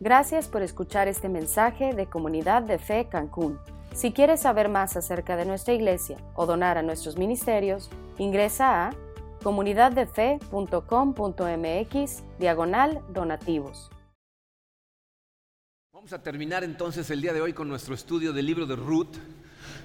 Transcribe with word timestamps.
Gracias 0.00 0.46
por 0.46 0.62
escuchar 0.62 1.08
este 1.08 1.28
mensaje 1.28 1.92
de 1.92 2.06
Comunidad 2.06 2.62
de 2.62 2.78
Fe 2.78 3.08
Cancún. 3.10 3.58
Si 3.92 4.12
quieres 4.12 4.42
saber 4.42 4.68
más 4.68 4.96
acerca 4.96 5.36
de 5.36 5.44
nuestra 5.44 5.74
iglesia 5.74 6.18
o 6.36 6.46
donar 6.46 6.78
a 6.78 6.82
nuestros 6.82 7.16
ministerios, 7.16 7.90
ingresa 8.16 8.86
a 8.86 8.94
comunidaddefe.com.mx 9.42 12.22
diagonal 12.38 13.02
donativos. 13.12 13.90
Vamos 15.92 16.12
a 16.12 16.22
terminar 16.22 16.62
entonces 16.62 17.10
el 17.10 17.20
día 17.20 17.32
de 17.32 17.40
hoy 17.40 17.52
con 17.52 17.68
nuestro 17.68 17.96
estudio 17.96 18.32
del 18.32 18.46
libro 18.46 18.66
de 18.66 18.76
Ruth. 18.76 19.16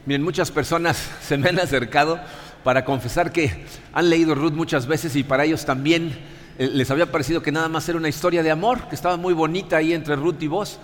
Miren, 0.05 0.21
muchas 0.21 0.51
personas 0.51 0.95
se 1.23 1.39
me 1.39 1.49
han 1.49 1.59
acercado 1.59 2.19
para 2.63 2.85
confesar 2.85 3.31
que 3.31 3.65
han 3.93 4.11
leído 4.11 4.35
Ruth 4.35 4.53
muchas 4.53 4.85
veces 4.85 5.15
y 5.15 5.23
para 5.23 5.45
ellos 5.45 5.65
también 5.65 6.15
les 6.57 6.89
había 6.91 7.11
parecido 7.11 7.41
que 7.41 7.51
nada 7.51 7.69
más 7.69 7.87
era 7.89 7.97
una 7.97 8.09
historia 8.09 8.43
de 8.43 8.51
amor, 8.51 8.87
que 8.87 8.95
estaba 8.95 9.17
muy 9.17 9.33
bonita 9.33 9.77
ahí 9.77 9.93
entre 9.93 10.15
Ruth 10.15 10.41
y 10.41 10.47
vos. 10.47 10.79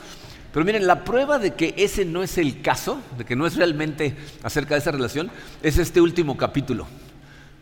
Pero 0.54 0.65
miren, 0.65 0.88
la 0.88 1.04
prueba 1.04 1.37
de 1.37 1.54
que 1.54 1.75
ese 1.78 2.05
no 2.05 2.23
es 2.23 2.37
el 2.37 2.61
caso, 2.61 3.00
de 3.18 3.25
que 3.25 3.36
no 3.36 3.45
es 3.45 3.55
realmente 3.55 4.15
acerca 4.42 4.73
de 4.73 4.79
esa 4.79 4.92
relación, 4.92 5.29
es 5.61 5.78
este 5.78 6.01
último 6.01 6.37
capítulo. 6.37 6.87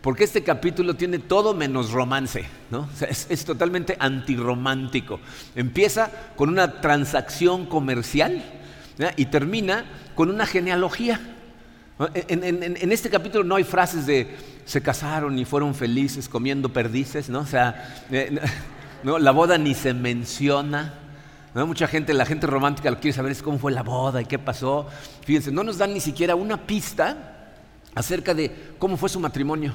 Porque 0.01 0.23
este 0.23 0.43
capítulo 0.43 0.95
tiene 0.95 1.19
todo 1.19 1.53
menos 1.53 1.91
romance, 1.91 2.45
¿no? 2.71 2.87
es, 3.01 3.45
totalmente 3.45 3.97
antirromántico. 3.99 5.19
Empieza 5.55 6.11
con 6.37 6.49
una 6.49 6.79
transacción 6.79 7.65
comercial 7.65 8.41
y 9.17 9.25
termina 9.25 9.85
con 10.15 10.29
una 10.29 10.45
genealogía. 10.45 11.19
En, 11.99 12.91
este 12.91 13.09
capítulo 13.09 13.43
no 13.43 13.55
hay 13.55 13.63
frases 13.63 14.05
de 14.05 14.27
se 14.65 14.81
casaron 14.81 15.37
y 15.39 15.45
fueron 15.45 15.73
felices 15.73 16.29
comiendo 16.29 16.69
perdices, 16.69 17.29
¿no? 17.29 17.39
O 17.39 17.45
sea, 17.45 18.03
eh, 18.11 18.39
no, 19.03 19.17
la 19.17 19.31
boda 19.31 19.57
ni 19.57 19.73
se 19.73 19.93
menciona. 19.93 20.93
¿no? 21.55 21.65
Mucha 21.65 21.87
gente, 21.87 22.13
la 22.13 22.25
gente 22.25 22.45
romántica 22.45 22.91
lo 22.91 22.99
quiere 22.99 23.15
saber 23.15 23.31
es 23.31 23.41
cómo 23.41 23.57
fue 23.57 23.71
la 23.71 23.81
boda 23.81 24.21
y 24.21 24.25
qué 24.25 24.37
pasó. 24.37 24.87
Fíjense, 25.23 25.51
no 25.51 25.63
nos 25.63 25.79
dan 25.79 25.93
ni 25.93 25.99
siquiera 25.99 26.35
una 26.35 26.67
pista 26.67 27.35
acerca 27.95 28.35
de 28.35 28.73
cómo 28.77 28.95
fue 28.95 29.09
su 29.09 29.19
matrimonio. 29.19 29.73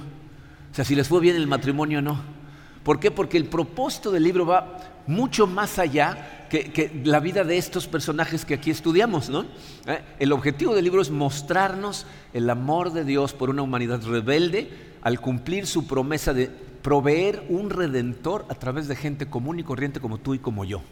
O 0.70 0.74
sea, 0.74 0.84
si 0.84 0.94
les 0.94 1.08
fue 1.08 1.20
bien 1.20 1.34
el 1.34 1.48
matrimonio 1.48 1.98
o 1.98 2.02
no. 2.02 2.41
¿Por 2.84 2.98
qué? 2.98 3.10
Porque 3.10 3.36
el 3.36 3.46
propósito 3.46 4.10
del 4.10 4.24
libro 4.24 4.46
va 4.46 4.78
mucho 5.06 5.46
más 5.46 5.78
allá 5.78 6.46
que, 6.48 7.02
la 7.04 7.20
vida 7.20 7.44
de 7.44 7.56
estos 7.56 7.86
personajes 7.86 8.44
que 8.44 8.54
aquí 8.54 8.70
estudiamos. 8.70 9.28
¿no? 9.30 9.46
Eh, 9.86 10.02
el 10.18 10.32
objetivo 10.32 10.74
del 10.74 10.84
libro 10.84 11.00
es 11.00 11.10
mostrarnos 11.10 12.06
el 12.34 12.50
amor 12.50 12.92
de 12.92 13.04
Dios 13.04 13.32
por 13.32 13.50
una 13.50 13.62
humanidad 13.62 14.02
rebelde 14.02 14.70
al 15.02 15.20
cumplir 15.20 15.66
su 15.66 15.86
promesa 15.86 16.32
de 16.32 16.48
proveer 16.82 17.44
un 17.48 17.70
redentor 17.70 18.44
a 18.48 18.54
través 18.54 18.88
de 18.88 18.96
gente 18.96 19.26
común 19.26 19.60
y 19.60 19.62
corriente 19.62 20.00
como 20.00 20.18
tú 20.18 20.34
y 20.34 20.38
como 20.38 20.64
yo. 20.64 20.82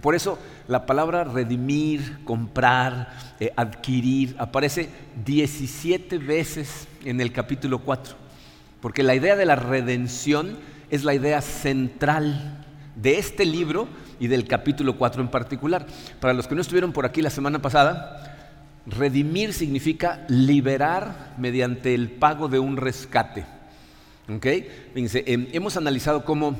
Por 0.00 0.14
eso 0.14 0.38
la 0.68 0.86
palabra 0.86 1.24
redimir, 1.24 2.24
comprar, 2.24 3.34
eh, 3.38 3.52
adquirir 3.56 4.34
aparece 4.38 4.88
17 5.24 6.18
veces 6.18 6.88
en 7.04 7.20
el 7.20 7.30
capítulo 7.30 7.80
4, 7.80 8.16
porque 8.80 9.02
la 9.02 9.14
idea 9.14 9.36
de 9.36 9.44
la 9.44 9.54
redención 9.54 10.56
es 10.90 11.04
la 11.04 11.14
idea 11.14 11.40
central 11.40 12.64
de 12.94 13.18
este 13.18 13.44
libro 13.44 13.88
y 14.18 14.28
del 14.28 14.46
capítulo 14.46 14.96
4 14.96 15.22
en 15.22 15.28
particular. 15.28 15.86
Para 16.20 16.32
los 16.32 16.46
que 16.46 16.54
no 16.54 16.60
estuvieron 16.60 16.92
por 16.92 17.04
aquí 17.04 17.22
la 17.22 17.30
semana 17.30 17.60
pasada, 17.60 18.36
redimir 18.86 19.52
significa 19.52 20.24
liberar 20.28 21.34
mediante 21.38 21.94
el 21.94 22.10
pago 22.10 22.48
de 22.48 22.58
un 22.58 22.76
rescate. 22.76 23.44
¿Ok? 24.28 24.46
Em, 24.94 25.48
hemos 25.52 25.76
analizado 25.76 26.24
cómo 26.24 26.56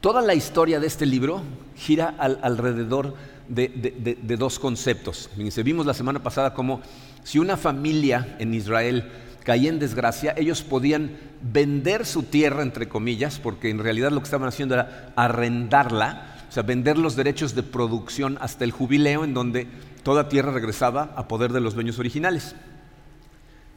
toda 0.00 0.22
la 0.22 0.34
historia 0.34 0.80
de 0.80 0.86
este 0.86 1.06
libro 1.06 1.42
gira 1.76 2.08
alrededor 2.18 3.14
de, 3.48 4.36
dos 4.38 4.58
conceptos. 4.58 5.30
vimos 5.64 5.86
la 5.86 5.94
semana 5.94 6.22
pasada 6.22 6.54
cómo 6.54 6.80
si 7.24 7.38
una 7.38 7.56
familia 7.56 8.36
en 8.38 8.54
Israel 8.54 9.10
caía 9.48 9.70
en 9.70 9.78
desgracia, 9.78 10.34
ellos 10.36 10.60
podían 10.60 11.12
vender 11.40 12.04
su 12.04 12.24
tierra, 12.24 12.62
entre 12.62 12.86
comillas, 12.86 13.38
porque 13.38 13.70
en 13.70 13.78
realidad 13.78 14.10
lo 14.10 14.20
que 14.20 14.24
estaban 14.24 14.46
haciendo 14.46 14.74
era 14.74 15.10
arrendarla, 15.16 16.36
o 16.46 16.52
sea, 16.52 16.64
vender 16.64 16.98
los 16.98 17.16
derechos 17.16 17.54
de 17.54 17.62
producción 17.62 18.36
hasta 18.42 18.64
el 18.64 18.72
jubileo, 18.72 19.24
en 19.24 19.32
donde 19.32 19.66
toda 20.02 20.28
tierra 20.28 20.52
regresaba 20.52 21.14
a 21.16 21.28
poder 21.28 21.54
de 21.54 21.62
los 21.62 21.72
dueños 21.72 21.98
originales. 21.98 22.56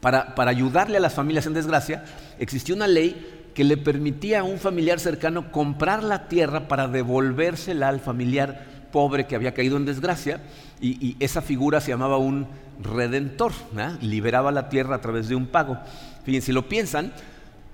Para, 0.02 0.34
para 0.34 0.50
ayudarle 0.50 0.98
a 0.98 1.00
las 1.00 1.14
familias 1.14 1.46
en 1.46 1.54
desgracia, 1.54 2.04
existió 2.38 2.74
una 2.74 2.86
ley 2.86 3.48
que 3.54 3.64
le 3.64 3.78
permitía 3.78 4.40
a 4.40 4.44
un 4.44 4.58
familiar 4.58 5.00
cercano 5.00 5.50
comprar 5.52 6.04
la 6.04 6.28
tierra 6.28 6.68
para 6.68 6.86
devolvérsela 6.86 7.88
al 7.88 8.00
familiar 8.00 8.66
pobre 8.92 9.26
que 9.26 9.36
había 9.36 9.54
caído 9.54 9.78
en 9.78 9.86
desgracia, 9.86 10.42
y, 10.82 11.16
esa 11.18 11.40
figura 11.40 11.80
se 11.80 11.92
llamaba 11.92 12.18
un 12.18 12.46
redentor, 12.84 13.52
liberaba 14.00 14.52
la 14.52 14.68
tierra 14.68 14.96
a 14.96 15.00
través 15.00 15.28
de 15.28 15.34
un 15.34 15.46
pago. 15.46 15.78
Fíjense, 16.24 16.46
si 16.46 16.52
lo 16.52 16.68
piensan, 16.68 17.12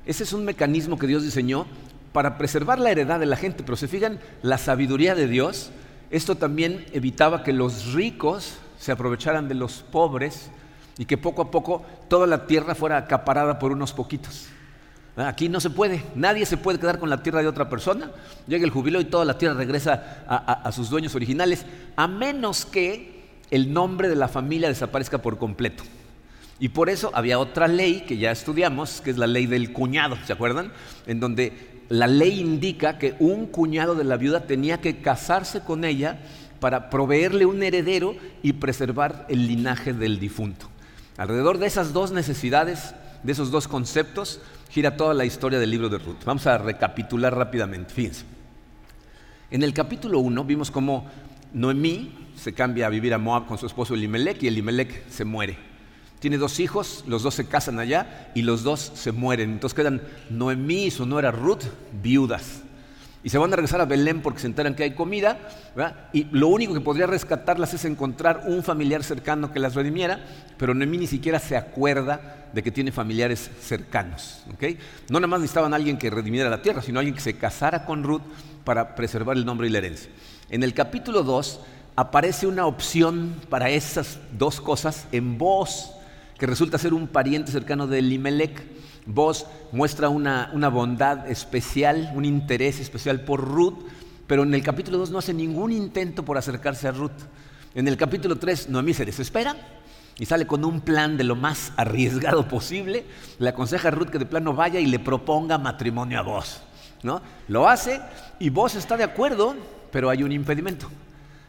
ese 0.06 0.24
es 0.24 0.32
un 0.32 0.44
mecanismo 0.44 0.98
que 0.98 1.06
Dios 1.06 1.22
diseñó 1.22 1.66
para 2.12 2.38
preservar 2.38 2.78
la 2.78 2.90
heredad 2.90 3.20
de 3.20 3.26
la 3.26 3.36
gente, 3.36 3.62
pero 3.62 3.76
se 3.76 3.88
fijan 3.88 4.18
la 4.42 4.58
sabiduría 4.58 5.14
de 5.14 5.28
Dios, 5.28 5.70
esto 6.10 6.36
también 6.36 6.86
evitaba 6.92 7.42
que 7.42 7.52
los 7.52 7.92
ricos 7.92 8.54
se 8.78 8.92
aprovecharan 8.92 9.48
de 9.48 9.54
los 9.54 9.82
pobres 9.82 10.50
y 10.96 11.04
que 11.04 11.18
poco 11.18 11.42
a 11.42 11.50
poco 11.50 11.84
toda 12.08 12.26
la 12.26 12.46
tierra 12.46 12.74
fuera 12.74 12.96
acaparada 12.96 13.58
por 13.58 13.72
unos 13.72 13.92
poquitos. 13.92 14.48
Aquí 15.16 15.48
no 15.48 15.58
se 15.58 15.70
puede, 15.70 16.04
nadie 16.14 16.46
se 16.46 16.56
puede 16.56 16.78
quedar 16.78 17.00
con 17.00 17.10
la 17.10 17.22
tierra 17.22 17.42
de 17.42 17.48
otra 17.48 17.68
persona. 17.68 18.10
Llega 18.46 18.64
el 18.64 18.70
jubileo 18.70 19.00
y 19.00 19.06
toda 19.06 19.24
la 19.24 19.36
tierra 19.36 19.54
regresa 19.54 20.24
a, 20.28 20.70
sus 20.70 20.90
dueños 20.90 21.14
originales, 21.14 21.66
a 21.96 22.06
menos 22.06 22.64
que 22.64 23.17
el 23.50 23.72
nombre 23.72 24.08
de 24.08 24.16
la 24.16 24.28
familia 24.28 24.68
desaparezca 24.68 25.18
por 25.18 25.38
completo. 25.38 25.84
Y 26.60 26.70
por 26.70 26.90
eso 26.90 27.10
había 27.14 27.38
otra 27.38 27.68
ley 27.68 28.04
que 28.06 28.18
ya 28.18 28.30
estudiamos, 28.30 29.00
que 29.00 29.10
es 29.10 29.18
la 29.18 29.26
ley 29.26 29.46
del 29.46 29.72
cuñado, 29.72 30.16
¿se 30.26 30.32
acuerdan? 30.32 30.72
En 31.06 31.20
donde 31.20 31.52
la 31.88 32.06
ley 32.06 32.40
indica 32.40 32.98
que 32.98 33.14
un 33.18 33.46
cuñado 33.46 33.94
de 33.94 34.04
la 34.04 34.16
viuda 34.16 34.46
tenía 34.46 34.80
que 34.80 35.00
casarse 35.00 35.60
con 35.60 35.84
ella 35.84 36.18
para 36.60 36.90
proveerle 36.90 37.46
un 37.46 37.62
heredero 37.62 38.16
y 38.42 38.54
preservar 38.54 39.26
el 39.28 39.46
linaje 39.46 39.92
del 39.92 40.18
difunto. 40.18 40.66
Alrededor 41.16 41.58
de 41.58 41.66
esas 41.66 41.92
dos 41.92 42.10
necesidades, 42.10 42.94
de 43.22 43.32
esos 43.32 43.50
dos 43.50 43.68
conceptos, 43.68 44.40
gira 44.70 44.96
toda 44.96 45.14
la 45.14 45.24
historia 45.24 45.58
del 45.58 45.70
libro 45.70 45.88
de 45.88 45.98
Ruth. 45.98 46.24
Vamos 46.24 46.46
a 46.46 46.58
recapitular 46.58 47.34
rápidamente. 47.34 47.94
Fíjense. 47.94 48.24
En 49.50 49.62
el 49.62 49.72
capítulo 49.72 50.18
1 50.18 50.44
vimos 50.44 50.70
cómo 50.70 51.06
Noemí 51.52 52.12
se 52.36 52.52
cambia 52.52 52.86
a 52.86 52.90
vivir 52.90 53.14
a 53.14 53.18
Moab 53.18 53.46
con 53.46 53.58
su 53.58 53.66
esposo 53.66 53.94
Elimelech 53.94 54.42
y 54.42 54.48
Elimelech 54.48 55.08
se 55.08 55.24
muere. 55.24 55.56
Tiene 56.20 56.36
dos 56.36 56.58
hijos, 56.60 57.04
los 57.06 57.22
dos 57.22 57.34
se 57.34 57.46
casan 57.46 57.78
allá 57.78 58.30
y 58.34 58.42
los 58.42 58.62
dos 58.62 58.92
se 58.94 59.12
mueren. 59.12 59.52
Entonces 59.52 59.76
quedan 59.76 60.02
Noemí 60.30 60.86
y 60.86 60.90
su 60.90 61.06
nuera 61.06 61.30
Ruth 61.30 61.64
viudas. 62.02 62.62
Y 63.22 63.30
se 63.30 63.38
van 63.38 63.52
a 63.52 63.56
regresar 63.56 63.80
a 63.80 63.84
Belén 63.84 64.22
porque 64.22 64.40
se 64.40 64.46
enteran 64.46 64.74
que 64.74 64.84
hay 64.84 64.94
comida. 64.94 65.38
Y 66.12 66.24
lo 66.30 66.48
único 66.48 66.74
que 66.74 66.80
podría 66.80 67.06
rescatarlas 67.06 67.74
es 67.74 67.84
encontrar 67.84 68.44
un 68.46 68.62
familiar 68.62 69.02
cercano 69.02 69.52
que 69.52 69.58
las 69.58 69.74
redimiera. 69.74 70.24
Pero 70.56 70.74
Noemí 70.74 70.98
ni 70.98 71.06
siquiera 71.06 71.38
se 71.38 71.56
acuerda 71.56 72.48
de 72.52 72.62
que 72.62 72.70
tiene 72.70 72.92
familiares 72.92 73.50
cercanos. 73.60 74.44
No 75.08 75.20
nada 75.20 75.26
más 75.26 75.40
necesitaban 75.40 75.72
a 75.72 75.76
alguien 75.76 75.98
que 75.98 76.10
redimiera 76.10 76.48
la 76.48 76.62
tierra, 76.62 76.82
sino 76.82 77.00
alguien 77.00 77.14
que 77.14 77.20
se 77.20 77.36
casara 77.36 77.84
con 77.84 78.02
Ruth 78.02 78.22
para 78.64 78.94
preservar 78.94 79.36
el 79.36 79.44
nombre 79.44 79.66
y 79.66 79.70
la 79.70 79.78
herencia. 79.78 80.10
En 80.50 80.62
el 80.62 80.72
capítulo 80.72 81.24
2 81.24 81.60
aparece 81.94 82.46
una 82.46 82.64
opción 82.64 83.34
para 83.50 83.68
esas 83.68 84.18
dos 84.38 84.62
cosas 84.62 85.06
en 85.12 85.36
voz 85.36 85.90
que 86.38 86.46
resulta 86.46 86.78
ser 86.78 86.94
un 86.94 87.06
pariente 87.06 87.52
cercano 87.52 87.86
de 87.86 87.98
Elimelech. 87.98 88.64
Vos 89.04 89.44
muestra 89.72 90.08
una, 90.08 90.48
bondad 90.70 91.30
especial, 91.30 92.10
un 92.14 92.24
interés 92.24 92.80
especial 92.80 93.20
por 93.20 93.46
Ruth, 93.46 93.76
pero 94.26 94.42
en 94.42 94.54
el 94.54 94.62
capítulo 94.62 94.96
2 94.96 95.10
no 95.10 95.18
hace 95.18 95.34
ningún 95.34 95.70
intento 95.70 96.24
por 96.24 96.38
acercarse 96.38 96.88
a 96.88 96.92
Ruth. 96.92 97.20
En 97.74 97.86
el 97.86 97.98
capítulo 97.98 98.36
3 98.36 98.70
Noemí 98.70 98.94
se 98.94 99.04
desespera 99.04 99.54
y 100.18 100.24
sale 100.24 100.46
con 100.46 100.64
un 100.64 100.80
plan 100.80 101.18
de 101.18 101.24
lo 101.24 101.36
más 101.36 101.74
arriesgado 101.76 102.48
posible. 102.48 103.04
Le 103.38 103.50
aconseja 103.50 103.88
a 103.88 103.90
Ruth 103.90 104.08
que 104.08 104.18
de 104.18 104.24
plano 104.24 104.54
vaya 104.54 104.80
y 104.80 104.86
le 104.86 104.98
proponga 104.98 105.58
matrimonio 105.58 106.18
a 106.18 106.22
vos. 106.22 106.62
¿no? 107.02 107.20
Lo 107.48 107.68
hace 107.68 108.00
y 108.38 108.48
vos 108.48 108.74
está 108.76 108.96
de 108.96 109.04
acuerdo, 109.04 109.54
pero 109.90 110.10
hay 110.10 110.22
un 110.22 110.32
impedimento. 110.32 110.88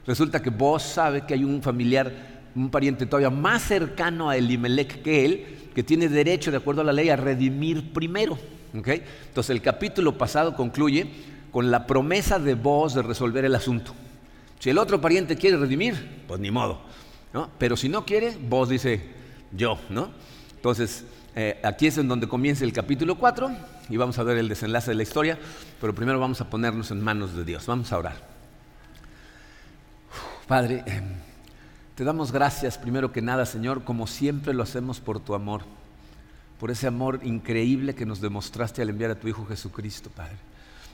Resulta 0.05 0.41
que 0.41 0.49
vos 0.49 0.81
sabe 0.83 1.25
que 1.25 1.33
hay 1.33 1.43
un 1.43 1.61
familiar 1.61 2.39
un 2.55 2.69
pariente 2.69 3.05
todavía 3.05 3.29
más 3.29 3.63
cercano 3.63 4.29
a 4.29 4.37
Elimelech 4.37 5.01
que 5.01 5.25
él, 5.25 5.45
que 5.73 5.83
tiene 5.83 6.09
derecho, 6.09 6.51
de 6.51 6.57
acuerdo 6.57 6.81
a 6.81 6.83
la 6.83 6.93
ley, 6.93 7.09
a 7.09 7.15
redimir 7.15 7.93
primero. 7.93 8.37
Entonces 8.73 9.49
el 9.49 9.61
capítulo 9.61 10.17
pasado 10.17 10.55
concluye 10.55 11.09
con 11.51 11.71
la 11.71 11.87
promesa 11.87 12.37
de 12.37 12.55
vos 12.55 12.93
de 12.93 13.01
resolver 13.01 13.45
el 13.45 13.55
asunto. 13.55 13.93
Si 14.59 14.69
el 14.69 14.77
otro 14.77 14.99
pariente 14.99 15.37
quiere 15.37 15.57
redimir, 15.57 16.23
pues 16.27 16.39
ni 16.39 16.51
modo. 16.51 16.81
Pero 17.57 17.77
si 17.77 17.89
no 17.89 18.05
quiere, 18.05 18.37
vos 18.49 18.69
dice 18.69 19.01
yo. 19.51 19.79
¿no? 19.89 20.09
Entonces, 20.55 21.05
eh, 21.35 21.59
aquí 21.63 21.87
es 21.87 21.97
en 21.97 22.07
donde 22.07 22.27
comienza 22.27 22.63
el 22.63 22.73
capítulo 22.73 23.15
4 23.15 23.51
y 23.89 23.97
vamos 23.97 24.17
a 24.19 24.23
ver 24.23 24.37
el 24.37 24.49
desenlace 24.49 24.91
de 24.91 24.95
la 24.95 25.03
historia, 25.03 25.37
pero 25.79 25.93
primero 25.93 26.19
vamos 26.19 26.41
a 26.41 26.49
ponernos 26.49 26.91
en 26.91 27.01
manos 27.01 27.35
de 27.35 27.43
Dios. 27.43 27.65
Vamos 27.65 27.91
a 27.91 27.97
orar. 27.97 28.15
Padre, 30.47 30.83
em, 30.87 31.03
te 31.95 32.03
damos 32.03 32.31
gracias 32.31 32.77
primero 32.77 33.11
que 33.11 33.21
nada, 33.21 33.45
Señor, 33.45 33.83
como 33.83 34.07
siempre 34.07 34.53
lo 34.53 34.63
hacemos 34.63 34.99
por 34.99 35.19
tu 35.19 35.35
amor, 35.35 35.61
por 36.59 36.71
ese 36.71 36.87
amor 36.87 37.19
increíble 37.23 37.93
que 37.93 38.05
nos 38.05 38.21
demostraste 38.21 38.81
al 38.81 38.89
enviar 38.89 39.11
a 39.11 39.19
tu 39.19 39.27
Hijo 39.27 39.45
Jesucristo, 39.45 40.09
Padre. 40.09 40.37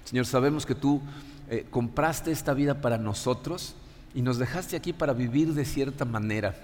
Señor, 0.03 0.25
sabemos 0.25 0.65
que 0.65 0.75
tú 0.75 1.01
eh, 1.49 1.65
compraste 1.69 2.31
esta 2.31 2.53
vida 2.53 2.81
para 2.81 2.97
nosotros 2.97 3.75
y 4.13 4.21
nos 4.21 4.37
dejaste 4.37 4.75
aquí 4.75 4.93
para 4.93 5.13
vivir 5.13 5.53
de 5.53 5.65
cierta 5.65 6.05
manera. 6.05 6.55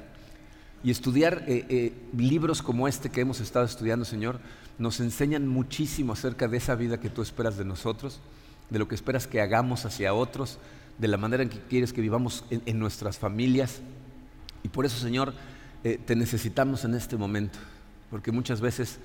Y 0.84 0.90
estudiar 0.90 1.44
eh, 1.48 1.66
eh, 1.70 1.94
libros 2.18 2.62
como 2.62 2.88
este 2.88 3.10
que 3.10 3.22
hemos 3.22 3.40
estado 3.40 3.66
estudiando, 3.66 4.04
Señor, 4.04 4.40
nos 4.80 5.00
enseñan 5.00 5.48
muchísimo 5.48 6.14
acerca 6.14 6.48
de 6.48 6.58
esa 6.58 6.76
vida 6.76 7.00
que 7.00 7.10
tú 7.10 7.22
esperas 7.22 7.58
de 7.58 7.66
nosotros, 7.66 8.20
de 8.70 8.80
lo 8.80 8.88
que 8.88 8.96
esperas 8.96 9.28
que 9.28 9.42
hagamos 9.42 9.86
hacia 9.86 10.14
otros, 10.14 10.58
de 10.98 11.08
la 11.08 11.18
manera 11.18 11.44
en 11.44 11.50
que 11.50 11.60
quieres 11.60 11.94
que 11.94 12.02
vivamos 12.02 12.46
en, 12.50 12.80
nuestras 12.80 13.20
familias. 13.20 13.82
Y 14.64 14.70
por 14.70 14.86
eso, 14.86 14.98
Señor, 14.98 15.34
eh, 15.84 16.00
te 16.04 16.16
necesitamos 16.16 16.84
en 16.84 16.96
este 16.96 17.16
momento, 17.16 17.60
porque 18.10 18.32
muchas 18.32 18.60
veces 18.60 18.98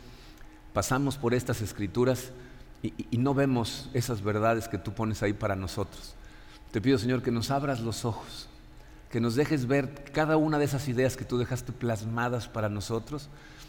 pasamos 0.72 1.18
por 1.18 1.34
estas 1.34 1.60
escrituras 1.60 2.30
y, 2.82 2.94
y 3.10 3.18
no 3.18 3.34
vemos 3.34 3.90
esas 3.92 4.22
verdades 4.22 4.68
que 4.68 4.78
tú 4.78 4.94
pones 4.94 5.22
ahí 5.22 5.34
para 5.34 5.56
nosotros. 5.56 6.14
Te 6.70 6.80
pido, 6.80 6.98
Señor, 6.98 7.22
que 7.22 7.30
nos 7.30 7.50
abras 7.50 7.80
los 7.80 8.04
ojos, 8.04 8.48
que 9.10 9.20
nos 9.20 9.34
dejes 9.34 9.66
ver 9.66 10.04
cada 10.12 10.36
una 10.36 10.58
de 10.58 10.64
esas 10.64 10.88
ideas 10.88 11.16
que 11.16 11.24
tú 11.24 11.38
dejaste 11.38 11.72
plasmadas 11.72 12.48
para 12.48 12.68
nosotros 12.68 13.28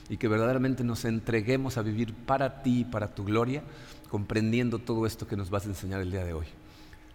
y 0.10 0.18
que 0.18 0.28
verdaderamente 0.28 0.84
nos 0.84 1.06
entreguemos 1.06 1.78
a 1.78 1.82
vivir 1.82 2.14
para 2.14 2.64
ti 2.64 2.82
y 2.82 2.86
para 2.86 3.14
tu 3.14 3.24
gloria, 3.26 3.64
comprendiendo 4.10 4.80
todo 4.80 5.06
esto 5.06 5.28
que 5.28 5.36
nos 5.36 5.50
vas 5.50 5.66
a 5.66 5.70
enseñar 5.70 6.02
el 6.02 6.12
día 6.12 6.24
de 6.24 6.34
hoy. 6.34 6.48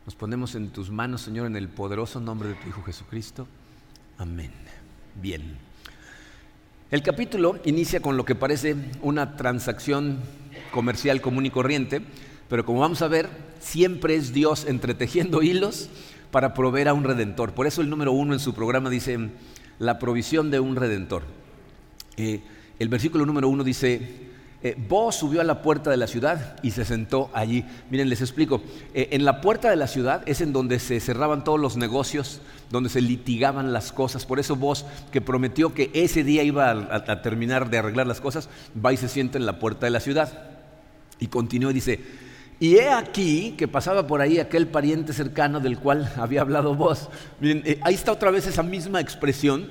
Nos 0.04 0.14
ponemos 0.14 0.54
en 0.54 0.70
tus 0.70 0.90
manos, 0.90 1.22
Señor, 1.22 1.46
en 1.46 1.56
el 1.56 1.68
poderoso 1.68 2.20
nombre 2.20 2.48
de 2.48 2.54
tu 2.56 2.68
Hijo 2.68 2.82
Jesucristo. 2.82 3.46
Amén. 4.18 4.52
Bien. 5.20 5.56
El 6.90 7.02
capítulo 7.02 7.58
inicia 7.64 8.00
con 8.00 8.16
lo 8.16 8.24
que 8.24 8.34
parece 8.34 8.76
una 9.00 9.36
transacción 9.36 10.18
comercial 10.72 11.20
común 11.20 11.46
y 11.46 11.50
corriente, 11.50 12.02
pero 12.48 12.66
como 12.66 12.80
vamos 12.80 13.00
a 13.00 13.08
ver, 13.08 13.30
siempre 13.60 14.14
es 14.14 14.34
Dios 14.34 14.66
entretejiendo 14.66 15.42
hilos 15.42 15.88
para 16.32 16.54
proveer 16.54 16.88
a 16.88 16.94
un 16.94 17.04
redentor. 17.04 17.52
Por 17.52 17.68
eso 17.68 17.80
el 17.80 17.90
número 17.90 18.10
uno 18.10 18.32
en 18.32 18.40
su 18.40 18.54
programa 18.54 18.90
dice 18.90 19.30
la 19.78 20.00
provisión 20.00 20.50
de 20.50 20.58
un 20.58 20.74
redentor. 20.74 21.22
Eh, 22.16 22.42
el 22.80 22.88
versículo 22.88 23.24
número 23.24 23.48
uno 23.48 23.62
dice, 23.62 24.30
eh, 24.62 24.76
Vos 24.88 25.16
subió 25.16 25.40
a 25.40 25.44
la 25.44 25.60
puerta 25.60 25.90
de 25.90 25.96
la 25.96 26.06
ciudad 26.06 26.56
y 26.62 26.70
se 26.70 26.84
sentó 26.84 27.30
allí. 27.34 27.64
Miren, 27.90 28.08
les 28.08 28.20
explico. 28.20 28.62
Eh, 28.94 29.08
en 29.12 29.24
la 29.24 29.40
puerta 29.40 29.68
de 29.68 29.76
la 29.76 29.86
ciudad 29.86 30.22
es 30.24 30.40
en 30.40 30.52
donde 30.52 30.78
se 30.78 31.00
cerraban 31.00 31.44
todos 31.44 31.60
los 31.60 31.76
negocios, 31.76 32.40
donde 32.70 32.88
se 32.88 33.00
litigaban 33.00 33.72
las 33.72 33.92
cosas. 33.92 34.24
Por 34.24 34.40
eso 34.40 34.56
vos, 34.56 34.86
que 35.10 35.20
prometió 35.20 35.74
que 35.74 35.90
ese 35.94 36.24
día 36.24 36.44
iba 36.44 36.70
a, 36.70 37.22
terminar 37.22 37.70
de 37.70 37.78
arreglar 37.78 38.06
las 38.06 38.20
cosas, 38.20 38.48
va 38.74 38.92
y 38.92 38.96
se 38.96 39.08
sienta 39.08 39.36
en 39.36 39.46
la 39.46 39.58
puerta 39.58 39.86
de 39.86 39.90
la 39.90 40.00
ciudad. 40.00 40.50
Y 41.18 41.26
continúa 41.26 41.72
y 41.72 41.74
dice, 41.74 42.00
y 42.60 42.76
he 42.76 42.90
aquí 42.90 43.54
que 43.56 43.68
pasaba 43.68 44.06
por 44.06 44.20
ahí 44.20 44.38
aquel 44.38 44.68
pariente 44.68 45.12
cercano 45.12 45.60
del 45.60 45.78
cual 45.78 46.12
había 46.16 46.40
hablado 46.42 46.74
vos. 46.74 47.08
Miren, 47.40 47.62
eh, 47.64 47.78
ahí 47.82 47.94
está 47.94 48.12
otra 48.12 48.30
vez 48.30 48.46
esa 48.46 48.62
misma 48.62 49.00
expresión. 49.00 49.70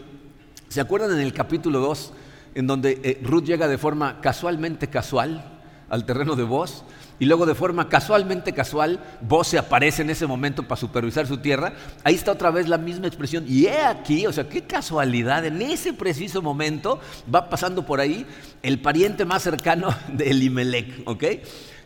¿Se 0.67 0.81
acuerdan 0.81 1.11
en 1.11 1.19
el 1.19 1.33
capítulo 1.33 1.79
2? 1.79 2.13
en 2.55 2.67
donde 2.67 2.99
eh, 3.03 3.19
Ruth 3.23 3.45
llega 3.45 3.67
de 3.67 3.77
forma 3.77 4.19
casualmente 4.21 4.87
casual 4.87 5.59
al 5.89 6.05
terreno 6.05 6.35
de 6.37 6.43
Vos, 6.43 6.85
y 7.19 7.25
luego 7.25 7.45
de 7.45 7.53
forma 7.53 7.89
casualmente 7.89 8.53
casual, 8.53 8.99
Vos 9.21 9.47
se 9.47 9.57
aparece 9.57 10.01
en 10.01 10.09
ese 10.09 10.25
momento 10.25 10.63
para 10.63 10.79
supervisar 10.79 11.27
su 11.27 11.37
tierra, 11.37 11.73
ahí 12.03 12.15
está 12.15 12.31
otra 12.31 12.49
vez 12.49 12.69
la 12.69 12.77
misma 12.77 13.07
expresión, 13.07 13.43
y 13.45 13.65
he 13.65 13.81
aquí, 13.83 14.25
o 14.25 14.31
sea, 14.31 14.47
qué 14.47 14.63
casualidad, 14.63 15.45
en 15.45 15.61
ese 15.61 15.93
preciso 15.93 16.41
momento 16.41 16.99
va 17.33 17.49
pasando 17.49 17.85
por 17.85 17.99
ahí 17.99 18.25
el 18.63 18.79
pariente 18.79 19.25
más 19.25 19.43
cercano 19.43 19.93
de 20.13 20.29
Elimelech, 20.29 21.03
¿ok? 21.05 21.23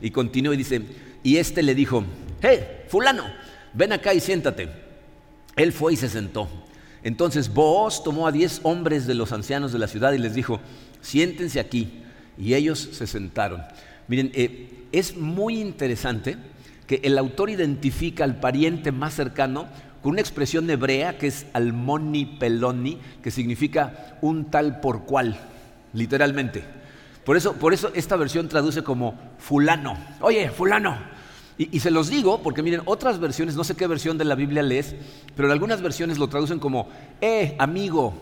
Y 0.01 0.11
continúa 0.11 0.53
y 0.53 0.57
dice, 0.57 0.81
y 1.23 1.37
este 1.37 1.63
le 1.63 1.75
dijo, 1.75 2.03
hey, 2.41 2.83
fulano, 2.87 3.25
ven 3.73 3.93
acá 3.93 4.13
y 4.13 4.19
siéntate. 4.19 4.69
Él 5.55 5.71
fue 5.71 5.93
y 5.93 5.95
se 5.95 6.09
sentó. 6.09 6.49
Entonces 7.03 7.53
Booz 7.53 8.03
tomó 8.03 8.27
a 8.27 8.31
diez 8.31 8.59
hombres 8.63 9.05
de 9.07 9.13
los 9.13 9.31
ancianos 9.31 9.71
de 9.71 9.79
la 9.79 9.87
ciudad 9.87 10.13
y 10.13 10.17
les 10.17 10.33
dijo, 10.33 10.59
siéntense 11.01 11.59
aquí. 11.59 12.01
Y 12.37 12.53
ellos 12.53 12.89
se 12.91 13.07
sentaron. 13.07 13.61
Miren, 14.07 14.31
eh, 14.33 14.85
es 14.91 15.15
muy 15.15 15.59
interesante 15.59 16.37
que 16.87 17.01
el 17.03 17.17
autor 17.17 17.49
identifica 17.49 18.23
al 18.23 18.39
pariente 18.39 18.91
más 18.91 19.13
cercano 19.13 19.67
con 20.01 20.11
una 20.11 20.21
expresión 20.21 20.69
hebrea 20.69 21.17
que 21.17 21.27
es 21.27 21.47
almoni 21.53 22.25
peloni, 22.25 22.99
que 23.23 23.31
significa 23.31 24.17
un 24.21 24.45
tal 24.51 24.79
por 24.79 25.05
cual, 25.05 25.37
literalmente. 25.93 26.63
Por 27.25 27.35
eso, 27.35 27.53
por 27.53 27.73
eso 27.73 27.91
esta 27.95 28.15
versión 28.15 28.47
traduce 28.47 28.83
como 28.83 29.19
fulano. 29.39 29.97
Oye, 30.21 30.49
fulano, 30.51 30.95
y, 31.57 31.79
se 31.79 31.89
los 31.89 32.09
digo 32.09 32.41
porque 32.43 32.61
miren, 32.61 32.81
otras 32.85 33.19
versiones, 33.19 33.55
no 33.55 33.63
sé 33.63 33.75
qué 33.75 33.87
versión 33.87 34.17
de 34.17 34.25
la 34.25 34.35
Biblia 34.35 34.61
lees, 34.61 34.95
pero 35.35 35.51
algunas 35.51 35.81
versiones 35.81 36.17
lo 36.17 36.27
traducen 36.27 36.59
como, 36.59 36.89
eh, 37.21 37.55
amigo. 37.59 38.13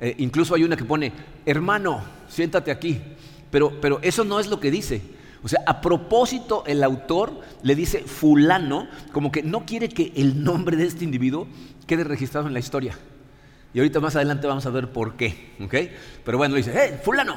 Eh, 0.00 0.14
incluso 0.18 0.54
hay 0.54 0.62
una 0.62 0.76
que 0.76 0.84
pone, 0.84 1.12
hermano, 1.44 2.02
siéntate 2.28 2.70
aquí. 2.70 3.00
Pero, 3.50 3.80
pero 3.80 3.98
eso 4.02 4.24
no 4.24 4.38
es 4.38 4.46
lo 4.46 4.60
que 4.60 4.70
dice. 4.70 5.02
O 5.42 5.48
sea, 5.48 5.62
a 5.66 5.80
propósito 5.80 6.64
el 6.66 6.82
autor 6.84 7.40
le 7.62 7.74
dice 7.74 8.00
fulano, 8.00 8.88
como 9.12 9.32
que 9.32 9.42
no 9.42 9.66
quiere 9.66 9.88
que 9.88 10.12
el 10.16 10.44
nombre 10.44 10.76
de 10.76 10.84
este 10.84 11.04
individuo 11.04 11.48
quede 11.86 12.04
registrado 12.04 12.46
en 12.46 12.52
la 12.52 12.60
historia. 12.60 12.96
Y 13.74 13.78
ahorita 13.78 14.00
más 14.00 14.16
adelante 14.16 14.46
vamos 14.46 14.64
a 14.64 14.70
ver 14.70 14.92
por 14.92 15.16
qué. 15.16 15.54
¿ok? 15.60 15.74
Pero 16.24 16.38
bueno, 16.38 16.54
dice, 16.54 16.72
eh, 16.72 17.00
fulano, 17.02 17.36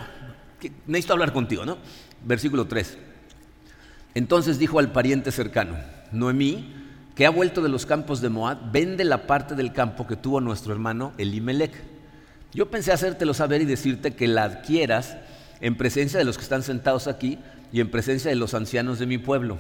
necesito 0.88 1.14
hablar 1.14 1.34
contigo, 1.34 1.66
¿no? 1.66 1.78
Versículo 2.26 2.66
3. 2.66 2.98
Entonces 4.16 4.60
dijo 4.60 4.80
al 4.80 4.92
pariente 4.92 5.32
cercano, 5.32 5.78
Noemí, 6.12 6.74
que 7.16 7.26
ha 7.26 7.30
vuelto 7.30 7.62
de 7.62 7.70
los 7.70 7.86
campos 7.86 8.22
de 8.22 8.30
Moab, 8.30 8.72
vende 8.72 9.04
la 9.04 9.28
parte 9.28 9.56
del 9.56 9.74
campo 9.74 10.08
que 10.08 10.16
tuvo 10.16 10.42
nuestro 10.42 10.74
hermano 10.74 11.14
Elimelech. 11.18 11.74
Yo 12.54 12.70
pensé 12.70 12.92
hacértelo 12.92 13.34
saber 13.34 13.62
y 13.62 13.66
decirte 13.66 14.16
que 14.16 14.28
la 14.28 14.44
adquieras 14.44 15.18
en 15.62 15.76
presencia 15.76 16.18
de 16.18 16.26
los 16.26 16.38
que 16.38 16.44
están 16.44 16.64
sentados 16.64 17.08
aquí 17.08 17.38
y 17.72 17.82
en 17.82 17.92
presencia 17.92 18.30
de 18.30 18.36
los 18.36 18.54
ancianos 18.54 19.00
de 19.00 19.06
mi 19.06 19.18
pueblo. 19.18 19.58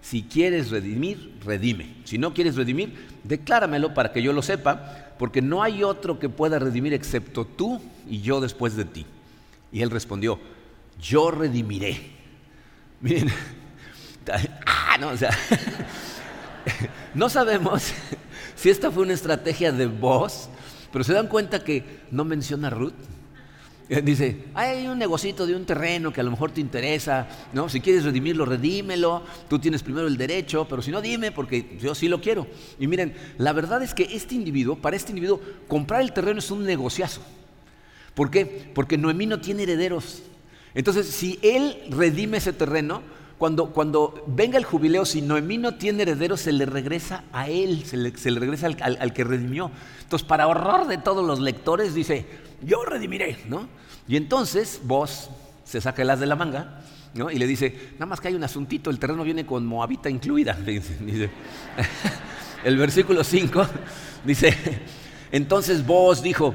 Si 0.00 0.22
quieres 0.22 0.70
redimir, 0.70 1.38
redime. 1.44 1.94
Si 2.04 2.18
no 2.18 2.34
quieres 2.34 2.56
redimir, 2.56 2.94
decláramelo 3.22 3.94
para 3.94 4.12
que 4.12 4.22
yo 4.22 4.32
lo 4.32 4.42
sepa, 4.42 5.14
porque 5.18 5.40
no 5.40 5.62
hay 5.62 5.82
otro 5.82 6.18
que 6.18 6.28
pueda 6.28 6.58
redimir 6.58 6.92
excepto 6.92 7.46
tú 7.46 7.80
y 8.08 8.20
yo 8.20 8.40
después 8.40 8.76
de 8.76 8.84
ti. 8.84 9.06
Y 9.74 9.82
él 9.82 9.90
respondió, 9.90 10.40
yo 10.98 11.30
redimiré. 11.30 12.00
Miren, 13.02 13.28
Ah, 14.66 14.96
no, 14.98 15.08
o 15.08 15.16
sea, 15.16 15.30
no 17.14 17.28
sabemos 17.28 17.92
si 18.56 18.70
esta 18.70 18.90
fue 18.90 19.02
una 19.02 19.12
estrategia 19.12 19.72
de 19.72 19.86
voz, 19.86 20.48
pero 20.92 21.04
se 21.04 21.12
dan 21.12 21.26
cuenta 21.26 21.62
que 21.62 22.00
no 22.10 22.24
menciona 22.24 22.70
Ruth. 22.70 22.94
Eh, 23.90 24.00
dice, 24.00 24.46
hay 24.54 24.86
un 24.86 24.98
negocito 24.98 25.46
de 25.46 25.54
un 25.54 25.66
terreno 25.66 26.10
que 26.10 26.22
a 26.22 26.24
lo 26.24 26.30
mejor 26.30 26.52
te 26.52 26.62
interesa, 26.62 27.28
¿no? 27.52 27.68
Si 27.68 27.80
quieres 27.80 28.04
redimirlo, 28.04 28.46
redímelo, 28.46 29.22
tú 29.46 29.58
tienes 29.58 29.82
primero 29.82 30.06
el 30.06 30.16
derecho, 30.16 30.66
pero 30.66 30.80
si 30.80 30.90
no, 30.90 31.02
dime, 31.02 31.32
porque 31.32 31.76
yo 31.78 31.94
sí 31.94 32.08
lo 32.08 32.18
quiero. 32.18 32.46
Y 32.78 32.86
miren, 32.86 33.14
la 33.36 33.52
verdad 33.52 33.82
es 33.82 33.92
que 33.92 34.04
este 34.04 34.34
individuo, 34.34 34.76
para 34.76 34.96
este 34.96 35.10
individuo, 35.10 35.38
comprar 35.68 36.00
el 36.00 36.12
terreno 36.12 36.38
es 36.38 36.50
un 36.50 36.64
negociazo. 36.64 37.20
¿Por 38.14 38.30
qué? 38.30 38.70
Porque 38.74 38.96
Noemí 38.96 39.26
no 39.26 39.40
tiene 39.40 39.64
herederos. 39.64 40.22
Entonces, 40.74 41.06
si 41.06 41.38
él 41.42 41.76
redime 41.90 42.38
ese 42.38 42.52
terreno, 42.52 43.02
cuando, 43.38 44.24
venga 44.26 44.58
el 44.58 44.64
jubileo, 44.64 45.04
si 45.04 45.20
Noemí 45.20 45.58
no 45.58 45.74
tiene 45.74 46.02
heredero, 46.02 46.36
se 46.36 46.52
le 46.52 46.66
regresa 46.66 47.24
a 47.32 47.48
él, 47.48 47.84
se 47.84 47.96
le, 47.96 48.40
regresa 48.40 48.66
al, 48.66 49.12
que 49.12 49.24
redimió. 49.24 49.70
Entonces, 50.02 50.26
para 50.26 50.46
horror 50.46 50.86
de 50.86 50.98
todos 50.98 51.26
los 51.26 51.40
lectores, 51.40 51.94
dice, 51.94 52.26
yo 52.62 52.84
redimiré, 52.84 53.38
¿no? 53.48 53.68
Y 54.08 54.16
entonces 54.16 54.80
vos 54.84 55.30
se 55.64 55.80
saca 55.80 56.02
el 56.02 56.10
as 56.10 56.20
de 56.20 56.26
la 56.26 56.36
manga, 56.36 56.80
¿no? 57.14 57.30
Y 57.30 57.38
le 57.38 57.46
dice, 57.46 57.90
nada 57.94 58.06
más 58.06 58.20
que 58.20 58.28
hay 58.28 58.34
un 58.34 58.44
asuntito, 58.44 58.90
el 58.90 58.98
terreno 58.98 59.24
viene 59.24 59.44
con 59.44 59.66
Moabita 59.66 60.08
incluida. 60.08 60.56
El 62.64 62.78
versículo 62.78 63.22
5 63.22 63.66
dice, 64.24 64.54
entonces 65.30 65.86
vos 65.86 66.22
dijo, 66.22 66.54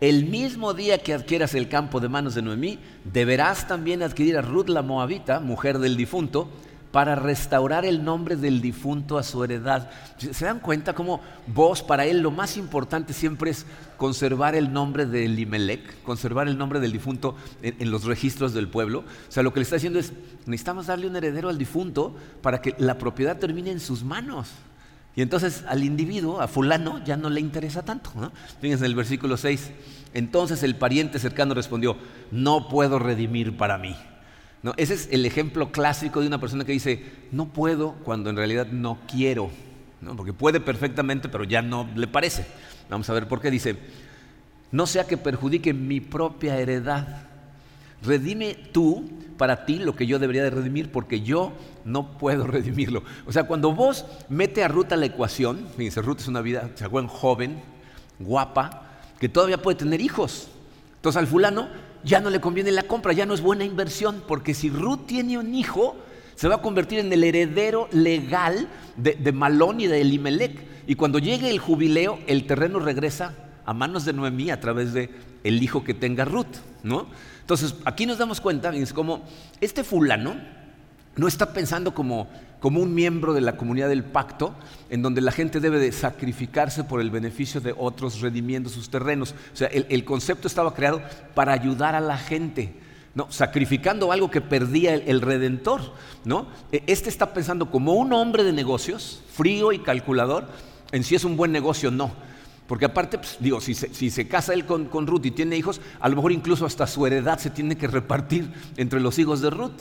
el 0.00 0.26
mismo 0.26 0.74
día 0.74 0.98
que 0.98 1.14
adquieras 1.14 1.54
el 1.54 1.68
campo 1.68 2.00
de 2.00 2.08
manos 2.08 2.34
de 2.34 2.42
Noemí, 2.42 2.78
deberás 3.04 3.66
también 3.66 4.02
adquirir 4.02 4.36
a 4.36 4.42
Ruth 4.42 4.68
la 4.68 4.82
Moabita, 4.82 5.40
mujer 5.40 5.78
del 5.78 5.96
difunto, 5.96 6.48
para 6.92 7.16
restaurar 7.16 7.84
el 7.84 8.02
nombre 8.02 8.36
del 8.36 8.60
difunto 8.60 9.18
a 9.18 9.22
su 9.22 9.44
heredad. 9.44 9.90
¿Se 10.16 10.44
dan 10.44 10.60
cuenta 10.60 10.94
cómo 10.94 11.20
vos, 11.46 11.82
para 11.82 12.06
él, 12.06 12.20
lo 12.20 12.30
más 12.30 12.56
importante 12.56 13.12
siempre 13.12 13.50
es 13.50 13.66
conservar 13.96 14.54
el 14.54 14.72
nombre 14.72 15.04
de 15.04 15.24
Elimelech, 15.24 16.02
conservar 16.02 16.48
el 16.48 16.56
nombre 16.56 16.80
del 16.80 16.92
difunto 16.92 17.36
en, 17.62 17.76
en, 17.78 17.90
los 17.90 18.04
registros 18.04 18.54
del 18.54 18.68
pueblo? 18.68 19.00
O 19.00 19.32
sea, 19.32 19.42
lo 19.42 19.52
que 19.52 19.60
le 19.60 19.64
está 19.64 19.76
diciendo 19.76 19.98
es, 19.98 20.12
necesitamos 20.46 20.86
darle 20.86 21.08
un 21.08 21.16
heredero 21.16 21.48
al 21.48 21.58
difunto 21.58 22.16
para 22.40 22.62
que 22.62 22.74
la 22.78 22.96
propiedad 22.96 23.36
termine 23.36 23.70
en 23.70 23.80
sus 23.80 24.02
manos. 24.02 24.48
Y 25.18 25.22
entonces 25.22 25.64
al 25.66 25.82
individuo, 25.82 26.40
a 26.40 26.46
fulano, 26.46 27.04
ya 27.04 27.16
no 27.16 27.28
le 27.28 27.40
interesa 27.40 27.82
tanto. 27.82 28.12
¿no? 28.14 28.30
Fíjense 28.60 28.84
en 28.84 28.90
el 28.92 28.94
versículo 28.94 29.36
6. 29.36 29.72
Entonces 30.14 30.62
el 30.62 30.76
pariente 30.76 31.18
cercano 31.18 31.54
respondió, 31.54 31.96
no 32.30 32.68
puedo 32.68 33.00
redimir 33.00 33.56
para 33.56 33.78
mí. 33.78 33.96
Ese 34.76 34.94
es 34.94 35.08
el 35.10 35.26
ejemplo 35.26 35.72
clásico 35.72 36.20
de 36.20 36.28
una 36.28 36.38
persona 36.38 36.64
que 36.64 36.70
dice, 36.70 37.04
no 37.32 37.46
puedo 37.46 37.94
cuando 38.04 38.30
en 38.30 38.36
realidad 38.36 38.68
no 38.68 39.00
quiero. 39.08 39.50
Porque 40.16 40.32
puede 40.32 40.60
perfectamente, 40.60 41.28
pero 41.28 41.42
ya 41.42 41.62
no 41.62 41.88
le 41.96 42.06
parece. 42.06 42.46
Vamos 42.88 43.10
a 43.10 43.12
ver 43.12 43.26
por 43.26 43.40
qué 43.40 43.50
dice, 43.50 43.76
no 44.70 44.86
sea 44.86 45.08
que 45.08 45.16
perjudique 45.16 45.74
mi 45.74 45.98
propia 46.00 46.60
heredad. 46.60 47.27
Redime 48.02 48.56
tú 48.72 49.08
para 49.36 49.64
ti 49.64 49.78
lo 49.78 49.94
que 49.96 50.06
yo 50.06 50.18
debería 50.18 50.42
de 50.42 50.50
redimir, 50.50 50.90
porque 50.90 51.20
yo 51.20 51.52
no 51.84 52.18
puedo 52.18 52.46
redimirlo. 52.46 53.02
O 53.26 53.32
sea, 53.32 53.44
cuando 53.44 53.72
vos 53.72 54.04
mete 54.28 54.64
a 54.64 54.68
Ruth 54.68 54.92
a 54.92 54.96
la 54.96 55.06
ecuación, 55.06 55.66
fíjense, 55.76 56.02
Ruth 56.02 56.20
es 56.20 56.28
una 56.28 56.40
vida, 56.40 56.70
acuerdan, 56.82 57.08
joven, 57.08 57.62
guapa, 58.18 58.88
que 59.18 59.28
todavía 59.28 59.62
puede 59.62 59.78
tener 59.78 60.00
hijos. 60.00 60.48
Entonces 60.96 61.18
al 61.18 61.26
fulano 61.26 61.68
ya 62.04 62.20
no 62.20 62.30
le 62.30 62.40
conviene 62.40 62.70
la 62.72 62.82
compra, 62.84 63.12
ya 63.12 63.26
no 63.26 63.34
es 63.34 63.40
buena 63.40 63.64
inversión, 63.64 64.22
porque 64.26 64.54
si 64.54 64.70
Ruth 64.70 65.06
tiene 65.06 65.38
un 65.38 65.54
hijo, 65.54 65.96
se 66.34 66.48
va 66.48 66.56
a 66.56 66.62
convertir 66.62 67.00
en 67.00 67.12
el 67.12 67.24
heredero 67.24 67.88
legal 67.92 68.68
de, 68.96 69.32
Malón 69.32 69.80
y 69.80 69.86
de 69.86 70.00
Elimelech. 70.00 70.66
Y 70.86 70.94
cuando 70.94 71.18
llegue 71.18 71.50
el 71.50 71.58
jubileo, 71.58 72.18
el 72.26 72.46
terreno 72.46 72.78
regresa 72.78 73.34
a 73.64 73.74
manos 73.74 74.04
de 74.04 74.12
Noemí 74.12 74.50
a 74.50 74.60
través 74.60 74.92
de 74.92 75.10
el 75.44 75.62
hijo 75.62 75.84
que 75.84 75.94
tenga 75.94 76.24
Ruth, 76.24 76.56
¿no? 76.82 77.08
Entonces, 77.48 77.76
aquí 77.86 78.04
nos 78.04 78.18
damos 78.18 78.42
cuenta, 78.42 78.76
es 78.76 78.92
como 78.92 79.22
este 79.58 79.82
fulano 79.82 80.36
no 81.16 81.26
está 81.26 81.54
pensando 81.54 81.94
como, 81.94 82.28
como 82.60 82.78
un 82.78 82.94
miembro 82.94 83.32
de 83.32 83.40
la 83.40 83.56
comunidad 83.56 83.88
del 83.88 84.04
pacto, 84.04 84.54
en 84.90 85.00
donde 85.00 85.22
la 85.22 85.32
gente 85.32 85.58
debe 85.58 85.78
de 85.78 85.90
sacrificarse 85.90 86.84
por 86.84 87.00
el 87.00 87.10
beneficio 87.10 87.62
de 87.62 87.74
otros 87.74 88.20
redimiendo 88.20 88.68
sus 88.68 88.90
terrenos. 88.90 89.34
O 89.54 89.56
sea, 89.56 89.68
el, 89.68 90.04
concepto 90.04 90.46
estaba 90.46 90.74
creado 90.74 91.00
para 91.34 91.54
ayudar 91.54 91.94
a 91.94 92.00
la 92.00 92.18
gente. 92.18 92.74
¿no? 93.14 93.32
sacrificando 93.32 94.12
algo 94.12 94.30
que 94.30 94.42
perdía 94.42 94.92
el, 94.92 95.04
el, 95.06 95.22
redentor. 95.22 95.80
¿no? 96.26 96.48
E, 96.70 96.82
este 96.86 97.08
está 97.08 97.32
pensando 97.32 97.70
como 97.70 97.94
un 97.94 98.12
hombre 98.12 98.44
de 98.44 98.52
negocios, 98.52 99.22
frío 99.32 99.72
y 99.72 99.78
calculador, 99.78 100.46
en 100.92 101.02
si 101.02 101.14
es 101.14 101.24
un 101.24 101.38
buen 101.38 101.50
negocio 101.50 101.88
o 101.88 101.92
no. 101.92 102.12
Porque 102.68 102.84
aparte, 102.84 103.16
pues, 103.16 103.38
digo, 103.40 103.62
si 103.62 103.74
se, 103.74 104.28
casa 104.28 104.52
él 104.52 104.66
con, 104.66 105.06
Ruth 105.06 105.24
y 105.24 105.30
tiene 105.30 105.56
hijos, 105.56 105.80
a 106.00 106.08
lo 106.10 106.16
mejor 106.16 106.32
incluso 106.32 106.66
hasta 106.66 106.86
su 106.86 107.06
heredad 107.06 107.38
se 107.38 107.48
tiene 107.48 107.78
que 107.78 107.86
repartir 107.86 108.52
entre 108.76 109.00
los 109.00 109.18
hijos 109.18 109.40
de 109.40 109.48
Ruth. 109.48 109.80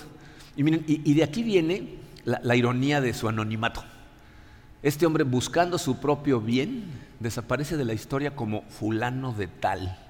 Y, 0.55 0.63
miren, 0.63 0.85
y, 0.87 1.13
de 1.13 1.23
aquí 1.23 1.43
viene 1.43 1.95
la, 2.23 2.39
la 2.41 2.55
ironía 2.55 3.01
de 3.01 3.13
su 3.13 3.27
anonimato. 3.27 3.83
Este 4.81 5.05
hombre 5.05 5.25
buscando 5.25 5.77
su 5.77 5.99
propio 5.99 6.39
bien 6.39 6.85
desaparece 7.19 7.75
de 7.75 7.83
la 7.83 7.93
historia 7.93 8.37
como 8.37 8.63
fulano 8.69 9.33
de 9.33 9.47
tal. 9.47 10.06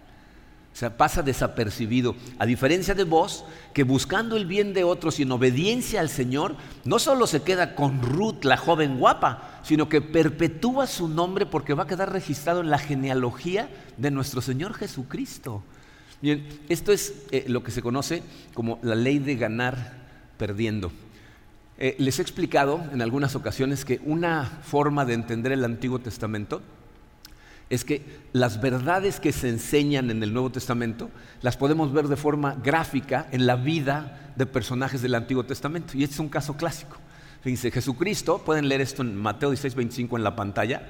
O 0.78 0.80
sea, 0.80 0.96
pasa 0.96 1.24
desapercibido. 1.24 2.16
A 2.38 2.46
diferencia 2.46 2.94
de 2.94 3.04
vos, 3.04 3.46
que 3.74 3.82
buscando 3.82 4.38
el 4.38 4.46
bien 4.46 4.76
de 4.76 4.84
otros 4.84 5.20
y 5.20 5.24
en 5.24 5.32
obediencia 5.32 6.02
al 6.02 6.10
Señor, 6.10 6.56
no 6.86 7.00
solo 7.00 7.26
se 7.26 7.42
queda 7.42 7.74
con 7.74 8.04
Ruth, 8.04 8.44
la 8.44 8.58
joven 8.58 9.00
guapa, 9.00 9.60
sino 9.64 9.90
que 9.90 10.02
perpetúa 10.02 10.86
su 10.86 11.08
nombre 11.08 11.48
porque 11.48 11.74
va 11.74 11.86
a 11.86 11.88
quedar 11.88 12.14
registrado 12.14 12.62
en 12.62 12.70
la 12.70 12.78
genealogía 12.78 13.72
de 13.98 14.12
nuestro 14.12 14.40
Señor 14.40 14.76
Jesucristo. 14.76 15.64
Bien, 16.22 16.48
esto 16.70 16.92
es 16.92 17.24
eh, 17.32 17.46
lo 17.48 17.64
que 17.64 17.72
se 17.72 17.82
conoce 17.82 18.22
como 18.54 18.78
la 18.84 18.94
ley 18.94 19.18
de 19.18 19.36
ganar 19.36 19.98
perdiendo. 20.38 20.92
Eh, 21.80 21.96
les 21.98 22.20
he 22.20 22.22
explicado 22.22 22.86
en 22.94 23.02
algunas 23.02 23.36
ocasiones 23.36 23.84
que 23.84 24.00
una 24.06 24.46
forma 24.46 25.06
de 25.06 25.16
entender 25.16 25.54
el 25.54 25.66
Antiguo 25.66 25.98
Testamento 25.98 26.62
es 27.70 27.84
que 27.84 28.22
las 28.32 28.62
verdades 28.62 29.20
que 29.20 29.32
se 29.32 29.50
enseñan 29.50 30.10
en 30.10 30.24
el 30.24 30.34
Nuevo 30.34 30.52
Testamento 30.52 31.10
las 31.42 31.58
podemos 31.58 31.92
ver 31.92 32.08
de 32.08 32.16
forma 32.16 32.56
gráfica 32.64 33.28
en 33.32 33.46
la 33.46 33.56
vida 33.56 34.32
de 34.36 34.46
personajes 34.46 35.02
del 35.02 35.16
Antiguo 35.16 35.44
Testamento. 35.44 35.98
Y 35.98 36.04
este 36.04 36.16
es 36.16 36.20
un 36.20 36.30
caso 36.30 36.56
clásico. 36.56 36.98
Fíjense, 37.42 37.72
Jesucristo, 37.72 38.42
pueden 38.44 38.68
leer 38.70 38.82
esto 38.82 39.02
en 39.02 39.16
Mateo 39.16 39.50
16, 39.50 39.76
25 39.76 40.18
en 40.18 40.24
la 40.24 40.36
pantalla, 40.36 40.90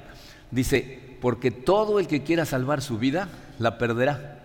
dice, 0.50 1.16
porque 1.20 1.50
todo 1.50 1.98
el 1.98 2.06
que 2.06 2.22
quiera 2.22 2.44
salvar 2.44 2.80
su 2.80 2.98
vida, 2.98 3.28
la 3.58 3.78
perderá. 3.78 4.36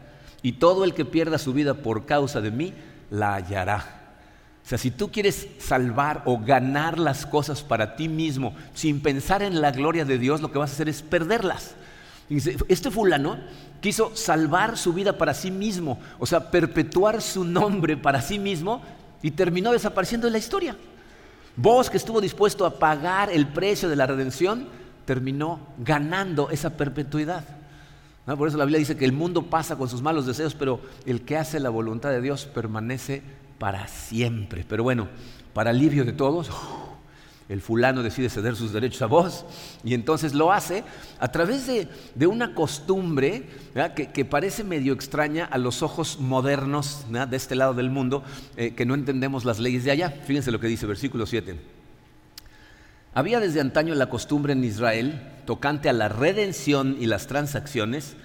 Y 0.41 0.53
todo 0.53 0.83
el 0.83 0.93
que 0.93 1.05
pierda 1.05 1.37
su 1.37 1.53
vida 1.53 1.75
por 1.75 2.05
causa 2.05 2.41
de 2.41 2.51
mí, 2.51 2.73
la 3.09 3.35
hallará. 3.35 4.01
O 4.65 4.67
sea, 4.67 4.77
si 4.77 4.91
tú 4.91 5.11
quieres 5.11 5.47
salvar 5.59 6.23
o 6.25 6.39
ganar 6.39 6.97
las 6.97 7.25
cosas 7.25 7.63
para 7.63 7.95
ti 7.95 8.07
mismo 8.07 8.55
sin 8.73 9.01
pensar 9.01 9.43
en 9.43 9.61
la 9.61 9.71
gloria 9.71 10.05
de 10.05 10.17
Dios, 10.17 10.41
lo 10.41 10.51
que 10.51 10.57
vas 10.57 10.71
a 10.71 10.73
hacer 10.73 10.89
es 10.89 11.01
perderlas. 11.01 11.75
Este 12.29 12.89
fulano 12.89 13.37
quiso 13.81 14.15
salvar 14.15 14.77
su 14.77 14.93
vida 14.93 15.17
para 15.17 15.33
sí 15.33 15.51
mismo, 15.51 15.99
o 16.19 16.25
sea, 16.25 16.49
perpetuar 16.49 17.21
su 17.21 17.43
nombre 17.43 17.97
para 17.97 18.21
sí 18.21 18.39
mismo 18.39 18.81
y 19.21 19.31
terminó 19.31 19.71
desapareciendo 19.71 20.27
de 20.27 20.31
la 20.31 20.37
historia. 20.37 20.75
Vos 21.55 21.89
que 21.89 21.97
estuvo 21.97 22.21
dispuesto 22.21 22.65
a 22.65 22.79
pagar 22.79 23.29
el 23.29 23.47
precio 23.47 23.89
de 23.89 23.95
la 23.95 24.07
redención, 24.07 24.67
terminó 25.05 25.59
ganando 25.77 26.49
esa 26.49 26.71
perpetuidad. 26.77 27.43
Por 28.25 28.47
eso 28.47 28.57
la 28.57 28.63
Biblia 28.63 28.79
dice 28.79 28.95
que 28.95 29.05
el 29.05 29.11
mundo 29.11 29.43
pasa 29.43 29.75
con 29.75 29.89
sus 29.89 30.01
malos 30.01 30.25
deseos, 30.25 30.55
pero 30.55 30.79
el 31.05 31.21
que 31.21 31.37
hace 31.37 31.59
la 31.59 31.69
voluntad 31.69 32.09
de 32.09 32.21
Dios 32.21 32.45
permanece 32.45 33.21
para 33.59 33.87
siempre. 33.87 34.65
Pero 34.67 34.83
bueno, 34.83 35.09
para 35.53 35.71
alivio 35.71 36.05
de 36.05 36.13
todos, 36.13 36.49
el 37.53 37.61
fulano 37.61 38.01
decide 38.01 38.29
ceder 38.29 38.55
sus 38.55 38.73
derechos 38.73 39.03
a 39.03 39.05
vos 39.05 39.45
y 39.83 39.93
entonces 39.93 40.33
lo 40.33 40.51
hace 40.51 40.83
a 41.19 41.31
través 41.31 41.67
de, 41.67 42.25
una 42.25 42.55
costumbre 42.55 43.43
que, 43.95 44.25
parece 44.25 44.63
medio 44.63 44.91
extraña 44.91 45.45
a 45.45 45.59
los 45.59 45.83
ojos 45.83 46.19
modernos 46.19 47.05
de 47.11 47.37
este 47.37 47.53
lado 47.53 47.75
del 47.75 47.91
mundo, 47.91 48.23
eh, 48.57 48.73
que 48.73 48.87
no 48.87 48.95
entendemos 48.95 49.45
las 49.45 49.59
leyes 49.59 49.83
de 49.83 49.91
allá. 49.91 50.09
Fíjense 50.09 50.51
lo 50.51 50.59
que 50.59 50.65
dice 50.65 50.87
versículo 50.87 51.27
7. 51.27 51.59
Había 53.13 53.39
desde 53.39 53.61
antaño 53.61 53.93
la 53.93 54.09
costumbre 54.09 54.53
en 54.53 54.63
Israel, 54.63 55.21
tocante 55.45 55.89
a 55.89 55.93
la 55.93 56.09
redención 56.09 56.97
y 56.99 57.05
las 57.05 57.27
transacciones, 57.27 58.15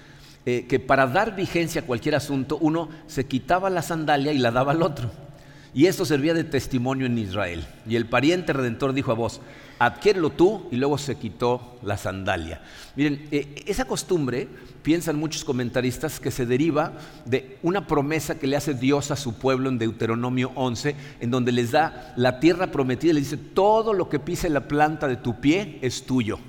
eh, 0.47 0.65
que 0.67 0.79
para 0.79 1.05
dar 1.05 1.35
vigencia 1.35 1.81
a 1.81 1.85
cualquier 1.85 2.15
asunto 2.15 2.57
uno 2.59 2.89
se 3.05 3.27
quitaba 3.27 3.69
la 3.69 3.83
sandalia 3.83 4.33
y 4.33 4.39
la 4.39 4.49
daba 4.49 4.71
al 4.71 4.81
otro 4.81 5.28
y 5.73 5.85
esto 5.85 6.05
servía 6.05 6.33
de 6.33 6.43
testimonio 6.43 7.05
en 7.05 7.17
Israel. 7.17 7.65
Y 7.87 7.95
el 7.95 8.07
pariente 8.07 8.53
redentor 8.53 8.93
dijo 8.93 9.11
a 9.11 9.15
vos, 9.15 9.41
adquiérelo 9.79 10.29
tú, 10.29 10.67
y 10.71 10.75
luego 10.75 10.97
se 10.97 11.15
quitó 11.15 11.79
la 11.83 11.97
sandalia. 11.97 12.61
Miren, 12.95 13.27
eh, 13.31 13.63
esa 13.65 13.85
costumbre, 13.85 14.47
piensan 14.81 15.17
muchos 15.17 15.45
comentaristas, 15.45 16.19
que 16.19 16.31
se 16.31 16.45
deriva 16.45 16.93
de 17.25 17.57
una 17.63 17.87
promesa 17.87 18.37
que 18.37 18.47
le 18.47 18.57
hace 18.57 18.73
Dios 18.73 19.11
a 19.11 19.15
su 19.15 19.35
pueblo 19.35 19.69
en 19.69 19.77
Deuteronomio 19.77 20.51
11, 20.55 20.95
en 21.21 21.31
donde 21.31 21.51
les 21.51 21.71
da 21.71 22.13
la 22.17 22.39
tierra 22.39 22.71
prometida, 22.71 23.13
le 23.13 23.21
dice, 23.21 23.37
todo 23.37 23.93
lo 23.93 24.09
que 24.09 24.19
pise 24.19 24.49
la 24.49 24.67
planta 24.67 25.07
de 25.07 25.17
tu 25.17 25.39
pie 25.39 25.79
es 25.81 26.05
tuyo. 26.05 26.39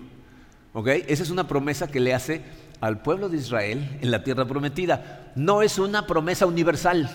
¿Ok? 0.72 0.88
Esa 1.08 1.22
es 1.22 1.30
una 1.30 1.46
promesa 1.48 1.88
que 1.88 2.00
le 2.00 2.14
hace 2.14 2.42
al 2.80 3.02
pueblo 3.02 3.28
de 3.28 3.36
Israel 3.36 3.98
en 4.00 4.10
la 4.10 4.24
tierra 4.24 4.46
prometida. 4.46 5.32
No 5.34 5.62
es 5.62 5.78
una 5.78 6.06
promesa 6.06 6.46
universal. 6.46 7.10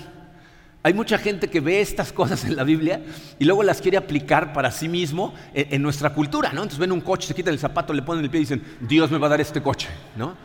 Hay 0.85 0.93
mucha 0.93 1.17
gente 1.17 1.47
que 1.47 1.61
ve 1.61 1.81
estas 1.81 2.13
cosas 2.13 2.45
en 2.45 2.55
la 2.55 2.63
Biblia 2.63 3.01
y 3.39 3.45
luego 3.45 3.63
las 3.63 3.81
quiere 3.81 3.97
aplicar 3.97 4.53
para 4.53 4.69
sí 4.69 4.87
mismo 4.87 5.33
en, 5.55 5.81
nuestra 5.81 6.11
cultura, 6.11 6.49
¿no? 6.49 6.61
Entonces 6.61 6.77
ven 6.77 6.91
un 6.91 7.01
coche, 7.01 7.27
se 7.27 7.33
quitan 7.33 7.55
el 7.55 7.59
zapato, 7.59 7.91
le 7.91 8.03
ponen 8.03 8.23
el 8.23 8.29
pie 8.29 8.41
y 8.41 8.43
dicen, 8.43 8.63
Dios 8.81 9.09
me 9.09 9.17
va 9.17 9.25
a 9.25 9.31
dar 9.31 9.41
este 9.41 9.63
coche, 9.63 9.87
¿no? 10.15 10.37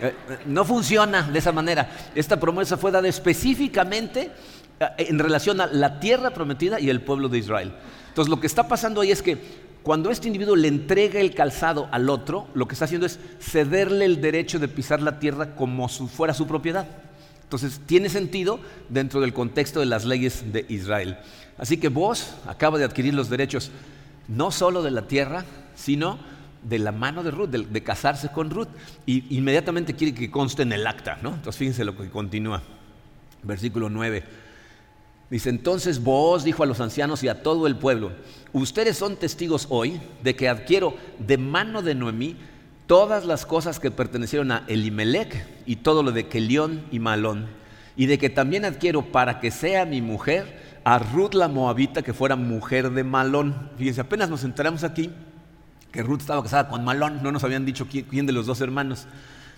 Eh, 0.00 0.14
eh, 0.28 0.38
no 0.46 0.64
funciona 0.64 1.22
de 1.22 1.36
esa 1.36 1.50
manera. 1.50 1.90
Esta 2.14 2.38
promesa 2.38 2.76
fue 2.76 2.92
dada 2.92 3.08
específicamente 3.08 4.30
eh, 4.78 4.86
en 4.96 5.18
relación 5.18 5.60
a 5.60 5.66
la 5.66 5.98
tierra 5.98 6.30
prometida 6.30 6.78
y 6.78 6.88
el 6.88 7.00
pueblo 7.00 7.28
de 7.28 7.38
Israel. 7.38 7.72
Entonces 8.10 8.30
lo 8.30 8.38
que 8.38 8.46
está 8.46 8.68
pasando 8.68 9.00
ahí 9.00 9.10
es 9.10 9.22
que 9.22 9.38
cuando 9.82 10.12
este 10.12 10.28
individuo 10.28 10.54
le 10.54 10.68
entrega 10.68 11.18
el 11.18 11.34
calzado 11.34 11.88
al 11.90 12.10
otro, 12.10 12.46
lo 12.54 12.68
que 12.68 12.74
está 12.74 12.84
haciendo 12.84 13.08
es 13.08 13.18
cederle 13.40 14.04
el 14.04 14.20
derecho 14.20 14.60
de 14.60 14.68
pisar 14.68 15.02
la 15.02 15.18
tierra 15.18 15.56
como 15.56 15.88
si 15.88 16.06
fuera 16.06 16.32
su 16.32 16.46
propiedad. 16.46 16.86
Entonces, 17.50 17.80
tiene 17.84 18.08
sentido 18.08 18.60
dentro 18.88 19.20
del 19.20 19.34
contexto 19.34 19.80
de 19.80 19.86
las 19.86 20.04
leyes 20.04 20.52
de 20.52 20.66
Israel. 20.68 21.18
Así 21.58 21.78
que 21.78 21.88
vos 21.88 22.34
acaba 22.46 22.78
de 22.78 22.84
adquirir 22.84 23.12
los 23.12 23.28
derechos 23.28 23.72
no 24.28 24.52
solo 24.52 24.84
de 24.84 24.92
la 24.92 25.08
tierra, 25.08 25.44
sino 25.74 26.16
de 26.62 26.78
la 26.78 26.92
mano 26.92 27.24
de 27.24 27.32
Ruth, 27.32 27.48
de, 27.48 27.82
casarse 27.82 28.28
con 28.28 28.50
Ruth. 28.50 28.68
Y 29.04 29.36
inmediatamente 29.36 29.96
quiere 29.96 30.14
que 30.14 30.30
conste 30.30 30.62
en 30.62 30.70
el 30.70 30.86
acta, 30.86 31.18
¿no? 31.22 31.30
Entonces, 31.30 31.56
fíjense 31.56 31.84
lo 31.84 31.96
que 31.96 32.08
continúa. 32.08 32.62
Versículo 33.42 33.90
9. 33.90 34.22
Dice, 35.28 35.50
entonces 35.50 36.04
vos 36.04 36.44
dijo 36.44 36.62
a 36.62 36.66
los 36.66 36.78
ancianos 36.78 37.24
y 37.24 37.28
a 37.28 37.42
todo 37.42 37.66
el 37.66 37.74
pueblo, 37.74 38.12
ustedes 38.52 38.96
son 38.96 39.16
testigos 39.16 39.66
hoy 39.70 40.00
de 40.22 40.36
que 40.36 40.48
adquiero 40.48 40.94
de 41.18 41.36
mano 41.36 41.82
de 41.82 41.96
Noemí 41.96 42.36
todas 42.90 43.24
las 43.24 43.46
cosas 43.46 43.78
que 43.78 43.92
pertenecieron 43.92 44.50
a 44.50 44.64
Elimelech 44.66 45.46
y 45.64 45.76
todo 45.76 46.02
lo 46.02 46.10
de 46.10 46.26
Kelión 46.26 46.82
y 46.90 46.98
Malón, 46.98 47.46
y 47.94 48.06
de 48.06 48.18
que 48.18 48.30
también 48.30 48.64
adquiero 48.64 49.12
para 49.12 49.38
que 49.38 49.52
sea 49.52 49.86
mi 49.86 50.02
mujer 50.02 50.80
a 50.82 50.98
Ruth 50.98 51.34
la 51.34 51.46
Moabita, 51.46 52.02
que 52.02 52.12
fuera 52.12 52.34
mujer 52.34 52.90
de 52.90 53.04
Malón. 53.04 53.70
Fíjense, 53.78 54.00
apenas 54.00 54.28
nos 54.28 54.42
enteramos 54.42 54.82
aquí, 54.82 55.08
que 55.92 56.02
Ruth 56.02 56.22
estaba 56.22 56.42
casada 56.42 56.68
con 56.68 56.82
Malón, 56.82 57.22
no 57.22 57.30
nos 57.30 57.44
habían 57.44 57.64
dicho 57.64 57.86
quién, 57.86 58.26
de 58.26 58.32
los 58.32 58.46
dos 58.46 58.60
hermanos. 58.60 59.06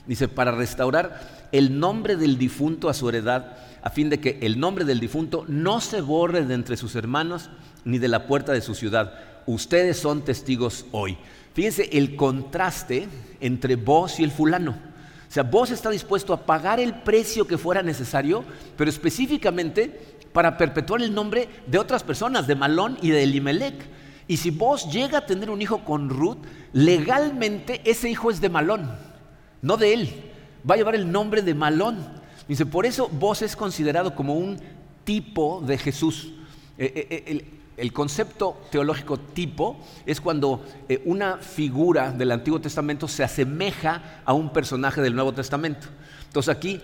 Dice, 0.07 0.29
para 0.29 0.53
restaurar 0.53 1.49
el 1.53 1.81
nombre 1.81 2.17
del 2.17 2.37
difunto 2.37 2.91
a 2.91 2.95
su 2.95 3.09
heredad, 3.09 3.57
a 3.83 3.89
fin 3.89 4.11
de 4.11 4.21
que 4.21 4.41
el 4.43 4.61
nombre 4.61 4.85
del 4.85 5.01
difunto 5.01 5.47
no 5.49 5.81
se 5.81 6.03
borre 6.03 6.45
de 6.45 6.53
entre 6.53 6.77
sus 6.77 6.97
hermanos 6.97 7.49
ni 7.87 7.97
de 7.97 8.09
la 8.09 8.27
puerta 8.27 8.53
de 8.53 8.61
su 8.61 8.75
ciudad. 8.75 9.15
Ustedes 9.47 9.99
son 9.99 10.23
testigos 10.23 10.85
hoy. 10.93 11.17
Fíjense 11.55 11.89
el 11.93 12.17
contraste 12.17 13.09
entre 13.41 13.77
vos 13.77 14.19
y 14.21 14.25
el 14.25 14.31
fulano. 14.31 14.71
O 14.71 15.33
sea, 15.33 15.43
vos 15.43 15.71
está 15.71 15.91
dispuesto 15.91 16.33
a 16.33 16.45
pagar 16.45 16.79
el 16.79 16.95
precio 17.03 17.47
que 17.47 17.59
fuera 17.59 17.83
necesario, 17.83 18.45
pero 18.77 18.91
específicamente 18.91 20.17
para 20.33 20.57
perpetuar 20.57 21.03
el 21.03 21.15
nombre 21.15 21.49
de 21.67 21.79
otras 21.79 22.03
personas, 22.03 22.47
de 22.47 22.55
Malón 22.55 22.99
y 23.03 23.11
de 23.11 23.23
Elimelech. 23.23 23.87
Y 24.29 24.39
si 24.39 24.51
vos 24.51 24.91
llega 24.91 25.19
a 25.19 25.27
tener 25.27 25.51
un 25.51 25.61
hijo 25.61 25.85
con 25.85 26.09
Ruth, 26.09 26.39
legalmente 26.73 27.83
ese 27.85 28.09
hijo 28.09 28.31
es 28.31 28.41
de 28.41 28.49
Malón, 28.49 28.91
no 29.61 29.77
de 29.77 29.95
él. 29.95 30.31
Va 30.69 30.75
a 30.75 30.79
llevar 30.79 30.95
el 30.95 31.11
nombre 31.11 31.43
de 31.43 31.55
Malón. 31.55 31.99
Dice, 32.49 32.67
por 32.67 32.87
eso 32.87 33.09
vos 33.09 33.43
es 33.43 33.57
considerado 33.57 34.15
como 34.15 34.35
un 34.35 34.59
tipo 35.05 35.63
de 35.67 35.79
Jesús. 35.79 36.33
Eh, 36.79 36.93
eh, 36.95 37.25
eh, 37.27 37.45
el, 37.77 37.93
concepto 37.93 38.61
teológico 38.71 39.19
tipo 39.19 39.79
es 40.07 40.21
cuando 40.21 40.65
una 41.05 41.39
figura 41.39 42.11
del 42.13 42.33
Antiguo 42.33 42.61
Testamento 42.61 43.09
se 43.09 43.25
asemeja 43.25 44.23
a 44.25 44.33
un 44.33 44.53
personaje 44.53 45.01
del 45.01 45.15
Nuevo 45.15 45.33
Testamento. 45.33 45.89
Entonces 46.27 46.55
aquí 46.55 46.81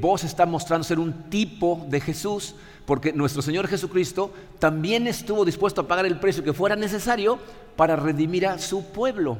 vos 0.00 0.24
está 0.24 0.46
mostrando 0.46 0.84
ser 0.84 0.98
un 0.98 1.30
tipo 1.30 1.86
de 1.88 2.00
Jesús 2.00 2.54
porque 2.88 3.12
nuestro 3.12 3.42
Señor 3.42 3.68
Jesucristo 3.68 4.32
también 4.58 5.06
estuvo 5.06 5.44
dispuesto 5.44 5.82
a 5.82 5.86
pagar 5.86 6.06
el 6.06 6.18
precio 6.18 6.42
que 6.42 6.54
fuera 6.54 6.74
necesario 6.74 7.38
para 7.76 7.96
redimir 7.96 8.46
a 8.46 8.58
su 8.58 8.82
pueblo. 8.82 9.36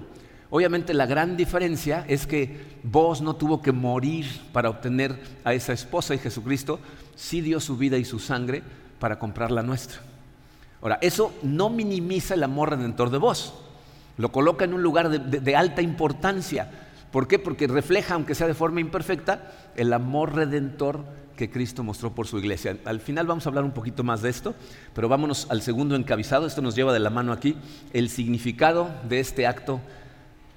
Obviamente 0.50 0.92
la 0.92 1.06
gran 1.06 1.34
diferencia 1.34 2.04
es 2.08 2.26
que 2.26 2.78
vos 2.82 3.22
no 3.22 3.36
tuvo 3.36 3.62
que 3.62 3.72
morir 3.72 4.26
para 4.52 4.68
obtener 4.68 5.18
a 5.44 5.54
esa 5.54 5.72
esposa 5.72 6.14
y 6.14 6.18
Jesucristo 6.18 6.78
sí 7.16 7.40
dio 7.40 7.58
su 7.58 7.78
vida 7.78 7.96
y 7.96 8.04
su 8.04 8.18
sangre 8.18 8.62
para 8.98 9.18
comprar 9.18 9.50
la 9.50 9.62
nuestra. 9.62 10.00
Ahora, 10.80 10.98
eso 11.00 11.32
no 11.42 11.70
minimiza 11.70 12.34
el 12.34 12.44
amor 12.44 12.70
redentor 12.70 13.10
de 13.10 13.18
vos, 13.18 13.54
lo 14.16 14.30
coloca 14.30 14.64
en 14.64 14.74
un 14.74 14.82
lugar 14.82 15.08
de, 15.10 15.56
alta 15.56 15.82
importancia. 15.82 16.70
¿Por 17.10 17.26
qué? 17.26 17.38
Porque 17.38 17.66
refleja, 17.66 18.14
aunque 18.14 18.34
sea 18.34 18.46
de 18.46 18.54
forma 18.54 18.80
imperfecta, 18.80 19.52
el 19.76 19.92
amor 19.92 20.34
redentor 20.34 21.04
que 21.36 21.50
Cristo 21.50 21.84
mostró 21.84 22.12
por 22.12 22.26
su 22.26 22.38
iglesia. 22.38 22.76
Al 22.84 23.00
final 23.00 23.26
vamos 23.26 23.46
a 23.46 23.48
hablar 23.48 23.64
un 23.64 23.70
poquito 23.70 24.02
más 24.02 24.20
de 24.22 24.28
esto, 24.28 24.54
pero 24.92 25.08
vámonos 25.08 25.46
al 25.50 25.62
segundo 25.62 25.94
encabezado. 25.94 26.46
Esto 26.46 26.62
nos 26.62 26.74
lleva 26.74 26.92
de 26.92 26.98
la 26.98 27.10
mano 27.10 27.32
aquí 27.32 27.56
el 27.92 28.10
significado 28.10 28.90
de 29.08 29.20
este 29.20 29.46
acto 29.46 29.80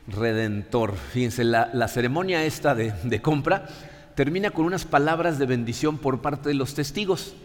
redentor. 0.08 0.96
Fíjense, 0.96 1.44
la, 1.44 1.88
ceremonia 1.88 2.44
esta 2.44 2.74
de 2.74 3.22
compra 3.22 3.68
termina 4.16 4.52
con 4.52 4.66
unas 4.66 4.86
palabras 4.86 5.40
de 5.40 5.46
bendición 5.46 5.98
por 5.98 6.22
parte 6.22 6.50
de 6.50 6.56
los 6.56 6.74
testigos. 6.74 7.36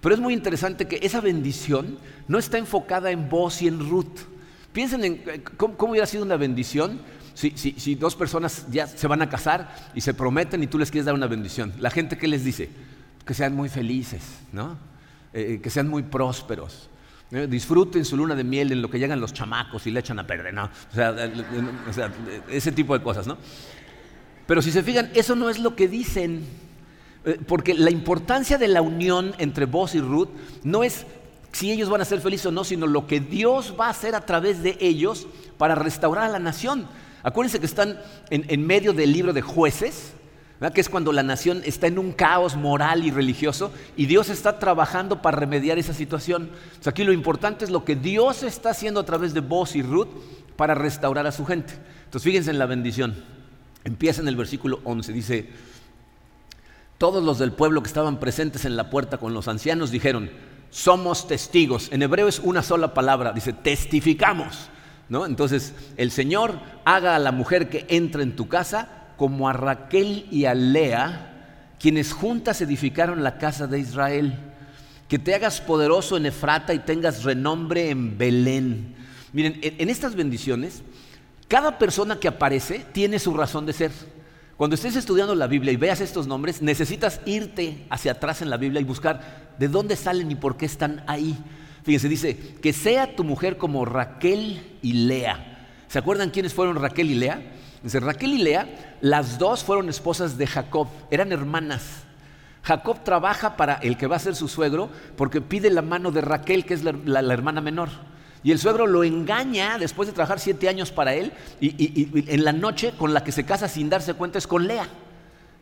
Pero 0.00 0.14
es 0.14 0.20
muy 0.20 0.34
interesante 0.34 0.86
que 0.88 0.98
esa 1.02 1.20
bendición 1.20 1.98
no 2.26 2.38
está 2.38 2.58
enfocada 2.58 3.10
en 3.10 3.28
vos 3.28 3.60
y 3.62 3.68
en 3.68 3.78
Ruth. 3.78 4.20
Piensen 4.72 5.04
en 5.04 5.22
eh, 5.26 5.42
cómo, 5.56 5.74
hubiera 5.90 6.06
sido 6.06 6.24
una 6.24 6.36
bendición 6.36 7.00
si, 7.34 7.94
dos 7.94 8.16
personas 8.16 8.66
ya 8.70 8.86
se 8.86 9.06
van 9.06 9.22
a 9.22 9.28
casar 9.28 9.74
y 9.94 10.00
se 10.00 10.14
prometen 10.14 10.62
y 10.62 10.66
tú 10.66 10.78
les 10.78 10.90
quieres 10.90 11.06
dar 11.06 11.14
una 11.14 11.26
bendición, 11.26 11.72
la 11.78 11.90
gente 11.90 12.18
qué 12.18 12.28
les 12.28 12.44
dice? 12.44 12.68
Que 13.24 13.34
sean 13.34 13.54
muy 13.54 13.68
felices, 13.68 14.22
¿no? 14.52 14.72
Eh, 15.32 15.54
eh, 15.54 15.60
que 15.62 15.70
sean 15.70 15.88
muy 15.88 16.02
prósperos. 16.02 16.90
disfruten 17.48 18.04
su 18.04 18.16
luna 18.16 18.34
de 18.34 18.44
miel 18.44 18.72
en 18.72 18.82
lo 18.82 18.90
que 18.90 18.98
llegan 18.98 19.20
los 19.20 19.32
chamacos 19.32 19.86
y 19.86 19.90
le 19.90 20.00
echan 20.00 20.18
a 20.18 20.26
perder, 20.26 20.52
¿no? 20.52 20.64
O 20.64 20.94
sea, 21.92 22.12
ese 22.50 22.72
tipo 22.72 22.98
de 22.98 23.02
cosas, 23.02 23.26
¿no? 23.26 23.38
Pero 24.46 24.60
si 24.60 24.72
se 24.72 24.82
fijan, 24.82 25.10
eso 25.14 25.36
no 25.36 25.48
es 25.48 25.60
lo 25.60 25.76
que 25.76 25.86
dicen, 25.86 26.44
porque 27.46 27.74
la 27.74 27.90
importancia 27.90 28.56
de 28.56 28.68
la 28.68 28.82
unión 28.82 29.34
entre 29.38 29.66
vos 29.66 29.94
y 29.94 30.00
Ruth 30.00 30.28
no 30.62 30.82
es 30.84 31.06
si 31.52 31.72
ellos 31.72 31.90
van 31.90 32.00
a 32.00 32.04
ser 32.04 32.20
felices 32.20 32.46
o 32.46 32.52
no, 32.52 32.64
sino 32.64 32.86
lo 32.86 33.06
que 33.06 33.20
Dios 33.20 33.74
va 33.78 33.86
a 33.86 33.90
hacer 33.90 34.14
a 34.14 34.24
través 34.24 34.62
de 34.62 34.76
ellos 34.80 35.26
para 35.58 35.74
restaurar 35.74 36.24
a 36.24 36.28
la 36.28 36.38
nación. 36.38 36.86
Acuérdense 37.22 37.60
que 37.60 37.66
están 37.66 37.98
en, 38.30 38.66
medio 38.66 38.92
del 38.92 39.12
libro 39.12 39.32
de 39.32 39.42
jueces, 39.42 40.12
que 40.74 40.80
es 40.80 40.88
cuando 40.88 41.12
la 41.12 41.22
nación 41.22 41.62
está 41.64 41.86
en 41.86 41.98
un 41.98 42.12
caos 42.12 42.54
moral 42.56 43.04
y 43.04 43.10
religioso 43.10 43.72
y 43.96 44.06
Dios 44.06 44.28
está 44.28 44.58
trabajando 44.58 45.22
para 45.22 45.38
remediar 45.38 45.78
esa 45.78 45.94
situación. 45.94 46.50
aquí 46.84 47.02
lo 47.02 47.12
importante 47.12 47.64
es 47.64 47.70
lo 47.70 47.84
que 47.84 47.96
Dios 47.96 48.42
está 48.42 48.70
haciendo 48.70 49.00
a 49.00 49.06
través 49.06 49.34
de 49.34 49.40
vos 49.40 49.74
y 49.74 49.82
Ruth 49.82 50.08
para 50.56 50.74
restaurar 50.74 51.26
a 51.26 51.32
su 51.32 51.46
gente. 51.46 51.74
Entonces 52.04 52.24
fíjense 52.24 52.50
en 52.50 52.58
la 52.58 52.66
bendición. 52.66 53.16
Empieza 53.84 54.20
en 54.20 54.28
el 54.28 54.36
versículo 54.36 54.80
11, 54.84 55.12
dice, 55.12 55.48
todos 57.00 57.24
los 57.24 57.40
del 57.40 57.50
pueblo 57.50 57.82
que 57.82 57.88
estaban 57.88 58.20
presentes 58.20 58.64
en 58.64 58.76
la 58.76 58.90
puerta 58.90 59.18
con 59.18 59.34
los 59.34 59.48
ancianos 59.48 59.90
dijeron, 59.90 60.30
somos 60.70 61.26
testigos. 61.26 61.88
En 61.90 62.02
hebreo 62.02 62.28
es 62.28 62.38
una 62.38 62.62
sola 62.62 62.94
palabra, 62.94 63.32
dice, 63.32 63.52
testificamos 63.52 64.70
entonces, 65.10 65.74
el 65.96 66.12
Señor 66.12 66.60
haga 66.84 67.16
a 67.16 67.18
la 67.18 67.32
mujer 67.32 67.68
que 67.68 67.84
entra 67.88 68.22
en 68.22 68.36
tu 68.36 68.48
casa 68.48 68.88
como 69.16 69.48
a 69.48 69.52
Raquel 69.52 70.26
y 70.30 70.44
a 70.44 70.54
Lea, 70.54 71.74
quienes 71.80 72.12
juntas 72.12 72.60
edificaron 72.60 73.24
la 73.24 73.38
casa 73.38 73.66
de 73.66 73.80
Israel. 73.80 74.38
Que 75.08 75.18
te 75.18 75.34
hagas 75.34 75.60
poderoso 75.60 76.16
en 76.16 76.26
Efrata 76.26 76.72
y 76.74 76.78
tengas 76.78 77.24
renombre 77.24 77.90
en 77.90 78.16
Belén. 78.16 78.94
Miren, 79.32 79.58
en 79.62 79.90
estas 79.90 80.14
bendiciones, 80.14 80.82
cada 81.48 81.76
persona 81.78 82.20
que 82.20 82.28
aparece 82.28 82.86
tiene 82.92 83.18
su 83.18 83.34
razón 83.34 83.66
de 83.66 83.72
ser. 83.72 83.90
Cuando 84.60 84.74
estés 84.74 84.94
estudiando 84.94 85.34
la 85.34 85.46
Biblia 85.46 85.72
y 85.72 85.76
veas 85.76 86.02
estos 86.02 86.26
nombres, 86.26 86.60
necesitas 86.60 87.22
irte 87.24 87.86
hacia 87.88 88.12
atrás 88.12 88.42
en 88.42 88.50
la 88.50 88.58
Biblia 88.58 88.82
y 88.82 88.84
buscar 88.84 89.54
de 89.58 89.68
dónde 89.68 89.96
salen 89.96 90.30
y 90.30 90.34
por 90.34 90.58
qué 90.58 90.66
están 90.66 91.02
ahí. 91.06 91.34
Fíjense, 91.82 92.10
dice, 92.10 92.36
que 92.60 92.74
sea 92.74 93.16
tu 93.16 93.24
mujer 93.24 93.56
como 93.56 93.86
Raquel 93.86 94.76
y 94.82 94.92
Lea. 94.92 95.66
¿Se 95.88 95.98
acuerdan 95.98 96.28
quiénes 96.28 96.52
fueron 96.52 96.76
Raquel 96.76 97.10
y 97.10 97.14
Lea? 97.14 97.40
Dice, 97.82 98.00
Raquel 98.00 98.34
y 98.34 98.42
Lea, 98.42 98.98
las 99.00 99.38
dos 99.38 99.64
fueron 99.64 99.88
esposas 99.88 100.36
de 100.36 100.46
Jacob, 100.46 100.88
eran 101.10 101.32
hermanas. 101.32 102.02
Jacob 102.62 103.02
trabaja 103.02 103.56
para 103.56 103.76
el 103.76 103.96
que 103.96 104.08
va 104.08 104.16
a 104.16 104.18
ser 104.18 104.36
su 104.36 104.46
suegro 104.46 104.90
porque 105.16 105.40
pide 105.40 105.70
la 105.70 105.80
mano 105.80 106.10
de 106.10 106.20
Raquel, 106.20 106.66
que 106.66 106.74
es 106.74 106.84
la, 106.84 107.32
hermana 107.32 107.62
menor. 107.62 107.88
Y 108.42 108.52
el 108.52 108.58
suegro 108.58 108.86
lo 108.86 109.04
engaña 109.04 109.78
después 109.78 110.08
de 110.08 110.14
trabajar 110.14 110.40
siete 110.40 110.68
años 110.68 110.90
para 110.90 111.14
él 111.14 111.32
y 111.60 112.08
en 112.32 112.44
la 112.44 112.52
noche 112.52 112.92
con 112.96 113.12
la 113.12 113.22
que 113.22 113.32
se 113.32 113.44
casa 113.44 113.68
sin 113.68 113.90
darse 113.90 114.14
cuenta 114.14 114.38
es 114.38 114.46
con 114.46 114.66
Lea. 114.66 114.88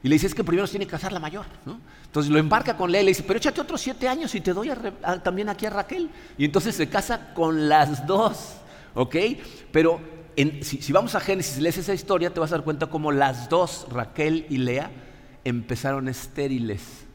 Y 0.02 0.08
le 0.08 0.14
dice, 0.14 0.28
es 0.28 0.34
que 0.34 0.44
primero 0.44 0.66
se 0.66 0.72
tiene 0.72 0.86
que 0.86 0.92
casar 0.92 1.12
la 1.12 1.18
mayor. 1.18 1.46
¿no? 1.66 1.80
Entonces 2.04 2.30
lo 2.30 2.38
embarca 2.38 2.76
con 2.76 2.92
Lea 2.92 3.02
y 3.02 3.04
le 3.04 3.10
dice, 3.10 3.24
pero 3.24 3.38
échate 3.38 3.60
otros 3.60 3.80
siete 3.80 4.08
años 4.08 4.34
y 4.34 4.40
te 4.40 4.52
doy 4.52 4.70
también 5.24 5.48
aquí 5.48 5.66
a 5.66 5.70
Raquel. 5.70 6.08
Y 6.36 6.44
entonces 6.44 6.76
se 6.76 6.88
casa 6.88 7.34
con 7.34 7.68
las 7.68 8.06
dos. 8.06 8.54
¿Ok? 8.94 9.16
Pero 9.72 10.00
si, 10.62 10.80
si, 10.80 10.92
vamos 10.92 11.16
a 11.16 11.20
Génesis 11.20 11.58
y 11.58 11.62
lees 11.62 11.78
esa 11.78 11.94
historia, 11.94 12.32
te 12.32 12.38
vas 12.38 12.52
a 12.52 12.56
dar 12.56 12.64
cuenta 12.64 12.86
cómo 12.86 13.10
las 13.10 13.48
dos, 13.48 13.86
Raquel 13.90 14.46
y 14.48 14.58
Lea, 14.58 14.90
empezaron 15.44 16.08
estériles. 16.08 17.07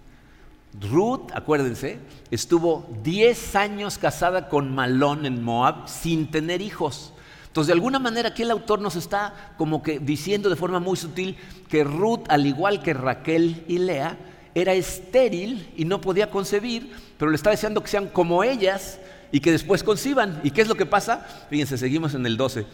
Ruth, 0.80 1.32
acuérdense, 1.34 2.00
estuvo 2.32 2.90
10 3.04 3.56
años 3.56 3.98
casada 3.98 4.50
con 4.50 4.74
Malón 4.74 5.26
en 5.26 5.44
Moab 5.44 5.88
sin 5.88 6.32
tener 6.32 6.62
hijos. 6.62 7.14
Entonces, 7.48 7.68
de 7.68 7.74
alguna 7.74 8.00
manera 8.00 8.30
aquí 8.30 8.42
el 8.42 8.50
autor 8.50 8.82
nos 8.82 8.96
está 8.96 9.54
como 9.58 9.84
que 9.84 10.00
diciendo 10.00 10.50
de 10.50 10.56
forma 10.56 10.80
muy 10.80 10.98
sutil 10.98 11.38
que 11.70 11.84
Ruth, 11.84 12.26
al 12.30 12.48
igual 12.48 12.82
que 12.82 12.94
Raquel 12.94 13.64
y 13.68 13.78
Lea, 13.78 14.18
era 14.56 14.74
estéril 14.74 15.72
y 15.78 15.86
no 15.86 16.02
podía 16.02 16.32
concebir, 16.32 16.92
pero 17.18 17.30
le 17.30 17.36
está 17.36 17.52
deseando 17.52 17.82
que 17.82 17.90
sean 17.90 18.08
como 18.08 18.44
ellas 18.44 19.00
y 19.32 19.40
que 19.40 19.52
después 19.52 19.84
conciban. 19.84 20.40
¿Y 20.44 20.52
qué 20.52 20.62
es 20.62 20.68
lo 20.68 20.76
que 20.76 20.86
pasa? 20.86 21.28
Fíjense, 21.50 21.78
seguimos 21.78 22.14
en 22.14 22.26
el 22.26 22.38
12. 22.38 22.66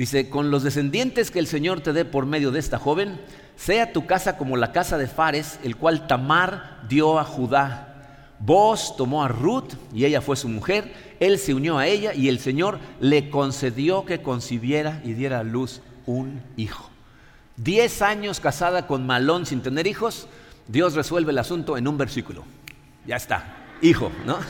Dice, 0.00 0.30
con 0.30 0.50
los 0.50 0.62
descendientes 0.62 1.30
que 1.30 1.40
el 1.40 1.46
Señor 1.46 1.82
te 1.82 1.92
dé 1.92 2.06
por 2.06 2.24
medio 2.24 2.50
de 2.52 2.58
esta 2.58 2.78
joven, 2.78 3.20
sea 3.54 3.92
tu 3.92 4.06
casa 4.06 4.38
como 4.38 4.56
la 4.56 4.72
casa 4.72 4.96
de 4.96 5.06
Fares, 5.06 5.60
el 5.62 5.76
cual 5.76 6.06
Tamar 6.06 6.80
dio 6.88 7.18
a 7.18 7.24
Judá 7.24 7.86
Vos 8.38 8.96
tomó 8.96 9.22
a 9.22 9.28
Ruth 9.28 9.74
y 9.92 10.06
ella 10.06 10.22
fue 10.22 10.36
su 10.36 10.48
mujer, 10.48 10.90
él 11.20 11.38
se 11.38 11.52
unió 11.52 11.76
a 11.76 11.86
ella 11.86 12.14
y 12.14 12.30
el 12.30 12.38
Señor 12.38 12.78
le 12.98 13.28
concedió 13.28 14.06
que 14.06 14.22
concibiera 14.22 15.02
y 15.04 15.12
diera 15.12 15.40
a 15.40 15.44
luz 15.44 15.82
un 16.06 16.42
hijo. 16.56 16.88
Diez 17.58 18.00
años 18.00 18.40
casada 18.40 18.86
con 18.86 19.04
Malón 19.04 19.44
sin 19.44 19.60
tener 19.60 19.86
hijos, 19.86 20.28
Dios 20.66 20.94
resuelve 20.94 21.32
el 21.32 21.38
asunto 21.38 21.76
en 21.76 21.86
un 21.86 21.98
versículo. 21.98 22.44
Ya 23.06 23.16
está, 23.16 23.44
hijo, 23.82 24.10
¿no? 24.24 24.38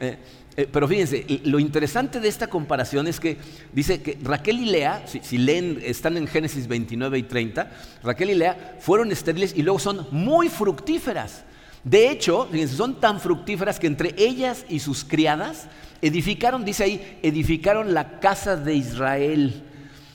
Eh, 0.00 0.18
eh, 0.56 0.68
pero 0.70 0.86
fíjense, 0.86 1.24
lo 1.44 1.58
interesante 1.58 2.20
de 2.20 2.28
esta 2.28 2.46
comparación 2.46 3.06
es 3.06 3.18
que 3.18 3.38
dice 3.72 4.02
que 4.02 4.18
Raquel 4.22 4.60
y 4.60 4.66
Lea, 4.66 5.04
si, 5.06 5.38
leen, 5.38 5.80
están 5.82 6.16
en 6.18 6.26
Génesis 6.26 6.68
29 6.68 7.18
y 7.18 7.22
30, 7.22 7.70
Raquel 8.02 8.30
y 8.30 8.34
Lea 8.34 8.76
fueron 8.78 9.10
estériles 9.10 9.54
y 9.56 9.62
luego 9.62 9.78
son 9.78 10.06
muy 10.10 10.50
fructíferas. 10.50 11.44
De 11.84 12.10
hecho, 12.10 12.48
fíjense, 12.50 12.76
son 12.76 13.00
tan 13.00 13.18
fructíferas 13.18 13.80
que 13.80 13.86
entre 13.86 14.14
ellas 14.18 14.66
y 14.68 14.80
sus 14.80 15.04
criadas 15.04 15.68
edificaron, 16.02 16.64
dice 16.64 16.84
ahí, 16.84 17.18
edificaron 17.22 17.94
la 17.94 18.20
casa 18.20 18.56
de 18.56 18.74
Israel. 18.74 19.62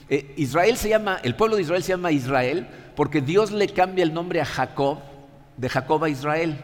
Eh, 0.07 0.33
Israel 0.37 0.77
se 0.77 0.89
llama, 0.89 1.19
el 1.23 1.35
pueblo 1.35 1.55
de 1.55 1.63
Israel 1.63 1.81
se 1.81 1.93
llama 1.93 2.11
Israel 2.11 2.67
porque 2.95 3.21
Dios 3.21 3.51
le 3.51 3.67
cambia 3.69 4.03
el 4.03 4.13
nombre 4.13 4.39
a 4.39 4.45
Jacob, 4.45 4.99
de 5.57 5.67
Jacob 5.67 6.03
a 6.03 6.09
Israel. 6.09 6.57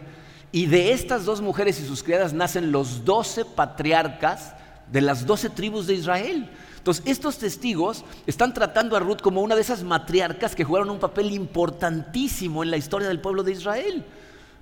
Y 0.53 0.67
de 0.67 0.93
estas 0.93 1.25
dos 1.25 1.41
mujeres 1.41 1.79
y 1.79 1.85
sus 1.85 2.03
criadas 2.03 2.31
nacen 2.31 2.71
los 2.71 3.03
doce 3.03 3.43
patriarcas 3.43 4.53
de 4.91 5.01
las 5.01 5.25
doce 5.25 5.49
tribus 5.49 5.87
de 5.87 5.95
Israel. 5.95 6.47
Entonces, 6.77 7.03
estos 7.07 7.39
testigos 7.39 8.05
están 8.27 8.53
tratando 8.53 8.95
a 8.95 8.99
Ruth 8.99 9.19
como 9.19 9.41
una 9.41 9.55
de 9.55 9.61
esas 9.61 9.83
matriarcas 9.83 10.53
que 10.53 10.63
jugaron 10.63 10.91
un 10.91 10.99
papel 10.99 11.31
importantísimo 11.31 12.61
en 12.61 12.69
la 12.69 12.77
historia 12.77 13.07
del 13.07 13.19
pueblo 13.19 13.41
de 13.41 13.53
Israel. 13.53 14.05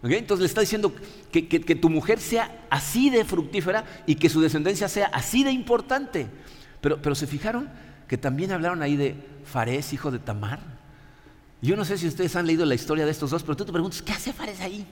Entonces 0.01 0.39
le 0.39 0.45
está 0.47 0.62
diciendo 0.62 0.93
que, 1.30 1.49
que, 1.49 1.75
tu 1.75 1.89
mujer 1.89 2.21
sea 2.21 2.65
así 2.69 3.10
de 3.10 3.25
fructífera 3.25 3.84
y 4.08 4.15
que 4.15 4.30
su 4.30 4.39
descendencia 4.39 4.88
sea 4.88 5.08
así 5.08 5.43
de 5.43 5.51
importante. 5.51 6.27
Pero, 6.80 7.01
pero 7.01 7.15
se 7.15 7.27
fijaron 7.27 7.69
que 8.08 8.17
también 8.17 8.54
hablaron 8.54 8.82
ahí 8.82 8.95
de 8.95 9.15
Fares, 9.43 9.91
hijo 9.91 10.10
de 10.10 10.19
Tamar. 10.19 10.62
Yo 11.62 11.75
no 11.75 11.84
sé 11.84 11.97
si 11.97 12.08
ustedes 12.08 12.34
han 12.38 12.47
leído 12.47 12.65
la 12.65 12.75
historia 12.75 13.04
de 13.04 13.12
estos 13.12 13.30
dos, 13.32 13.43
pero 13.43 13.58
tú 13.58 13.65
te 13.65 13.73
preguntas, 13.73 14.01
¿qué 14.01 14.13
hace 14.13 14.32
Fares 14.32 14.62
ahí? 14.62 14.88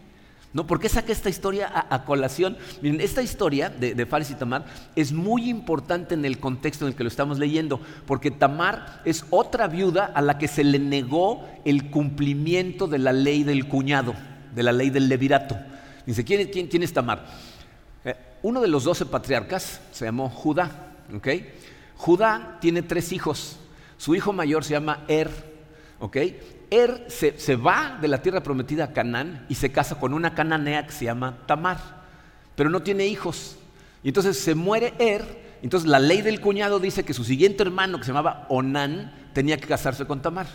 ¿No? 0.52 0.66
¿Por 0.66 0.80
qué 0.80 0.90
saca 0.90 1.12
esta 1.12 1.30
historia 1.30 1.72
a, 1.90 2.06
colación? 2.06 2.58
Miren, 2.82 3.02
esta 3.02 3.22
historia 3.22 3.70
de, 3.70 4.06
Fares 4.08 4.32
y 4.32 4.36
Tamar 4.36 4.66
es 4.96 5.12
muy 5.12 5.48
importante 5.48 6.16
en 6.16 6.26
el 6.26 6.40
contexto 6.40 6.86
en 6.86 6.92
el 6.92 6.98
que 6.98 7.04
lo 7.04 7.10
estamos 7.10 7.38
leyendo, 7.38 7.80
porque 8.08 8.32
Tamar 8.32 9.02
es 9.06 9.26
otra 9.30 9.68
viuda 9.68 10.06
a 10.06 10.22
la 10.22 10.40
que 10.40 10.48
se 10.48 10.64
le 10.64 10.80
negó 10.80 11.48
el 11.66 11.92
cumplimiento 11.92 12.88
de 12.88 12.98
la 12.98 13.14
ley 13.14 13.44
del 13.44 13.68
cuñado 13.68 14.16
de 14.54 14.64
la 14.64 14.72
ley 14.72 14.90
del 14.90 15.08
levirato. 15.10 15.58
Dice, 16.06 16.24
¿quién, 16.24 16.48
quién, 16.48 16.84
es 16.84 16.94
Tamar? 16.94 17.26
Eh, 18.04 18.16
uno 18.42 18.62
de 18.62 18.68
los 18.68 18.84
doce 18.84 19.06
patriarcas 19.06 19.82
se 19.92 20.06
llamó 20.06 20.30
Judá. 20.30 20.94
Judá 21.96 22.58
tiene 22.62 22.82
tres 22.82 23.12
hijos. 23.12 23.58
Su 23.98 24.16
hijo 24.16 24.34
mayor 24.34 24.64
se 24.64 24.72
llama 24.72 25.04
Er. 25.08 25.30
Er 26.72 27.06
se, 27.10 27.56
va 27.56 27.98
de 28.02 28.08
la 28.08 28.22
tierra 28.22 28.44
prometida 28.44 28.86
a 28.86 28.94
Canaán 28.94 29.46
y 29.50 29.56
se 29.56 29.72
casa 29.72 30.00
con 30.00 30.14
una 30.14 30.36
cananea 30.36 30.86
que 30.86 30.92
se 30.92 31.06
llama 31.06 31.38
Tamar, 31.46 31.78
pero 32.56 32.70
no 32.70 32.82
tiene 32.82 33.08
hijos. 33.08 33.58
Y 34.04 34.10
entonces 34.10 34.40
se 34.40 34.56
muere 34.56 34.94
Er. 35.00 35.50
Entonces 35.62 35.90
la 35.90 36.00
ley 36.00 36.22
del 36.22 36.40
cuñado 36.40 36.80
dice 36.80 37.04
que 37.04 37.14
su 37.14 37.24
siguiente 37.24 37.64
hermano, 37.64 37.98
que 37.98 38.06
se 38.06 38.12
llamaba 38.12 38.46
Onán, 38.50 39.14
tenía 39.34 39.58
que 39.58 39.68
casarse 39.68 40.06
con 40.06 40.22
Tamar. 40.22 40.48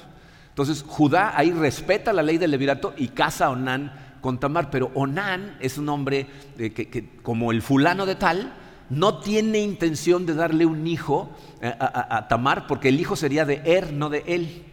Entonces 0.49 0.85
Judá 0.87 1.37
ahí 1.37 1.51
respeta 1.51 2.13
la 2.13 2.23
ley 2.23 2.39
del 2.39 2.53
levirato 2.53 2.95
y 2.97 3.09
casa 3.09 3.47
a 3.47 3.51
Onán 3.51 3.93
con 4.21 4.41
Tamar, 4.41 4.71
pero 4.71 4.91
Onán 4.95 5.57
es 5.61 5.77
un 5.77 5.89
hombre 5.89 6.27
que, 6.57 7.11
como 7.23 7.53
el 7.53 7.61
fulano 7.61 8.07
de 8.07 8.15
tal, 8.15 8.55
no 8.89 9.19
tiene 9.19 9.59
intención 9.59 10.27
de 10.27 10.35
darle 10.35 10.67
un 10.67 10.87
hijo 10.87 11.31
eh, 11.61 11.75
a, 11.79 12.27
Tamar 12.29 12.67
porque 12.67 12.89
el 12.89 13.01
hijo 13.01 13.17
sería 13.17 13.45
de 13.45 13.61
Er, 13.65 13.93
no 13.93 14.09
de 14.11 14.25
él. 14.27 14.65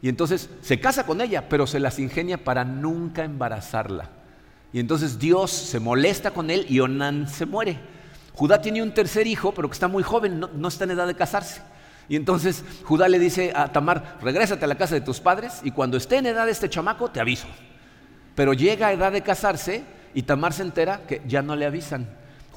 Y 0.00 0.08
entonces 0.08 0.48
se 0.60 0.78
casa 0.78 1.04
con 1.04 1.20
ella, 1.20 1.48
pero 1.48 1.66
se 1.66 1.80
las 1.80 1.98
ingenia 1.98 2.42
para 2.42 2.64
nunca 2.64 3.24
embarazarla. 3.24 4.10
Y 4.72 4.80
entonces 4.80 5.18
Dios 5.18 5.50
se 5.50 5.80
molesta 5.80 6.30
con 6.30 6.50
él 6.50 6.66
y 6.68 6.80
Onán 6.80 7.28
se 7.28 7.46
muere. 7.46 7.78
Judá 8.32 8.60
tiene 8.60 8.82
un 8.82 8.94
tercer 8.94 9.26
hijo, 9.26 9.52
pero 9.52 9.68
que 9.68 9.72
está 9.74 9.88
muy 9.88 10.02
joven, 10.02 10.40
no 10.40 10.68
está 10.68 10.84
en 10.84 10.92
edad 10.92 11.06
de 11.06 11.16
casarse. 11.16 11.60
Y 12.08 12.16
entonces 12.16 12.64
Judá 12.84 13.08
le 13.08 13.18
dice 13.18 13.52
a 13.54 13.72
Tamar, 13.72 14.18
regrésate 14.22 14.64
a 14.64 14.68
la 14.68 14.76
casa 14.76 14.94
de 14.94 15.00
tus 15.00 15.20
padres 15.20 15.60
y 15.62 15.72
cuando 15.72 15.96
esté 15.96 16.16
en 16.16 16.26
edad 16.26 16.48
este 16.48 16.70
chamaco 16.70 17.10
te 17.10 17.20
aviso. 17.20 17.48
Pero 18.34 18.52
llega 18.52 18.86
a 18.86 18.92
edad 18.92 19.12
de 19.12 19.22
casarse 19.22 19.84
y 20.14 20.22
Tamar 20.22 20.52
se 20.52 20.62
entera 20.62 21.02
que 21.06 21.22
ya 21.26 21.42
no 21.42 21.56
le 21.56 21.66
avisan. 21.66 22.08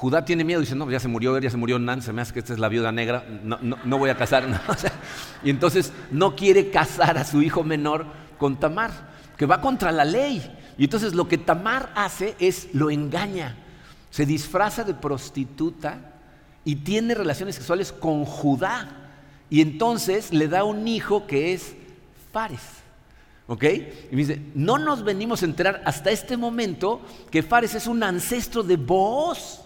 Judá 0.02 0.26
tiene 0.26 0.44
miedo, 0.44 0.60
dice, 0.60 0.74
no, 0.74 0.90
ya 0.90 1.00
se 1.00 1.08
murió, 1.08 1.38
ya 1.38 1.52
se 1.52 1.58
murió 1.58 1.78
Nan, 1.78 2.02
se 2.02 2.12
me 2.12 2.24
hace 2.24 2.34
que 2.34 2.40
esta 2.40 2.54
es 2.54 2.58
la 2.58 2.70
viuda 2.70 2.92
negra, 2.92 3.24
no, 3.44 3.60
no, 3.62 3.98
voy 4.00 4.10
a 4.10 4.18
casar. 4.18 4.44
y 5.44 5.52
entonces 5.52 5.94
no 6.10 6.36
quiere 6.36 6.72
casar 6.72 7.20
a 7.20 7.24
su 7.24 7.44
hijo 7.44 7.64
menor 7.64 8.08
con 8.40 8.60
Tamar, 8.60 8.90
que 9.38 9.46
va 9.46 9.62
contra 9.62 9.92
la 9.92 10.04
ley. 10.04 10.42
Y 10.80 10.86
entonces 10.86 11.14
lo 11.14 11.28
que 11.28 11.38
Tamar 11.38 11.92
hace 11.94 12.36
es 12.40 12.70
lo 12.74 12.90
engaña, 12.90 13.56
se 14.10 14.26
disfraza 14.26 14.84
de 14.84 14.96
prostituta 14.96 16.00
y 16.66 16.78
tiene 16.78 17.14
relaciones 17.14 17.54
sexuales 17.54 17.92
con 17.92 18.26
Judá. 18.26 19.12
Y 19.52 19.62
entonces 19.62 20.34
le 20.34 20.48
da 20.48 20.64
un 20.64 20.88
hijo 20.88 21.28
que 21.28 21.54
es 21.54 21.76
Fares. 22.34 22.82
¿Ok? 23.46 23.66
Y 23.66 24.16
me 24.16 24.26
dice, 24.26 24.42
no 24.56 24.80
nos 24.80 25.04
venimos 25.04 25.44
a 25.44 25.46
enterar 25.46 25.84
hasta 25.86 26.10
este 26.10 26.38
momento 26.38 27.02
que 27.30 27.44
Fares 27.44 27.76
es 27.76 27.86
un 27.86 28.02
ancestro 28.02 28.64
de 28.64 28.78
vos. 28.78 29.61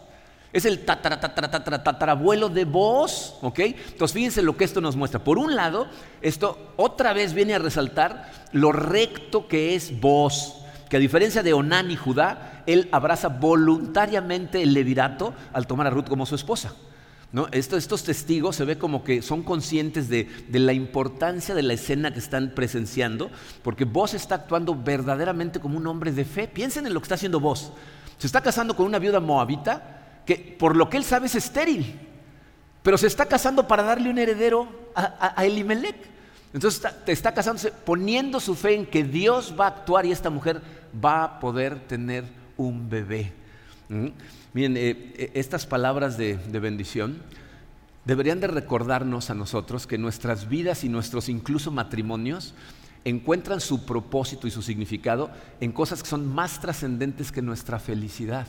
Es 0.56 0.64
el 0.64 0.86
tatarabuelo 0.86 2.48
de 2.48 2.64
vos. 2.64 3.36
¿Ok? 3.42 3.60
Entonces 3.60 4.14
fíjense 4.14 4.42
lo 4.42 4.56
que 4.56 4.64
esto 4.64 4.80
nos 4.80 4.96
muestra. 4.96 5.22
Por 5.22 5.38
un 5.38 5.54
lado, 5.54 5.88
esto 6.22 6.72
otra 6.78 7.12
vez 7.12 7.34
viene 7.34 7.54
a 7.56 7.60
resaltar 7.60 8.32
lo 8.54 8.72
recto 8.72 9.50
que 9.50 9.76
es 9.76 10.00
vos. 10.00 10.62
Que 10.90 10.96
a 10.96 11.02
diferencia 11.02 11.44
de 11.44 11.52
Onán 11.52 11.92
y 11.92 11.98
Judá, 11.98 12.64
él 12.68 12.88
abraza 12.94 13.28
voluntariamente 13.28 14.64
el 14.64 14.74
levirato 14.74 15.34
al 15.52 15.68
tomar 15.68 15.88
a 15.88 15.90
Ruth 15.90 16.08
como 16.08 16.26
su 16.26 16.36
esposa. 16.36 16.74
Estos, 17.52 18.06
testigos 18.06 18.56
se 18.56 18.64
ve 18.64 18.78
como 18.78 19.04
que 19.04 19.22
son 19.22 19.44
conscientes 19.44 20.08
de, 20.08 20.30
la 20.54 20.72
importancia 20.72 21.54
de 21.54 21.64
la 21.64 21.74
escena 21.74 22.14
que 22.14 22.20
están 22.20 22.54
presenciando, 22.56 23.30
porque 23.62 23.84
vos 23.84 24.14
está 24.14 24.36
actuando 24.36 24.74
verdaderamente 24.74 25.60
como 25.60 25.76
un 25.76 25.88
hombre 25.88 26.14
de 26.14 26.24
fe. 26.24 26.48
Piensen 26.48 26.88
en 26.88 26.94
lo 26.94 27.02
que 27.02 27.06
está 27.06 27.16
haciendo 27.16 27.42
vos. 27.42 27.74
Se 28.20 28.28
está 28.28 28.40
casando 28.40 28.74
con 28.74 28.86
una 28.86 29.00
viuda 29.00 29.20
moabita 29.20 30.05
que 30.26 30.56
por 30.60 30.76
lo 30.76 30.90
que 30.90 30.98
él 30.98 31.04
sabe 31.04 31.28
es 31.28 31.36
estéril, 31.36 32.00
pero 32.84 32.98
se 32.98 33.08
está 33.08 33.26
casando 33.26 33.68
para 33.68 33.84
darle 33.84 34.10
un 34.10 34.18
heredero 34.18 34.68
a, 34.96 35.34
a, 35.40 35.46
Elimelech. 35.46 35.96
Entonces 36.54 36.84
está, 36.84 37.12
está 37.12 37.34
casándose 37.34 37.72
poniendo 37.72 38.40
su 38.40 38.56
fe 38.56 38.76
en 38.76 38.86
que 38.86 39.04
Dios 39.04 39.56
va 39.60 39.66
a 39.66 39.70
actuar 39.70 40.06
y 40.06 40.12
esta 40.12 40.30
mujer 40.30 40.62
va 41.04 41.24
a 41.24 41.40
poder 41.40 41.80
tener 41.88 42.24
un 42.58 42.90
bebé. 42.90 43.34
¿Mm? 43.90 44.08
Miren, 44.54 44.78
eh, 44.78 45.14
eh, 45.18 45.32
estas 45.34 45.66
palabras 45.66 46.18
de, 46.18 46.38
bendición 46.60 47.22
deberían 48.06 48.40
de 48.40 48.48
recordarnos 48.48 49.30
a 49.30 49.36
nosotros 49.36 49.86
que 49.86 49.98
nuestras 49.98 50.48
vidas 50.48 50.84
y 50.84 50.90
nuestros 50.90 51.28
incluso 51.28 51.72
matrimonios 51.72 52.54
encuentran 53.04 53.60
su 53.60 53.86
propósito 53.86 54.48
y 54.48 54.52
su 54.52 54.62
significado 54.62 55.30
en 55.60 55.72
cosas 55.72 56.02
que 56.02 56.10
son 56.10 56.26
más 56.34 56.60
trascendentes 56.62 57.32
que 57.32 57.42
nuestra 57.42 57.80
felicidad. 57.80 58.48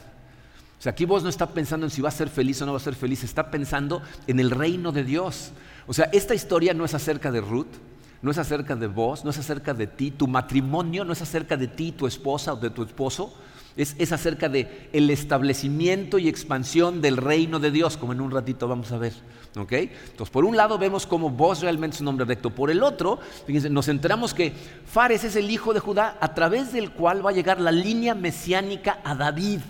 O 0.78 0.82
sea, 0.82 0.92
aquí 0.92 1.04
vos 1.04 1.22
no 1.22 1.28
está 1.28 1.46
pensando 1.46 1.86
en 1.86 1.90
si 1.90 2.02
va 2.02 2.10
a 2.10 2.12
ser 2.12 2.28
feliz 2.28 2.60
o 2.60 2.66
no 2.66 2.72
va 2.72 2.78
a 2.78 2.80
ser 2.80 2.94
feliz, 2.94 3.24
está 3.24 3.50
pensando 3.50 4.02
en 4.26 4.40
el 4.40 4.50
reino 4.50 4.92
de 4.92 5.04
Dios. 5.04 5.52
O 5.86 5.94
sea, 5.94 6.10
esta 6.12 6.34
historia 6.34 6.74
no 6.74 6.84
es 6.84 6.94
acerca 6.94 7.30
de 7.30 7.40
Ruth, 7.40 7.74
no 8.22 8.30
es 8.30 8.38
acerca 8.38 8.76
de 8.76 8.86
vos, 8.86 9.24
no 9.24 9.30
es 9.30 9.38
acerca 9.38 9.72
de 9.72 9.86
ti, 9.86 10.10
tu 10.10 10.26
matrimonio 10.26 11.04
no 11.04 11.12
es 11.12 11.22
acerca 11.22 11.56
de 11.56 11.68
ti, 11.68 11.92
tu 11.92 12.06
esposa 12.06 12.52
o 12.52 12.56
de 12.56 12.70
tu 12.70 12.82
esposo, 12.82 13.32
es, 13.76 14.12
acerca 14.12 14.48
de 14.48 14.88
el 14.92 15.10
establecimiento 15.10 16.18
y 16.18 16.28
expansión 16.28 17.02
del 17.02 17.18
reino 17.18 17.58
de 17.58 17.70
Dios, 17.70 17.96
como 17.96 18.12
en 18.12 18.20
un 18.20 18.30
ratito 18.30 18.68
vamos 18.68 18.90
a 18.92 18.98
ver. 18.98 19.12
Entonces, 19.54 20.30
por 20.30 20.44
un 20.44 20.56
lado 20.56 20.76
vemos 20.76 21.06
cómo 21.06 21.30
vos 21.30 21.62
realmente 21.62 21.94
es 21.94 22.00
un 22.02 22.08
hombre 22.08 22.26
recto. 22.26 22.50
Por 22.50 22.70
el 22.70 22.82
otro, 22.82 23.18
fíjense, 23.46 23.70
nos 23.70 23.88
enteramos 23.88 24.34
que 24.34 24.52
Fares 24.84 25.24
es 25.24 25.34
el 25.34 25.50
hijo 25.50 25.72
de 25.72 25.80
Judá, 25.80 26.18
a 26.20 26.34
través 26.34 26.72
del 26.72 26.92
cual 26.92 27.24
va 27.24 27.30
a 27.30 27.34
llegar 27.34 27.60
la 27.60 27.72
línea 27.72 28.14
mesiánica 28.14 28.98
a 29.02 29.14
David. 29.14 29.60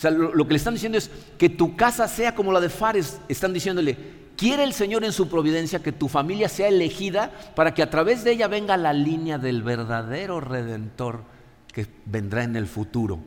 O 0.00 0.02
sea, 0.02 0.10
lo, 0.10 0.34
lo 0.34 0.46
que 0.46 0.54
le 0.54 0.56
están 0.56 0.72
diciendo 0.72 0.96
es 0.96 1.10
que 1.36 1.50
tu 1.50 1.76
casa 1.76 2.08
sea 2.08 2.34
como 2.34 2.52
la 2.52 2.60
de 2.60 2.70
Fares. 2.70 3.20
Están 3.28 3.52
diciéndole, 3.52 3.98
quiere 4.34 4.64
el 4.64 4.72
Señor 4.72 5.04
en 5.04 5.12
su 5.12 5.28
providencia 5.28 5.82
que 5.82 5.92
tu 5.92 6.08
familia 6.08 6.48
sea 6.48 6.68
elegida 6.68 7.30
para 7.54 7.74
que 7.74 7.82
a 7.82 7.90
través 7.90 8.24
de 8.24 8.32
ella 8.32 8.48
venga 8.48 8.78
la 8.78 8.94
línea 8.94 9.36
del 9.36 9.62
verdadero 9.62 10.40
redentor 10.40 11.24
que 11.70 11.86
vendrá 12.06 12.44
en 12.44 12.56
el 12.56 12.66
futuro. 12.66 13.18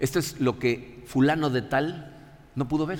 Esto 0.00 0.18
es 0.18 0.40
lo 0.40 0.58
que 0.58 1.04
fulano 1.06 1.48
de 1.48 1.62
tal 1.62 2.12
no 2.56 2.66
pudo 2.66 2.86
ver. 2.86 2.98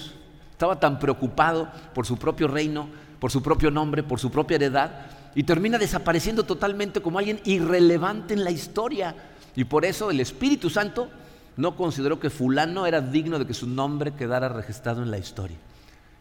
Estaba 0.52 0.78
tan 0.78 1.00
preocupado 1.00 1.68
por 1.96 2.06
su 2.06 2.16
propio 2.16 2.46
reino, 2.46 2.88
por 3.18 3.32
su 3.32 3.42
propio 3.42 3.72
nombre, 3.72 4.04
por 4.04 4.20
su 4.20 4.30
propia 4.30 4.54
heredad, 4.54 5.06
y 5.34 5.42
termina 5.42 5.78
desapareciendo 5.78 6.44
totalmente 6.44 7.02
como 7.02 7.18
alguien 7.18 7.40
irrelevante 7.42 8.34
en 8.34 8.44
la 8.44 8.52
historia. 8.52 9.16
Y 9.56 9.64
por 9.64 9.84
eso 9.84 10.12
el 10.12 10.20
Espíritu 10.20 10.70
Santo 10.70 11.10
no 11.56 11.76
consideró 11.76 12.20
que 12.20 12.30
fulano 12.30 12.86
era 12.86 13.00
digno 13.00 13.38
de 13.38 13.46
que 13.46 13.54
su 13.54 13.66
nombre 13.66 14.14
quedara 14.14 14.48
registrado 14.48 15.02
en 15.02 15.10
la 15.10 15.18
historia. 15.18 15.56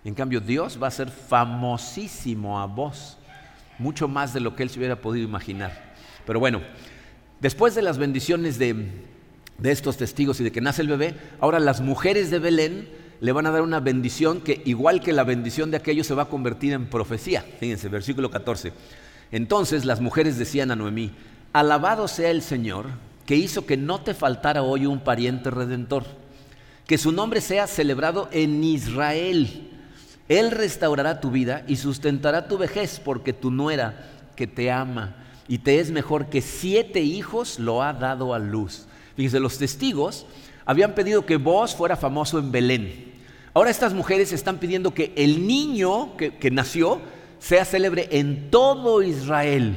en 0.03 0.15
cambio 0.15 0.39
Dios 0.41 0.77
va 0.81 0.87
a 0.87 0.91
ser 0.91 1.09
famosísimo 1.09 2.59
a 2.59 2.65
vos, 2.65 3.17
mucho 3.79 4.07
más 4.07 4.33
de 4.33 4.39
lo 4.39 4.55
que 4.55 4.63
él 4.63 4.69
se 4.69 4.79
hubiera 4.79 4.97
podido 4.97 5.25
imaginar. 5.25 5.93
Pero 6.25 6.39
bueno, 6.39 6.61
Después 7.43 7.75
de 7.75 7.81
las 7.81 7.97
bendiciones 7.97 8.57
de, 8.57 8.87
estos 9.63 9.97
testigos 9.97 10.39
y 10.39 10.45
de 10.45 10.53
que 10.53 10.61
nace 10.61 10.81
el 10.81 10.87
bebé, 10.87 11.13
ahora 11.41 11.59
las 11.59 11.81
mujeres 11.81 12.31
de 12.31 12.39
Belén 12.39 12.87
le 13.19 13.33
van 13.33 13.45
a 13.45 13.51
dar 13.51 13.63
una 13.63 13.81
bendición 13.81 14.39
que 14.39 14.61
igual 14.63 15.01
que 15.01 15.11
la 15.11 15.25
bendición 15.25 15.69
de 15.69 15.75
aquellos 15.75 16.07
se 16.07 16.13
va 16.13 16.23
a 16.23 16.29
convertir 16.29 16.71
en 16.71 16.85
profecía. 16.85 17.43
Fíjense, 17.59 17.89
versículo 17.89 18.31
14. 18.31 18.71
Entonces 19.33 19.83
las 19.83 19.99
mujeres 19.99 20.37
decían 20.37 20.71
a 20.71 20.77
Noemí, 20.77 21.11
alabado 21.51 22.07
sea 22.07 22.31
el 22.31 22.43
Señor 22.43 22.85
que 23.25 23.35
hizo 23.35 23.65
que 23.65 23.77
no 23.77 24.01
te 24.01 24.13
faltara 24.13 24.63
hoy 24.63 24.85
un 24.85 24.99
pariente 24.99 25.49
redentor, 25.49 26.03
que 26.87 26.97
su 26.97 27.11
nombre 27.11 27.41
sea 27.41 27.67
celebrado 27.67 28.29
en 28.31 28.63
Israel. 28.63 29.69
Él 30.29 30.51
restaurará 30.51 31.19
tu 31.19 31.31
vida 31.31 31.63
y 31.67 31.77
sustentará 31.77 32.47
tu 32.47 32.57
vejez, 32.57 32.99
porque 33.03 33.33
tu 33.33 33.51
nuera, 33.51 34.09
que 34.35 34.47
te 34.47 34.71
ama 34.71 35.15
y 35.47 35.59
te 35.59 35.79
es 35.79 35.91
mejor 35.91 36.27
que 36.27 36.41
siete 36.41 37.01
hijos, 37.01 37.59
lo 37.59 37.83
ha 37.83 37.93
dado 37.93 38.33
a 38.33 38.39
luz. 38.39 38.85
Fíjense, 39.15 39.39
los 39.39 39.57
testigos 39.57 40.25
habían 40.65 40.95
pedido 40.95 41.25
que 41.25 41.37
vos 41.37 41.75
fuera 41.75 41.95
famoso 41.95 42.39
en 42.39 42.51
Belén. 42.51 43.13
Ahora 43.53 43.69
estas 43.69 43.93
mujeres 43.93 44.31
están 44.31 44.57
pidiendo 44.57 44.93
que 44.93 45.13
el 45.15 45.45
niño 45.45 46.17
que, 46.17 46.37
que 46.37 46.49
nació 46.49 47.01
sea 47.39 47.65
célebre 47.65 48.07
en 48.11 48.49
todo 48.49 49.03
Israel. 49.03 49.75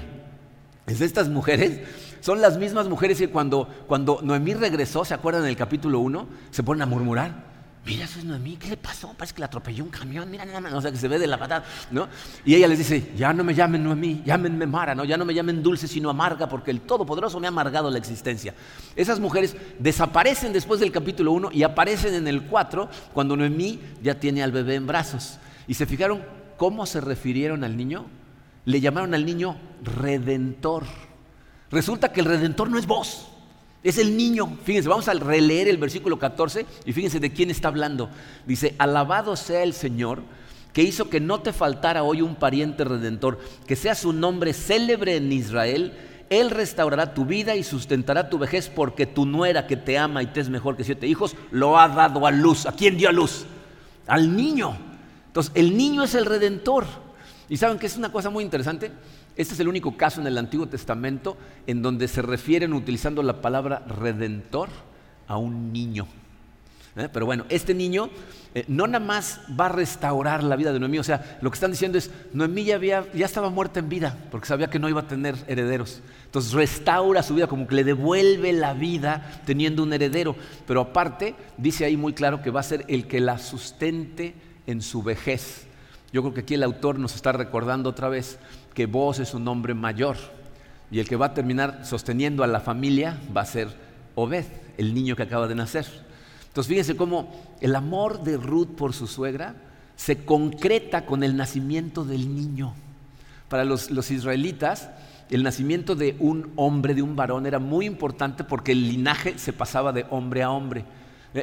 Es 0.86 1.00
estas 1.00 1.28
mujeres 1.28 1.80
son 2.26 2.40
las 2.40 2.58
mismas 2.58 2.88
mujeres 2.88 3.18
que 3.18 3.28
cuando, 3.28 3.68
cuando 3.86 4.18
Noemí 4.20 4.52
regresó, 4.52 5.04
¿se 5.04 5.14
acuerdan 5.14 5.44
en 5.44 5.50
el 5.50 5.56
capítulo 5.56 6.00
1? 6.00 6.26
Se 6.50 6.64
ponen 6.64 6.82
a 6.82 6.86
murmurar. 6.86 7.44
Mira, 7.84 8.04
eso 8.04 8.18
es 8.18 8.24
Noemí, 8.24 8.56
¿qué 8.56 8.70
le 8.70 8.76
pasó? 8.76 9.14
Parece 9.16 9.32
que 9.32 9.42
le 9.42 9.44
atropelló 9.44 9.84
un 9.84 9.90
camión, 9.90 10.28
mira 10.28 10.44
nada 10.44 10.60
más, 10.60 10.72
o 10.72 10.80
sea, 10.82 10.90
que 10.90 10.96
se 10.96 11.06
ve 11.06 11.20
de 11.20 11.28
la 11.28 11.38
patada, 11.38 11.64
¿no? 11.92 12.08
Y 12.44 12.56
ella 12.56 12.66
les 12.66 12.78
dice, 12.78 13.12
ya 13.16 13.32
no 13.32 13.44
me 13.44 13.54
llamen 13.54 13.84
Noemí, 13.84 14.24
llámenme 14.26 14.66
Mara, 14.66 14.92
¿no? 14.92 15.04
Ya 15.04 15.16
no 15.16 15.24
me 15.24 15.34
llamen 15.34 15.62
dulce, 15.62 15.86
sino 15.86 16.10
amarga, 16.10 16.48
porque 16.48 16.72
el 16.72 16.80
Todopoderoso 16.80 17.38
me 17.38 17.46
ha 17.46 17.50
amargado 17.50 17.92
la 17.92 17.98
existencia. 17.98 18.56
Esas 18.96 19.20
mujeres 19.20 19.56
desaparecen 19.78 20.52
después 20.52 20.80
del 20.80 20.90
capítulo 20.90 21.30
1 21.30 21.50
y 21.52 21.62
aparecen 21.62 22.12
en 22.12 22.26
el 22.26 22.42
4 22.42 22.90
cuando 23.14 23.36
Noemí 23.36 23.78
ya 24.02 24.18
tiene 24.18 24.42
al 24.42 24.50
bebé 24.50 24.74
en 24.74 24.88
brazos. 24.88 25.38
Y 25.68 25.74
se 25.74 25.86
fijaron 25.86 26.24
cómo 26.56 26.86
se 26.86 27.00
refirieron 27.00 27.62
al 27.62 27.76
niño. 27.76 28.06
Le 28.64 28.80
llamaron 28.80 29.14
al 29.14 29.24
niño 29.24 29.58
redentor. 29.84 31.05
Resulta 31.70 32.12
que 32.12 32.20
el 32.20 32.26
redentor 32.26 32.70
no 32.70 32.78
es 32.78 32.86
vos, 32.86 33.26
es 33.82 33.98
el 33.98 34.16
niño. 34.16 34.58
Fíjense, 34.64 34.88
vamos 34.88 35.08
a 35.08 35.14
releer 35.14 35.68
el 35.68 35.78
versículo 35.78 36.18
14 36.18 36.66
y 36.84 36.92
fíjense 36.92 37.20
de 37.20 37.32
quién 37.32 37.50
está 37.50 37.68
hablando. 37.68 38.08
Dice, 38.46 38.74
alabado 38.78 39.36
sea 39.36 39.62
el 39.62 39.72
Señor 39.72 40.22
que 40.76 40.82
hizo 40.82 41.08
que 41.08 41.20
no 41.20 41.40
te 41.40 41.54
faltara 41.54 42.02
hoy 42.02 42.20
un 42.20 42.34
pariente 42.34 42.84
redentor, 42.84 43.40
que 43.66 43.76
sea 43.76 43.94
su 43.94 44.12
nombre 44.12 44.52
célebre 44.52 45.16
en 45.16 45.32
Israel. 45.32 45.94
Él 46.28 46.50
restaurará 46.50 47.14
tu 47.14 47.24
vida 47.24 47.56
y 47.56 47.62
sustentará 47.62 48.28
tu 48.28 48.38
vejez 48.38 48.68
porque 48.68 49.06
tu 49.06 49.24
nuera 49.24 49.66
que 49.66 49.78
te 49.78 49.96
ama 49.96 50.22
y 50.22 50.26
te 50.26 50.40
es 50.40 50.50
mejor 50.50 50.76
que 50.76 50.84
siete 50.84 51.06
hijos, 51.06 51.34
lo 51.50 51.78
ha 51.78 51.88
dado 51.88 52.26
a 52.26 52.30
luz. 52.30 52.66
¿A 52.66 52.72
quién 52.72 52.98
dio 52.98 53.08
a 53.08 53.12
luz? 53.12 53.46
Al 54.06 54.36
niño. 54.36 54.76
Entonces, 55.28 55.52
el 55.54 55.74
niño 55.76 56.02
es 56.02 56.14
el 56.14 56.26
redentor. 56.26 56.84
¿Y 57.48 57.56
saben 57.56 57.78
que 57.78 57.86
es 57.86 57.96
una 57.96 58.12
cosa 58.12 58.28
muy 58.28 58.44
interesante? 58.44 58.92
Este 59.36 59.54
es 59.54 59.60
el 59.60 59.68
único 59.68 59.96
caso 59.96 60.20
en 60.20 60.26
el 60.26 60.38
Antiguo 60.38 60.66
Testamento 60.66 61.36
en 61.66 61.82
donde 61.82 62.08
se 62.08 62.22
refieren 62.22 62.72
utilizando 62.72 63.22
la 63.22 63.42
palabra 63.42 63.80
redentor 63.80 64.70
a 65.28 65.36
un 65.36 65.72
niño. 65.72 66.06
¿Eh? 66.96 67.10
Pero 67.12 67.26
bueno, 67.26 67.44
este 67.50 67.74
niño 67.74 68.08
eh, 68.54 68.64
no 68.68 68.86
nada 68.86 69.04
más 69.04 69.42
va 69.60 69.66
a 69.66 69.68
restaurar 69.68 70.42
la 70.42 70.56
vida 70.56 70.72
de 70.72 70.80
Noemí, 70.80 70.98
o 70.98 71.04
sea, 71.04 71.38
lo 71.42 71.50
que 71.50 71.56
están 71.56 71.70
diciendo 71.70 71.98
es, 71.98 72.10
Noemí 72.32 72.64
ya, 72.64 72.76
había, 72.76 73.04
ya 73.12 73.26
estaba 73.26 73.50
muerta 73.50 73.80
en 73.80 73.90
vida, 73.90 74.16
porque 74.30 74.46
sabía 74.46 74.70
que 74.70 74.78
no 74.78 74.88
iba 74.88 75.02
a 75.02 75.06
tener 75.06 75.36
herederos. 75.46 76.00
Entonces 76.24 76.54
restaura 76.54 77.22
su 77.22 77.34
vida, 77.34 77.48
como 77.48 77.66
que 77.66 77.74
le 77.74 77.84
devuelve 77.84 78.54
la 78.54 78.72
vida 78.72 79.42
teniendo 79.44 79.82
un 79.82 79.92
heredero. 79.92 80.36
Pero 80.66 80.80
aparte, 80.80 81.34
dice 81.58 81.84
ahí 81.84 81.98
muy 81.98 82.14
claro 82.14 82.40
que 82.40 82.50
va 82.50 82.60
a 82.60 82.62
ser 82.62 82.86
el 82.88 83.06
que 83.06 83.20
la 83.20 83.36
sustente 83.36 84.34
en 84.66 84.80
su 84.80 85.02
vejez. 85.02 85.66
Yo 86.14 86.22
creo 86.22 86.32
que 86.32 86.40
aquí 86.40 86.54
el 86.54 86.62
autor 86.62 86.98
nos 86.98 87.14
está 87.14 87.32
recordando 87.32 87.90
otra 87.90 88.08
vez 88.08 88.38
que 88.76 88.84
vos 88.84 89.18
es 89.20 89.32
un 89.32 89.48
hombre 89.48 89.72
mayor 89.72 90.18
y 90.90 91.00
el 91.00 91.08
que 91.08 91.16
va 91.16 91.26
a 91.26 91.34
terminar 91.34 91.80
sosteniendo 91.86 92.44
a 92.44 92.46
la 92.46 92.60
familia 92.60 93.18
va 93.34 93.40
a 93.40 93.46
ser 93.46 93.68
Obed, 94.14 94.44
el 94.76 94.94
niño 94.94 95.16
que 95.16 95.22
acaba 95.22 95.48
de 95.48 95.54
nacer. 95.54 95.86
Entonces 96.46 96.68
fíjense 96.68 96.94
cómo 96.94 97.56
el 97.62 97.74
amor 97.74 98.22
de 98.22 98.36
Ruth 98.36 98.76
por 98.76 98.92
su 98.92 99.06
suegra 99.06 99.54
se 99.96 100.26
concreta 100.26 101.06
con 101.06 101.22
el 101.22 101.38
nacimiento 101.38 102.04
del 102.04 102.34
niño. 102.34 102.74
Para 103.48 103.64
los, 103.64 103.90
israelitas, 104.10 104.90
el 105.30 105.42
nacimiento 105.42 105.94
de 105.94 106.14
un 106.18 106.52
hombre, 106.56 106.94
de 106.94 107.00
un 107.00 107.16
varón, 107.16 107.46
era 107.46 107.58
muy 107.58 107.86
importante 107.86 108.44
porque 108.44 108.72
el 108.72 108.88
linaje 108.88 109.38
se 109.38 109.54
pasaba 109.54 109.92
de 109.92 110.04
hombre 110.10 110.42
a 110.42 110.50
hombre. 110.50 110.84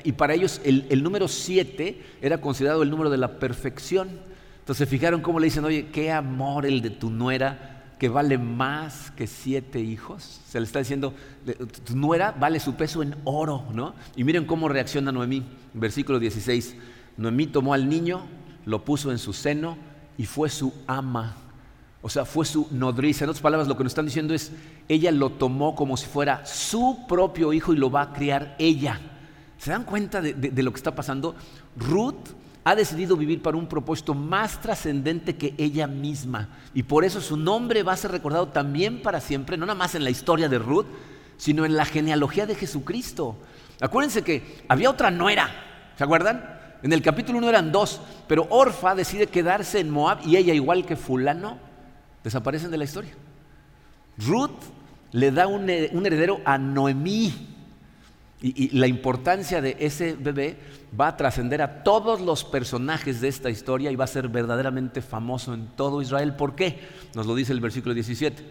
Y 0.04 0.12
para 0.12 0.36
ellos 0.36 0.62
el, 0.64 0.86
el 0.90 1.02
número 1.02 1.28
siete 1.28 2.00
era 2.22 2.40
considerado 2.40 2.84
el 2.84 2.92
número 2.92 3.10
de 3.10 3.18
la 3.18 3.40
perfección. 3.40 4.10
Entonces 4.64 4.88
fijaron 4.88 5.20
cómo 5.20 5.42
le 5.42 5.48
dicen, 5.48 5.66
oye, 5.66 5.88
qué 5.88 6.10
amor 6.10 6.66
el 6.66 6.82
de 6.82 6.90
tu 6.90 7.10
nuera 7.10 7.74
que 8.00 8.08
vale 8.08 8.38
más 8.38 9.12
que 9.12 9.28
siete 9.28 9.82
hijos. 9.82 10.40
Se 10.48 10.58
le 10.58 10.66
está 10.66 10.80
diciendo, 10.80 11.14
tu 11.84 11.98
nuera 11.98 12.32
vale 12.32 12.62
su 12.62 12.76
peso 12.76 13.04
en 13.04 13.14
oro, 13.26 13.66
¿no? 13.74 13.94
Y 14.16 14.24
miren 14.24 14.46
cómo 14.46 14.70
reacciona 14.70 15.12
Noemí. 15.12 15.44
Versículo 15.74 16.18
16. 16.18 16.78
Noemí 17.18 17.48
tomó 17.48 17.74
al 17.74 17.90
niño, 17.90 18.22
lo 18.66 18.86
puso 18.86 19.12
en 19.12 19.18
su 19.18 19.34
seno 19.34 19.78
y 20.18 20.26
fue 20.28 20.48
su 20.50 20.74
ama. 20.88 21.36
O 22.02 22.08
sea, 22.08 22.24
fue 22.24 22.46
su 22.46 22.66
nodriza. 22.72 23.26
En 23.26 23.32
otras 23.32 23.42
palabras, 23.42 23.68
lo 23.68 23.76
que 23.76 23.84
nos 23.84 23.92
están 23.92 24.06
diciendo 24.06 24.34
es, 24.34 24.54
ella 24.88 25.12
lo 25.12 25.32
tomó 25.32 25.76
como 25.76 25.98
si 25.98 26.06
fuera 26.06 26.46
su 26.46 27.00
propio 27.10 27.52
hijo 27.52 27.74
y 27.74 27.78
lo 27.78 27.92
va 27.92 28.04
a 28.04 28.14
criar 28.14 28.56
ella. 28.60 28.98
¿Se 29.58 29.72
dan 29.72 29.84
cuenta 29.84 30.22
de, 30.22 30.34
de 30.34 30.64
lo 30.64 30.72
que 30.72 30.78
está 30.78 30.96
pasando? 30.96 31.36
Ruth 31.76 32.30
ha 32.64 32.76
decidido 32.76 33.18
vivir 33.18 33.42
para 33.42 33.58
un 33.58 33.68
propósito 33.68 34.14
más 34.14 34.62
trascendente 34.62 35.36
que 35.36 35.54
ella 35.58 35.88
misma. 35.88 36.50
Y 36.74 36.84
por 36.84 37.04
eso 37.04 37.22
su 37.22 37.36
nombre 37.38 37.84
va 37.84 37.94
a 37.94 37.98
ser 37.98 38.12
recordado 38.12 38.48
también 38.48 39.02
para 39.02 39.20
siempre, 39.20 39.58
no 39.58 39.66
nada 39.66 39.78
más 39.78 39.96
en 39.96 40.04
la 40.04 40.10
historia 40.10 40.48
de 40.48 40.60
Ruth, 40.60 40.86
sino 41.38 41.66
en 41.66 41.76
la 41.76 41.86
genealogía 41.86 42.46
de 42.46 42.56
Jesucristo. 42.56 43.38
Acuérdense 43.82 44.22
que 44.24 44.64
había 44.70 44.90
otra 44.90 45.12
nuera, 45.12 45.50
¿se 45.98 46.04
acuerdan? 46.04 46.60
En 46.84 46.94
el 46.94 47.02
capítulo 47.02 47.38
1 47.40 47.50
eran 47.50 47.72
dos, 47.72 48.02
pero 48.28 48.48
Orfa 48.50 48.96
decide 48.96 49.28
quedarse 49.28 49.80
en 49.80 49.90
Moab 49.90 50.20
y 50.26 50.38
ella, 50.38 50.54
igual 50.54 50.86
que 50.86 50.96
fulano, 50.96 51.58
desaparecen 52.24 52.72
de 52.72 52.78
la 52.78 52.84
historia. 52.86 53.14
Ruth 54.18 54.52
le 55.12 55.32
da 55.32 55.48
un 55.48 55.70
heredero 55.70 56.42
a 56.46 56.58
Noemí, 56.58 57.54
y, 58.44 58.78
la 58.78 58.88
importancia 58.88 59.62
de 59.62 59.78
ese 59.80 60.18
bebé 60.20 60.58
va 61.00 61.10
a 61.10 61.18
trascender 61.18 61.62
a 61.62 61.84
todos 61.84 62.22
los 62.22 62.44
personajes 62.44 63.22
de 63.22 63.28
esta 63.28 63.50
historia 63.50 63.92
y 63.92 63.96
va 63.96 64.04
a 64.06 64.08
ser 64.08 64.28
verdaderamente 64.30 65.02
famoso 65.02 65.54
en 65.54 65.68
todo 65.76 66.02
Israel. 66.02 66.36
¿Por 66.36 66.56
qué? 66.56 66.80
Nos 67.16 67.26
lo 67.26 67.36
dice 67.36 67.54
el 67.54 67.60
versículo 67.60 67.94
17. 67.94 68.44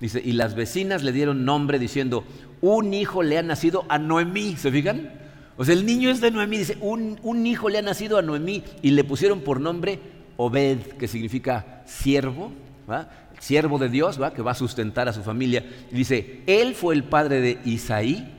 Dice, 0.00 0.20
y 0.24 0.32
las 0.32 0.54
vecinas 0.54 1.02
le 1.02 1.12
dieron 1.12 1.44
nombre 1.44 1.78
diciendo, 1.78 2.24
un 2.60 2.92
hijo 2.94 3.22
le 3.22 3.38
ha 3.38 3.42
nacido 3.42 3.84
a 3.88 3.98
Noemí. 3.98 4.56
¿Se 4.56 4.70
fijan? 4.70 5.12
O 5.56 5.64
sea, 5.64 5.74
el 5.74 5.86
niño 5.86 6.10
es 6.10 6.20
de 6.20 6.30
Noemí. 6.30 6.58
Dice, 6.58 6.78
un, 6.80 7.18
un 7.22 7.46
hijo 7.46 7.68
le 7.68 7.78
ha 7.78 7.82
nacido 7.82 8.18
a 8.18 8.22
Noemí 8.22 8.64
y 8.82 8.90
le 8.90 9.04
pusieron 9.04 9.40
por 9.40 9.60
nombre 9.60 10.00
Obed, 10.36 10.78
que 10.98 11.06
significa 11.06 11.82
siervo, 11.86 12.50
¿va? 12.90 13.08
siervo 13.38 13.78
de 13.78 13.88
Dios, 13.88 14.20
¿va? 14.20 14.32
que 14.32 14.42
va 14.42 14.50
a 14.50 14.56
sustentar 14.56 15.08
a 15.08 15.12
su 15.12 15.22
familia. 15.22 15.64
Y 15.92 15.94
dice, 15.94 16.42
él 16.46 16.74
fue 16.74 16.94
el 16.94 17.04
padre 17.04 17.40
de 17.40 17.58
Isaí 17.64 18.34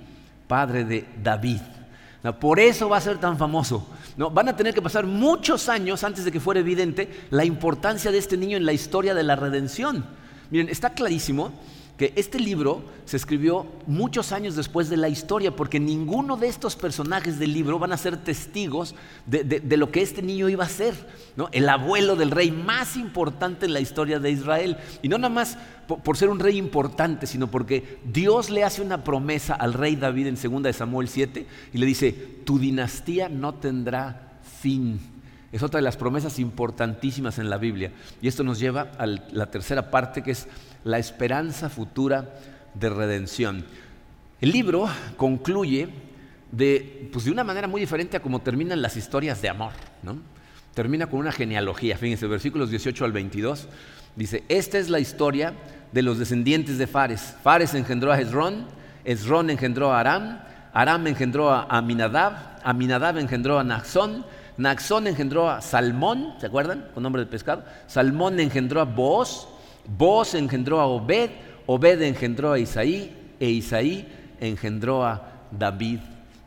padre 0.47 0.85
de 0.85 1.05
David. 1.21 1.61
Por 2.33 2.59
eso 2.59 2.89
va 2.89 2.97
a 2.97 3.01
ser 3.01 3.17
tan 3.17 3.37
famoso. 3.37 3.87
¿no? 4.17 4.29
Van 4.29 4.49
a 4.49 4.55
tener 4.55 4.73
que 4.73 4.81
pasar 4.81 5.05
muchos 5.05 5.69
años 5.69 6.03
antes 6.03 6.25
de 6.25 6.31
que 6.31 6.39
fuera 6.39 6.59
evidente 6.59 7.27
la 7.29 7.45
importancia 7.45 8.11
de 8.11 8.17
este 8.17 8.37
niño 8.37 8.57
en 8.57 8.65
la 8.65 8.73
historia 8.73 9.13
de 9.13 9.23
la 9.23 9.35
redención. 9.35 10.05
Miren, 10.49 10.69
está 10.69 10.91
clarísimo 10.91 11.51
que 11.97 12.11
este 12.17 12.39
libro 12.39 12.83
se 13.05 13.15
escribió 13.15 13.65
muchos 13.87 14.31
años 14.33 14.55
después 14.55 14.89
de 14.89 14.97
la 14.97 15.07
historia, 15.07 15.55
porque 15.55 15.79
ninguno 15.79 16.35
de 16.35 16.47
estos 16.47 16.75
personajes 16.75 17.39
del 17.39 17.53
libro 17.53 17.79
van 17.79 17.93
a 17.93 17.97
ser 17.97 18.17
testigos 18.17 18.95
de, 19.25 19.61
lo 19.77 19.91
que 19.91 20.01
este 20.01 20.21
niño 20.21 20.49
iba 20.49 20.65
a 20.65 20.69
ser, 20.69 20.93
¿no? 21.37 21.47
el 21.53 21.69
abuelo 21.69 22.15
del 22.15 22.31
rey 22.31 22.51
más 22.51 22.97
importante 22.97 23.65
en 23.65 23.73
la 23.73 23.79
historia 23.79 24.19
de 24.19 24.31
Israel. 24.31 24.77
Y 25.01 25.07
no 25.07 25.17
nada 25.17 25.33
más 25.33 25.57
por, 25.87 26.17
ser 26.17 26.29
un 26.29 26.39
rey 26.39 26.57
importante, 26.57 27.27
sino 27.27 27.47
porque 27.47 27.99
Dios 28.03 28.49
le 28.49 28.63
hace 28.63 28.81
una 28.81 29.03
promesa 29.03 29.53
al 29.53 29.73
rey 29.73 29.95
David 29.95 30.27
en 30.27 30.35
2 30.35 30.63
de 30.63 30.73
Samuel 30.73 31.07
7 31.07 31.45
y 31.73 31.77
le 31.77 31.85
dice, 31.85 32.11
tu 32.43 32.59
dinastía 32.59 33.29
no 33.29 33.53
tendrá 33.55 34.39
fin. 34.61 34.99
Es 35.51 35.63
otra 35.63 35.77
de 35.77 35.83
las 35.83 35.95
promesas 35.95 36.39
importantísimas 36.39 37.39
en 37.39 37.49
la 37.49 37.57
Biblia. 37.57 37.93
Y 38.21 38.27
esto 38.27 38.43
nos 38.43 38.59
lleva 38.59 38.91
a 38.97 39.05
la 39.05 39.45
tercera 39.51 39.89
parte 39.89 40.21
que 40.21 40.31
es 40.31 40.47
la 40.85 40.99
esperanza 40.99 41.67
futura 41.67 42.35
de 42.73 42.89
redención. 42.89 43.65
El 44.39 44.51
libro 44.51 44.87
concluye 45.17 45.89
de, 46.51 47.09
pues 47.11 47.25
de 47.25 47.31
una 47.31 47.43
manera 47.43 47.67
muy 47.67 47.81
diferente 47.81 48.15
a 48.15 48.21
como 48.21 48.39
terminan 48.41 48.81
las 48.81 48.95
historias 48.95 49.41
de 49.41 49.49
amor. 49.49 49.73
¿no? 50.03 50.17
Termina 50.73 51.07
con 51.07 51.19
una 51.19 51.31
genealogía. 51.31 51.97
Fíjense, 51.97 52.27
versículos 52.27 52.69
18 52.69 53.03
al 53.03 53.11
22. 53.11 53.67
Dice, 54.15 54.43
esta 54.47 54.77
es 54.77 54.89
la 54.89 54.99
historia 54.99 55.53
de 55.91 56.03
los 56.03 56.19
descendientes 56.19 56.77
de 56.77 56.85
Fares. 56.85 57.35
Fares 57.43 57.73
engendró 57.73 58.11
a 58.11 58.19
Hezrón, 58.19 58.67
Hezrón 59.03 59.49
engendró 59.49 59.91
a 59.91 59.99
Aram, 59.99 60.39
Aram 60.71 61.07
engendró 61.07 61.49
a 61.51 61.63
Aminadab, 61.69 62.59
Aminadab 62.63 63.17
engendró 63.17 63.57
a 63.57 63.63
Naxón, 63.63 64.23
Naxón 64.57 65.07
engendró 65.07 65.49
a 65.49 65.61
Salmón, 65.61 66.35
¿se 66.39 66.45
acuerdan? 66.45 66.89
Con 66.93 67.01
nombre 67.01 67.23
de 67.23 67.31
pescado. 67.31 67.63
Salmón 67.87 68.39
engendró 68.39 68.81
a 68.81 68.85
Boaz, 68.85 69.47
Boaz 69.87 70.33
engendró 70.33 70.79
a 70.79 70.87
Obed, 70.87 71.29
Obed 71.65 72.01
engendró 72.01 72.53
a 72.53 72.59
Isaí, 72.59 73.15
e 73.39 73.49
Isaí 73.49 74.07
engendró 74.39 75.05
a 75.05 75.47
David. 75.51 75.99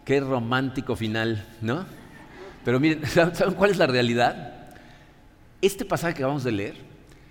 Qué 0.04 0.20
romántico 0.20 0.96
final, 0.96 1.46
¿no? 1.60 1.84
Pero 2.64 2.80
miren, 2.80 3.06
¿saben 3.06 3.54
cuál 3.54 3.70
es 3.70 3.78
la 3.78 3.86
realidad? 3.86 4.52
Este 5.60 5.84
pasaje 5.84 6.14
que 6.14 6.24
vamos 6.24 6.46
a 6.46 6.50
leer 6.50 6.74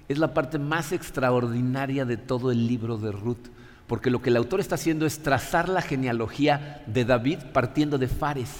es 0.07 0.17
la 0.17 0.33
parte 0.33 0.57
más 0.57 0.91
extraordinaria 0.91 2.05
de 2.05 2.17
todo 2.17 2.51
el 2.51 2.67
libro 2.67 2.97
de 2.97 3.11
Ruth, 3.11 3.47
porque 3.87 4.09
lo 4.09 4.21
que 4.21 4.29
el 4.29 4.37
autor 4.37 4.59
está 4.59 4.75
haciendo 4.75 5.05
es 5.05 5.19
trazar 5.19 5.69
la 5.69 5.81
genealogía 5.81 6.83
de 6.87 7.05
David 7.05 7.39
partiendo 7.53 7.97
de 7.97 8.07
Fares, 8.07 8.51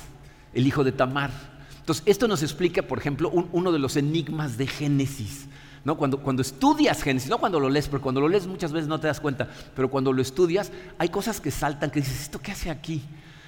el 0.53 0.67
hijo 0.67 0.83
de 0.83 0.91
Tamar. 0.91 1.31
Entonces, 1.79 2.03
esto 2.05 2.27
nos 2.27 2.43
explica, 2.43 2.81
por 2.81 2.99
ejemplo, 2.99 3.29
uno 3.29 3.71
de 3.71 3.79
los 3.79 3.95
enigmas 3.95 4.57
de 4.57 4.67
Génesis. 4.67 5.47
¿No? 5.88 5.95
Cuando, 5.95 6.41
estudias 6.41 7.02
Génesis, 7.02 7.30
no 7.30 7.38
cuando 7.38 7.62
lo 7.62 7.69
lees, 7.69 7.88
porque 7.88 8.04
cuando 8.04 8.19
lo 8.19 8.28
lees 8.28 8.45
muchas 8.45 8.73
veces 8.73 8.89
no 8.89 9.00
te 9.00 9.08
das 9.08 9.21
cuenta, 9.21 9.47
pero 9.73 9.89
cuando 9.89 10.12
lo 10.12 10.21
estudias 10.21 10.69
hay 10.97 11.08
cosas 11.08 11.39
que 11.39 11.50
saltan, 11.50 11.91
que 11.91 12.02
dices, 12.02 12.23
¿esto 12.23 12.41
qué 12.41 12.52
hace 12.52 12.69
aquí? 12.69 13.02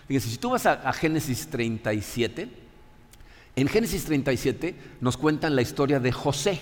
Fíjense, 0.07 0.29
si 0.29 0.37
tú 0.37 0.51
vas 0.51 0.65
a, 0.65 0.75
a 0.75 0.93
Génesis 0.93 1.47
37, 1.49 2.47
en 3.57 3.67
Génesis 3.67 4.05
37 4.05 4.73
nos 5.01 5.17
cuentan 5.17 5.53
la 5.53 5.61
historia 5.61 5.99
de 5.99 6.13
José. 6.13 6.61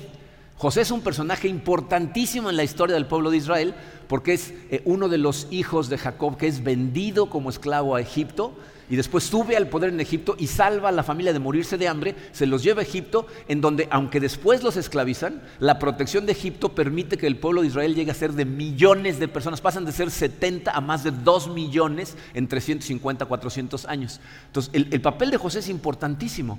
José 0.58 0.82
es 0.82 0.90
un 0.90 1.02
personaje 1.02 1.48
importantísimo 1.48 2.50
en 2.50 2.58
la 2.58 2.64
historia 2.64 2.96
del 2.96 3.06
pueblo 3.06 3.30
de 3.30 3.38
Israel 3.38 3.76
porque 4.08 4.34
es 4.34 4.56
eh, 4.72 4.82
uno 4.86 5.08
de 5.08 5.20
los 5.20 5.48
hijos 5.52 5.88
de 5.88 6.00
Jacob 6.00 6.36
que 6.36 6.48
es 6.48 6.64
vendido 6.64 7.30
como 7.30 7.52
esclavo 7.52 7.96
a 7.96 8.02
Egipto 8.02 8.56
y 8.90 8.96
después 8.96 9.26
sube 9.26 9.56
al 9.56 9.68
poder 9.68 9.92
en 9.92 10.00
Egipto 10.00 10.36
y 10.40 10.48
salva 10.48 10.90
a 10.90 10.94
la 10.94 11.04
familia 11.04 11.32
de 11.32 11.38
morirse 11.38 11.78
de 11.78 11.88
hambre, 11.88 12.16
se 12.32 12.48
los 12.48 12.64
lleva 12.64 12.80
a 12.80 12.86
Egipto, 12.86 13.28
en 13.48 13.62
donde 13.62 13.88
aunque 13.92 14.20
después 14.20 14.64
los 14.64 14.78
esclavizan, 14.78 15.44
la 15.60 15.78
protección 15.78 16.26
de 16.26 16.32
Egipto 16.32 16.74
permite 16.74 17.18
que 17.18 17.28
el 17.28 17.38
pueblo 17.38 17.62
de 17.62 17.68
Israel 17.68 17.94
llegue 17.94 18.12
a 18.12 18.16
ser 18.16 18.32
de 18.32 18.46
millones 18.46 19.20
de 19.20 19.28
personas, 19.28 19.62
pasan 19.62 19.86
de 19.86 19.92
ser 19.92 20.10
70 20.10 20.72
a 20.72 20.82
más 20.82 21.04
de 21.04 21.12
2 21.12 21.50
millones 21.50 22.16
en 22.34 22.48
350, 22.48 23.26
400 23.26 23.86
años. 23.86 24.22
Entonces, 24.48 24.72
el, 24.74 24.88
el 24.90 25.02
papel 25.02 25.30
de 25.32 25.38
José 25.38 25.60
es 25.60 25.70
importantísimo, 25.70 26.58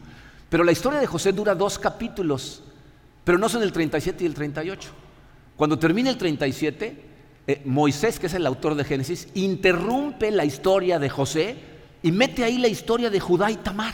pero 0.50 0.64
la 0.64 0.72
historia 0.72 1.00
de 1.00 1.06
José 1.06 1.32
dura 1.32 1.54
dos 1.54 1.78
capítulos 1.78 2.62
pero 3.28 3.36
no 3.36 3.50
son 3.50 3.62
el 3.62 3.72
37 3.72 4.24
y 4.24 4.26
el 4.26 4.32
38. 4.32 4.88
Cuando 5.54 5.78
termina 5.78 6.08
el 6.08 6.16
37, 6.16 7.04
eh, 7.46 7.62
Moisés, 7.66 8.18
que 8.18 8.26
es 8.26 8.32
el 8.32 8.46
autor 8.46 8.74
de 8.74 8.84
Génesis, 8.84 9.28
interrumpe 9.34 10.30
la 10.30 10.46
historia 10.46 10.98
de 10.98 11.10
José 11.10 11.56
y 12.02 12.10
mete 12.10 12.42
ahí 12.42 12.56
la 12.56 12.68
historia 12.68 13.10
de 13.10 13.20
Judá 13.20 13.50
y 13.50 13.56
Tamar. 13.56 13.92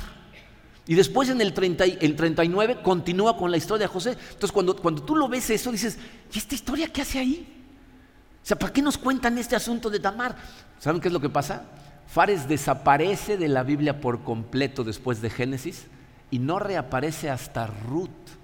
Y 0.86 0.94
después 0.94 1.30
en 1.30 1.40
el, 1.40 1.52
39 1.52 2.78
continúa 2.84 3.36
con 3.36 3.50
la 3.50 3.56
historia 3.56 3.88
de 3.88 3.92
José. 3.92 4.10
Entonces 4.10 4.52
cuando, 4.52 4.76
cuando 4.76 5.02
tú 5.02 5.16
lo 5.16 5.26
ves 5.26 5.50
eso, 5.50 5.72
dices, 5.72 5.98
¿y 6.32 6.38
esta 6.38 6.54
historia 6.54 6.92
qué 6.92 7.02
hace 7.02 7.18
ahí? 7.18 7.44
O 8.40 8.46
sea, 8.46 8.56
¿para 8.56 8.72
qué 8.72 8.82
nos 8.82 8.96
cuentan 8.96 9.36
este 9.36 9.56
asunto 9.56 9.90
de 9.90 9.98
Tamar? 9.98 10.36
¿Saben 10.78 11.00
qué 11.00 11.08
es 11.08 11.12
lo 11.12 11.18
que 11.18 11.28
pasa? 11.28 11.64
Fares 12.06 12.46
desaparece 12.46 13.36
de 13.36 13.48
la 13.48 13.64
Biblia 13.64 14.00
por 14.00 14.22
completo 14.22 14.84
después 14.84 15.20
de 15.20 15.28
Génesis 15.28 15.86
y 16.30 16.38
no 16.38 16.60
reaparece 16.60 17.30
hasta 17.30 17.66
Ruth. 17.66 18.43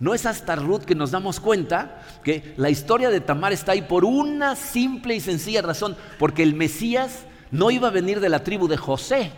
No 0.00 0.14
es 0.14 0.26
hasta 0.26 0.54
Ruth 0.54 0.82
que 0.82 0.94
nos 0.94 1.10
damos 1.10 1.40
cuenta 1.40 2.02
que 2.22 2.54
la 2.56 2.70
historia 2.70 3.10
de 3.10 3.20
Tamar 3.20 3.52
está 3.52 3.72
ahí 3.72 3.82
por 3.82 4.04
una 4.04 4.54
simple 4.54 5.16
y 5.16 5.20
sencilla 5.20 5.62
razón, 5.62 5.96
porque 6.18 6.42
el 6.42 6.54
Mesías 6.54 7.24
no 7.50 7.70
iba 7.70 7.88
a 7.88 7.92
venir 7.92 8.20
de 8.20 8.28
la 8.28 8.44
tribu 8.44 8.68
de 8.68 8.76
José, 8.76 9.32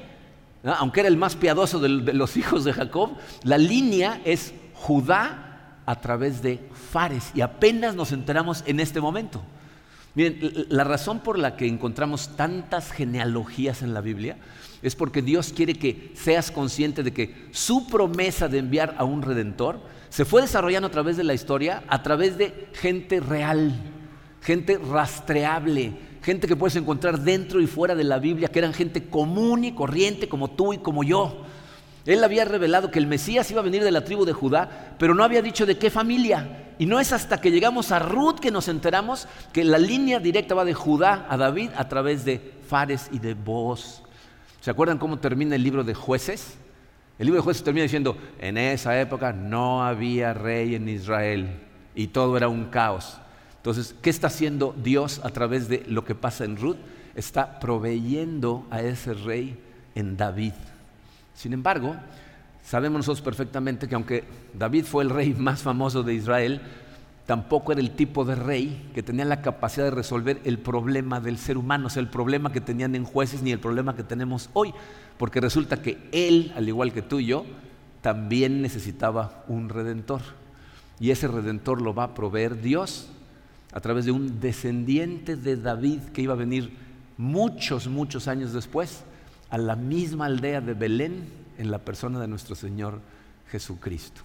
aunque 0.63 1.01
era 1.01 1.09
el 1.09 1.17
más 1.17 1.37
piadoso 1.37 1.79
de 1.79 1.89
los 1.89 2.37
hijos 2.37 2.65
de 2.65 2.75
Jacob, 2.75 3.13
la 3.43 3.57
línea 3.57 4.21
es 4.25 4.53
Judá 4.75 5.77
a 5.87 6.01
través 6.01 6.43
de 6.43 6.61
Fares, 6.91 7.31
y 7.35 7.41
apenas 7.41 7.95
nos 7.95 8.13
enteramos 8.13 8.63
en 8.67 8.81
este 8.81 9.01
momento. 9.01 9.43
Miren, 10.15 10.67
la 10.69 10.85
razón 10.85 11.21
por 11.21 11.39
la 11.39 11.57
que 11.57 11.69
encontramos 11.69 12.37
tantas 12.37 12.91
genealogías 12.91 13.83
en 13.83 13.95
la 13.95 14.01
Biblia 14.01 14.37
es 14.83 14.97
porque 14.97 15.23
Dios 15.23 15.53
quiere 15.55 15.75
que 15.75 16.13
seas 16.15 16.51
consciente 16.51 17.03
de 17.03 17.13
que 17.13 17.49
su 17.53 17.87
promesa 17.87 18.49
de 18.49 18.59
enviar 18.59 18.97
a 18.99 19.05
un 19.05 19.23
redentor 19.23 19.81
se 20.11 20.25
fue 20.25 20.43
desarrollando 20.43 20.89
a 20.89 20.91
través 20.91 21.17
de 21.17 21.25
la 21.25 21.35
historia, 21.35 21.85
a 21.89 22.03
través 22.03 22.37
de 22.37 22.69
gente 22.75 23.21
real, 23.21 23.73
gente 24.43 24.77
rastreable, 24.79 25.93
gente 26.23 26.49
que 26.49 26.57
puedes 26.57 26.77
encontrar 26.77 27.21
dentro 27.21 27.61
y 27.61 27.69
fuera 27.69 27.95
de 27.95 28.05
la 28.05 28.19
Biblia, 28.19 28.49
que 28.49 28.59
eran 28.59 28.75
gente 28.75 29.09
común 29.09 29.65
y 29.65 29.73
corriente 29.73 30.29
como 30.29 30.51
tú 30.51 30.73
y 30.73 30.79
como 30.79 31.05
yo. 31.05 31.45
Él 32.07 32.25
había 32.25 32.45
revelado 32.45 32.91
que 32.91 32.99
el 32.99 33.07
Mesías 33.07 33.51
iba 33.53 33.61
a 33.61 33.65
venir 33.65 33.85
de 33.85 33.93
la 33.93 34.05
tribu 34.05 34.25
de 34.25 34.33
Judá, 34.33 34.97
pero 34.99 35.15
no 35.15 35.23
había 35.23 35.43
dicho 35.43 35.65
de 35.65 35.79
qué 35.79 35.91
familia. 35.91 36.75
Y 36.79 36.87
no 36.87 36.99
es 36.99 37.13
hasta 37.13 37.41
que 37.41 37.53
llegamos 37.53 37.93
a 37.93 38.01
Ruth 38.01 38.41
que 38.41 38.51
nos 38.51 38.67
enteramos 38.67 39.29
que 39.53 39.65
la 39.65 39.79
línea 39.79 40.19
directa 40.19 40.55
va 40.55 40.65
de 40.65 40.75
Judá 40.75 41.27
a 41.29 41.37
David 41.37 41.71
a 41.77 41.89
través 41.89 42.25
de 42.25 42.55
Fares 42.67 43.09
y 43.13 43.21
de 43.21 43.35
Boaz. 43.35 44.03
¿Se 44.61 44.71
acuerdan 44.71 44.99
cómo 44.99 45.19
termina 45.19 45.55
el 45.55 45.63
libro 45.63 45.85
de 45.85 45.95
jueces? 45.95 46.59
El 47.21 47.27
libro 47.27 47.43
de 47.43 47.45
jueces 47.45 47.63
termina 47.63 47.83
diciendo, 47.83 48.17
en 48.39 48.57
esa 48.57 48.99
época 48.99 49.35
no 49.35 49.85
había 49.85 50.33
rey 50.33 50.75
en 50.75 50.89
Israel 50.89 51.51
y 51.95 52.07
todo 52.07 52.35
era 52.39 52.49
un 52.49 52.71
caos. 52.71 53.19
Entonces, 53.59 53.95
¿qué 54.01 54.09
está 54.09 54.29
haciendo 54.29 54.75
Dios 54.83 55.21
a 55.23 55.29
través 55.29 55.69
de 55.69 55.85
lo 55.87 56.03
que 56.03 56.15
pasa 56.15 56.47
en 56.47 56.57
Ruth? 56.57 56.79
Está 57.15 57.61
proveyendo 57.61 58.67
a 58.71 58.81
ese 58.81 59.13
rey 59.13 59.63
en 59.95 60.17
David. 60.17 60.55
Sin 61.35 61.53
embargo, 61.53 61.95
sabemos 62.65 63.01
nosotros 63.01 63.21
perfectamente 63.21 63.87
que 63.87 63.97
aunque 63.97 64.25
David 64.55 64.87
fue 64.87 65.05
el 65.05 65.11
rey 65.11 65.35
más 65.35 65.61
famoso 65.61 66.03
de 66.03 66.15
Israel, 66.15 66.63
tampoco 67.27 67.73
era 67.73 67.83
el 67.83 67.91
tipo 67.91 68.25
de 68.25 68.35
rey 68.35 68.91
que 68.95 69.03
tenía 69.03 69.27
la 69.27 69.43
capacidad 69.43 69.85
de 69.85 69.91
resolver 69.91 70.41
el 70.45 70.59
problema 70.59 71.21
del 71.21 71.37
ser 71.37 71.59
humano, 71.59 71.89
o 71.89 71.91
sea, 71.91 72.01
el 72.01 72.09
problema 72.09 72.51
que 72.51 72.63
tenían 72.63 72.95
en 72.95 73.05
jueces 73.05 73.43
ni 73.43 73.53
el 73.53 73.61
problema 73.61 73.95
que 73.95 74.05
tenemos 74.05 74.49
hoy 74.55 74.73
porque 75.21 75.43
resulta 75.43 75.83
que 75.83 75.99
él, 76.13 76.51
al 76.57 76.67
igual 76.67 76.95
que 76.95 77.03
tú 77.03 77.21
y 77.21 77.27
yo, 77.27 77.45
también 78.01 78.63
necesitaba 78.63 79.45
un 79.49 79.69
redentor. 79.69 80.23
Y 80.99 81.11
ese 81.11 81.29
redentor 81.29 81.83
lo 81.83 81.93
va 81.93 82.05
a 82.05 82.15
proveer 82.15 82.63
Dios 82.63 83.11
a 83.75 83.81
través 83.81 84.07
de 84.07 84.13
un 84.13 84.41
descendiente 84.41 85.37
de 85.37 85.59
David 85.59 86.01
que 86.15 86.23
iba 86.23 86.33
a 86.33 86.39
venir 86.39 86.75
muchos, 87.19 87.87
muchos 87.87 88.29
años 88.29 88.55
después 88.55 89.03
a 89.51 89.59
la 89.59 89.77
misma 89.77 90.25
aldea 90.25 90.63
de 90.63 90.73
Belén 90.73 91.29
en 91.59 91.71
la 91.71 91.81
persona 91.81 92.19
de 92.19 92.27
nuestro 92.27 92.55
Señor 92.55 93.03
Jesucristo. 93.51 94.23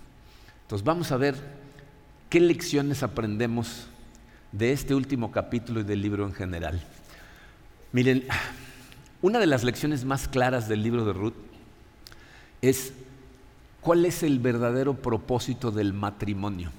Entonces 0.62 0.86
vamos 0.86 1.12
a 1.12 1.18
ver 1.18 1.36
qué 2.30 2.40
lecciones 2.40 3.04
aprendemos 3.04 3.88
de 4.54 4.72
este 4.72 4.96
último 4.96 5.30
capítulo 5.30 5.82
y 5.82 5.84
del 5.84 6.02
libro 6.02 6.26
en 6.26 6.32
general. 6.34 6.82
Miren, 7.92 8.24
una 9.26 9.40
de 9.40 9.48
las 9.48 9.64
lecciones 9.64 10.06
más 10.06 10.28
claras 10.28 10.70
del 10.70 10.84
libro 10.84 11.04
de 11.04 11.12
Ruth 11.12 11.34
es 12.62 12.94
cuál 13.82 14.06
es 14.06 14.22
el 14.22 14.38
verdadero 14.38 14.94
propósito 14.94 15.72
del 15.72 15.94
matrimonio. 15.94 16.70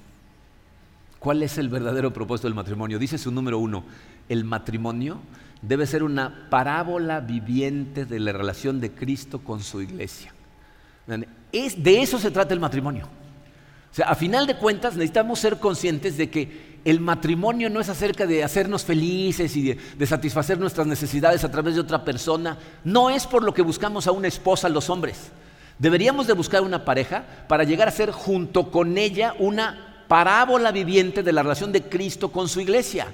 ¿Cuál 1.19 1.43
es 1.43 1.57
el 1.57 1.67
verdadero 1.67 2.13
propósito 2.13 2.47
del 2.47 2.55
matrimonio? 2.55 2.99
Dice 2.99 3.17
su 3.17 3.31
número 3.31 3.59
uno, 3.59 3.83
el 4.29 4.45
matrimonio 4.45 5.19
debe 5.61 5.85
ser 5.85 6.03
una 6.03 6.47
parábola 6.49 7.19
viviente 7.19 8.05
de 8.05 8.17
la 8.21 8.31
relación 8.31 8.79
de 8.79 8.93
Cristo 8.93 9.39
con 9.39 9.61
su 9.61 9.81
iglesia. 9.81 10.33
Es, 11.51 11.83
de 11.83 12.01
eso 12.01 12.17
se 12.17 12.31
trata 12.31 12.53
el 12.53 12.61
matrimonio. 12.61 13.09
O 13.91 13.93
sea, 13.93 14.07
a 14.07 14.15
final 14.15 14.47
de 14.47 14.55
cuentas 14.55 14.93
necesitamos 14.93 15.39
ser 15.39 15.59
conscientes 15.59 16.15
de 16.15 16.29
que 16.29 16.66
el 16.89 17.01
matrimonio 17.01 17.69
no 17.69 17.81
es 17.81 17.89
acerca 17.89 18.25
de 18.25 18.45
hacernos 18.45 18.85
felices 18.85 19.53
y 19.57 19.73
de, 19.73 20.07
satisfacer 20.07 20.57
nuestras 20.57 20.87
necesidades 20.87 21.43
a 21.43 21.51
través 21.51 21.75
de 21.75 21.81
otra 21.81 22.05
persona. 22.05 22.57
No 22.85 23.09
es 23.09 23.27
por 23.27 23.43
lo 23.43 23.53
que 23.53 23.61
buscamos 23.61 24.07
a 24.07 24.13
una 24.13 24.29
esposa 24.29 24.69
los 24.69 24.89
hombres. 24.89 25.31
Deberíamos 25.79 26.27
de 26.27 26.33
buscar 26.33 26.61
una 26.61 26.85
pareja 26.85 27.25
para 27.49 27.65
llegar 27.65 27.89
a 27.89 27.91
ser 27.91 28.11
junto 28.11 28.71
con 28.71 28.97
ella 28.97 29.35
una 29.37 30.05
parábola 30.07 30.71
viviente 30.71 31.23
de 31.23 31.33
la 31.33 31.43
relación 31.43 31.73
de 31.73 31.83
Cristo 31.83 32.31
con 32.31 32.47
su 32.47 32.61
iglesia. 32.61 33.07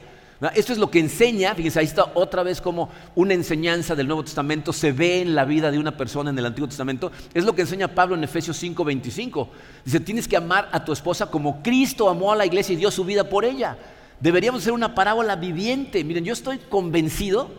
Esto 0.49 0.73
es 0.73 0.79
lo 0.79 0.91
que 0.91 0.99
enseña, 0.99 1.55
fíjense, 1.55 1.79
ahí 1.79 1.85
está 1.85 2.11
otra 2.15 2.43
vez 2.43 2.59
como 2.59 2.89
una 3.15 3.33
enseñanza 3.33 3.95
del 3.95 4.07
Nuevo 4.07 4.25
Testamento 4.25 4.73
se 4.73 4.91
ve 4.91 5.21
en 5.21 5.35
la 5.35 5.45
vida 5.45 5.71
de 5.71 5.79
una 5.79 5.95
persona 5.95 6.31
en 6.31 6.37
el 6.37 6.45
Antiguo 6.45 6.67
Testamento. 6.67 7.13
Es 7.33 7.45
lo 7.45 7.55
que 7.55 7.61
enseña 7.61 7.87
Pablo 7.87 8.15
en 8.15 8.23
Efesios 8.25 8.61
5:25. 8.61 9.47
Dice, 9.85 10.01
tienes 10.01 10.27
que 10.27 10.35
amar 10.35 10.67
a 10.73 10.83
tu 10.83 10.91
esposa 10.91 11.31
como 11.31 11.63
Cristo 11.63 12.09
amó 12.09 12.33
a 12.33 12.35
la 12.35 12.45
iglesia 12.45 12.73
y 12.73 12.77
dio 12.77 12.91
su 12.91 13.05
vida 13.05 13.29
por 13.29 13.45
ella. 13.45 13.77
Deberíamos 14.19 14.63
ser 14.63 14.73
una 14.73 14.93
parábola 14.93 15.37
viviente. 15.37 16.03
Miren, 16.03 16.25
yo 16.25 16.33
estoy 16.33 16.57
convencido 16.57 17.49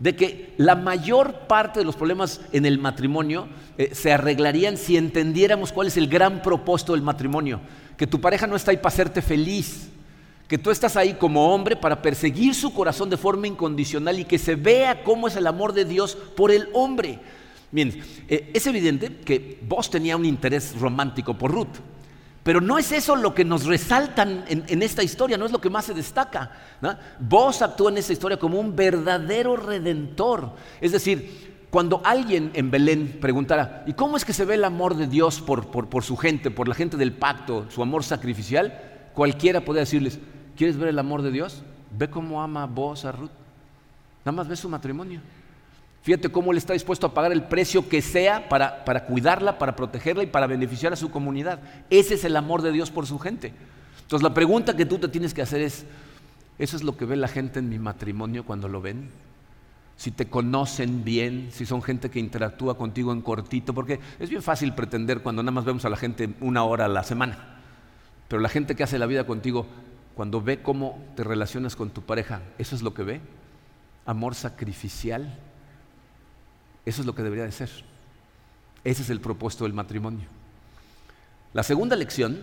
de 0.00 0.16
que 0.16 0.54
la 0.56 0.76
mayor 0.76 1.46
parte 1.46 1.80
de 1.80 1.84
los 1.84 1.96
problemas 1.96 2.40
en 2.52 2.64
el 2.64 2.78
matrimonio 2.78 3.48
eh, 3.76 3.90
se 3.94 4.12
arreglarían 4.12 4.76
si 4.76 4.96
entendiéramos 4.96 5.72
cuál 5.72 5.88
es 5.88 5.96
el 5.98 6.08
gran 6.08 6.40
propósito 6.42 6.92
del 6.92 7.02
matrimonio. 7.02 7.60
Que 7.98 8.06
tu 8.06 8.20
pareja 8.20 8.46
no 8.46 8.56
está 8.56 8.70
ahí 8.70 8.78
para 8.78 8.88
hacerte 8.88 9.20
feliz 9.20 9.90
que 10.48 10.58
tú 10.58 10.70
estás 10.70 10.96
ahí 10.96 11.14
como 11.14 11.54
hombre 11.54 11.76
para 11.76 12.02
perseguir 12.02 12.54
su 12.54 12.72
corazón 12.74 13.08
de 13.08 13.16
forma 13.16 13.46
incondicional 13.46 14.18
y 14.18 14.24
que 14.24 14.38
se 14.38 14.56
vea 14.56 15.02
cómo 15.02 15.28
es 15.28 15.36
el 15.36 15.46
amor 15.46 15.72
de 15.72 15.84
Dios 15.84 16.16
por 16.36 16.50
el 16.50 16.68
hombre. 16.74 17.18
Bien, 17.70 18.02
eh, 18.28 18.50
es 18.54 18.66
evidente 18.66 19.16
que 19.24 19.58
vos 19.66 19.90
tenía 19.90 20.16
un 20.16 20.24
interés 20.24 20.78
romántico 20.78 21.34
por 21.36 21.50
Ruth, 21.50 21.78
Pero 22.42 22.60
no 22.60 22.78
es 22.78 22.92
eso 22.92 23.16
lo 23.16 23.34
que 23.34 23.44
nos 23.44 23.64
resaltan 23.64 24.44
en, 24.46 24.82
esta 24.82 25.02
historia, 25.02 25.38
no 25.38 25.46
es 25.46 25.50
lo 25.50 25.62
que 25.62 25.70
más 25.70 25.86
se 25.86 25.94
destaca. 25.94 26.52
Vos 27.18 27.62
actúa 27.62 27.90
en 27.90 27.96
esta 27.96 28.12
historia 28.12 28.38
como 28.38 28.60
un 28.60 28.76
verdadero 28.76 29.56
redentor. 29.56 30.52
Es 30.80 30.92
decir, 30.92 31.66
cuando 31.70 32.02
alguien 32.04 32.50
en 32.52 32.70
Belén 32.70 33.18
preguntara, 33.18 33.82
¿y 33.86 33.94
cómo 33.94 34.18
es 34.18 34.26
que 34.26 34.34
se 34.34 34.44
ve 34.44 34.54
el 34.56 34.64
amor 34.64 34.94
de 34.94 35.06
Dios 35.06 35.40
por, 35.40 35.68
por 35.68 36.04
su 36.04 36.18
gente, 36.18 36.50
por 36.50 36.68
la 36.68 36.74
gente 36.74 36.98
del 36.98 37.14
pacto, 37.14 37.66
su 37.70 37.82
amor 37.82 38.04
sacrificial? 38.04 38.78
Cualquiera 39.14 39.64
podría 39.64 39.80
decirles, 39.80 40.20
¿quieres 40.56 40.76
ver 40.76 40.88
el 40.88 40.98
amor 40.98 41.22
de 41.22 41.30
Dios? 41.30 41.62
Ve 41.96 42.08
cómo 42.08 42.42
ama 42.42 42.66
vos 42.66 43.04
a 43.04 43.12
Ruth. 43.12 43.30
Nada 44.24 44.36
más 44.36 44.48
ve 44.48 44.56
su 44.56 44.68
matrimonio. 44.68 45.20
Fíjate 46.02 46.30
cómo 46.30 46.52
él 46.52 46.58
está 46.58 46.74
dispuesto 46.74 47.06
a 47.06 47.14
pagar 47.14 47.32
el 47.32 47.44
precio 47.44 47.88
que 47.88 48.02
sea 48.02 48.48
para, 48.48 48.84
para, 48.84 49.06
cuidarla, 49.06 49.58
para 49.58 49.74
protegerla 49.74 50.22
y 50.22 50.26
para 50.26 50.46
beneficiar 50.46 50.92
a 50.92 50.96
su 50.96 51.10
comunidad. 51.10 51.60
Ese 51.88 52.14
es 52.14 52.24
el 52.24 52.36
amor 52.36 52.60
de 52.60 52.72
Dios 52.72 52.90
por 52.90 53.06
su 53.06 53.18
gente. 53.18 53.54
Entonces 54.02 54.22
la 54.22 54.34
pregunta 54.34 54.76
que 54.76 54.84
tú 54.84 54.98
te 54.98 55.08
tienes 55.08 55.32
que 55.32 55.40
hacer 55.40 55.62
es, 55.62 55.86
¿eso 56.58 56.76
es 56.76 56.82
lo 56.82 56.96
que 56.96 57.06
ve 57.06 57.16
la 57.16 57.28
gente 57.28 57.58
en 57.58 57.70
mi 57.70 57.78
matrimonio 57.78 58.44
cuando 58.44 58.68
lo 58.68 58.82
ven? 58.82 59.08
Si 59.96 60.10
te 60.10 60.26
conocen 60.26 61.04
bien, 61.04 61.48
si 61.52 61.64
son 61.64 61.80
gente 61.80 62.10
que 62.10 62.18
interactúa 62.18 62.76
contigo 62.76 63.12
en 63.12 63.22
cortito, 63.22 63.72
porque 63.72 63.98
es 64.18 64.28
bien 64.28 64.42
fácil 64.42 64.74
pretender 64.74 65.22
cuando 65.22 65.42
nada 65.42 65.52
más 65.52 65.64
vemos 65.64 65.86
a 65.86 65.88
la 65.88 65.96
gente 65.96 66.28
una 66.40 66.64
hora 66.64 66.84
a 66.84 66.88
la 66.88 67.02
semana. 67.02 67.60
Pero 68.28 68.42
la 68.42 68.50
gente 68.50 68.74
que 68.74 68.82
hace 68.82 68.98
la 68.98 69.06
vida 69.06 69.24
contigo, 69.24 69.66
cuando 70.14 70.40
ve 70.40 70.62
cómo 70.62 71.02
te 71.16 71.24
relacionas 71.24 71.76
con 71.76 71.90
tu 71.90 72.02
pareja, 72.02 72.42
¿eso 72.58 72.76
es 72.76 72.82
lo 72.82 72.94
que 72.94 73.02
ve? 73.02 73.20
Amor 74.06 74.34
sacrificial 74.34 75.38
eso 76.86 77.00
es 77.00 77.06
lo 77.06 77.14
que 77.14 77.22
debería 77.22 77.44
de 77.44 77.52
ser. 77.52 77.70
Ese 78.82 79.02
es 79.02 79.10
el 79.10 79.20
propósito 79.20 79.64
del 79.64 79.72
matrimonio. 79.72 80.26
La 81.52 81.62
segunda 81.62 81.96
lección 81.96 82.40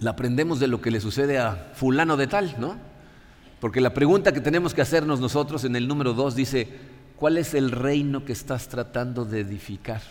la 0.00 0.10
aprendemos 0.10 0.58
de 0.58 0.66
lo 0.66 0.80
que 0.80 0.90
le 0.90 1.00
sucede 1.00 1.38
a 1.38 1.72
fulano 1.74 2.16
de 2.16 2.26
tal, 2.26 2.56
¿no? 2.58 2.76
Porque 3.60 3.80
la 3.80 3.94
pregunta 3.94 4.32
que 4.32 4.40
tenemos 4.40 4.74
que 4.74 4.82
hacernos 4.82 5.20
nosotros 5.20 5.64
en 5.64 5.76
el 5.76 5.86
número 5.86 6.12
dos 6.12 6.34
dice, 6.34 6.68
¿cuál 7.16 7.38
es 7.38 7.54
el 7.54 7.70
reino 7.70 8.24
que 8.24 8.32
estás 8.32 8.68
tratando 8.68 9.24
de 9.24 9.40
edificar? 9.40 10.02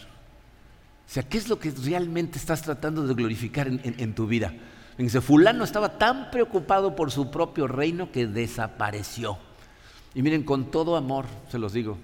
O 1.06 1.12
sea, 1.14 1.24
¿qué 1.24 1.38
es 1.38 1.50
lo 1.50 1.60
que 1.60 1.72
realmente 1.72 2.40
estás 2.40 2.62
tratando 2.62 3.06
de 3.06 3.14
glorificar 3.14 3.68
en, 3.68 3.82
en 3.84 4.16
tu 4.16 4.26
vida? 4.26 4.54
Fulano 5.22 5.64
estaba 5.64 5.98
tan 5.98 6.30
preocupado 6.30 6.96
por 6.96 7.12
su 7.12 7.32
propio 7.32 7.68
reino 7.68 8.12
que 8.12 8.28
desapareció. 8.28 9.38
Y 10.14 10.22
miren, 10.22 10.44
con 10.44 10.70
todo 10.70 10.96
amor, 10.96 11.26
se 11.50 11.58
los 11.58 11.74
digo, 11.74 11.98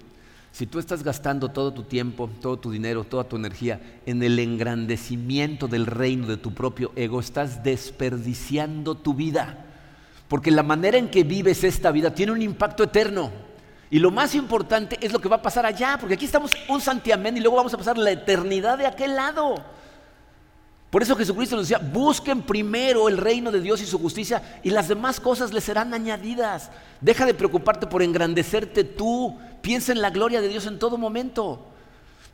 si 0.52 0.66
tú 0.66 0.80
estás 0.80 1.04
gastando 1.04 1.50
todo 1.50 1.72
tu 1.72 1.84
tiempo, 1.84 2.28
todo 2.40 2.58
tu 2.58 2.70
dinero, 2.70 3.04
toda 3.04 3.24
tu 3.24 3.36
energía 3.36 3.80
en 4.04 4.22
el 4.22 4.38
engrandecimiento 4.38 5.68
del 5.68 5.86
reino 5.86 6.26
de 6.26 6.36
tu 6.36 6.52
propio 6.52 6.92
ego, 6.96 7.20
estás 7.20 7.62
desperdiciando 7.62 8.96
tu 8.96 9.14
vida. 9.14 9.66
Porque 10.26 10.50
la 10.50 10.64
manera 10.64 10.98
en 10.98 11.08
que 11.08 11.22
vives 11.22 11.62
esta 11.62 11.92
vida 11.92 12.14
tiene 12.14 12.32
un 12.32 12.42
impacto 12.42 12.82
eterno. 12.82 13.30
Y 13.90 13.98
lo 13.98 14.10
más 14.10 14.34
importante 14.34 14.98
es 15.00 15.12
lo 15.12 15.20
que 15.20 15.28
va 15.28 15.36
a 15.36 15.42
pasar 15.42 15.66
allá, 15.66 15.96
porque 15.98 16.14
aquí 16.14 16.24
estamos 16.24 16.52
un 16.68 16.80
santiamén 16.80 17.36
y 17.36 17.40
luego 17.40 17.56
vamos 17.56 17.74
a 17.74 17.78
pasar 17.78 17.98
la 17.98 18.10
eternidad 18.10 18.78
de 18.78 18.86
aquel 18.86 19.16
lado. 19.16 19.54
Por 20.90 21.02
eso 21.02 21.14
Jesucristo 21.14 21.54
nos 21.54 21.68
decía, 21.68 21.78
busquen 21.78 22.42
primero 22.42 23.08
el 23.08 23.16
reino 23.16 23.52
de 23.52 23.60
Dios 23.60 23.80
y 23.80 23.86
su 23.86 23.98
justicia 23.98 24.60
y 24.64 24.70
las 24.70 24.88
demás 24.88 25.20
cosas 25.20 25.52
les 25.52 25.62
serán 25.62 25.94
añadidas. 25.94 26.70
Deja 27.00 27.24
de 27.24 27.34
preocuparte 27.34 27.86
por 27.86 28.02
engrandecerte 28.02 28.82
tú, 28.82 29.38
piensa 29.62 29.92
en 29.92 30.02
la 30.02 30.10
gloria 30.10 30.40
de 30.40 30.48
Dios 30.48 30.66
en 30.66 30.80
todo 30.80 30.98
momento. 30.98 31.64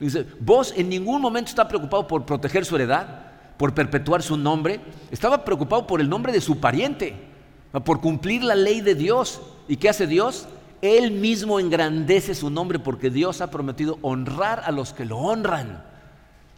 Dice, 0.00 0.26
vos 0.40 0.72
en 0.74 0.88
ningún 0.88 1.20
momento 1.20 1.50
está 1.50 1.68
preocupado 1.68 2.06
por 2.06 2.24
proteger 2.24 2.64
su 2.64 2.76
heredad, 2.76 3.26
por 3.58 3.74
perpetuar 3.74 4.22
su 4.22 4.38
nombre, 4.38 4.80
estaba 5.10 5.44
preocupado 5.44 5.86
por 5.86 6.00
el 6.00 6.08
nombre 6.08 6.32
de 6.32 6.40
su 6.40 6.58
pariente, 6.58 7.14
por 7.84 8.00
cumplir 8.00 8.42
la 8.42 8.54
ley 8.54 8.80
de 8.80 8.94
Dios. 8.94 9.40
¿Y 9.68 9.76
qué 9.76 9.90
hace 9.90 10.06
Dios? 10.06 10.48
Él 10.80 11.10
mismo 11.10 11.60
engrandece 11.60 12.34
su 12.34 12.48
nombre 12.48 12.78
porque 12.78 13.10
Dios 13.10 13.42
ha 13.42 13.50
prometido 13.50 13.98
honrar 14.00 14.62
a 14.64 14.70
los 14.70 14.94
que 14.94 15.04
lo 15.04 15.18
honran. 15.18 15.82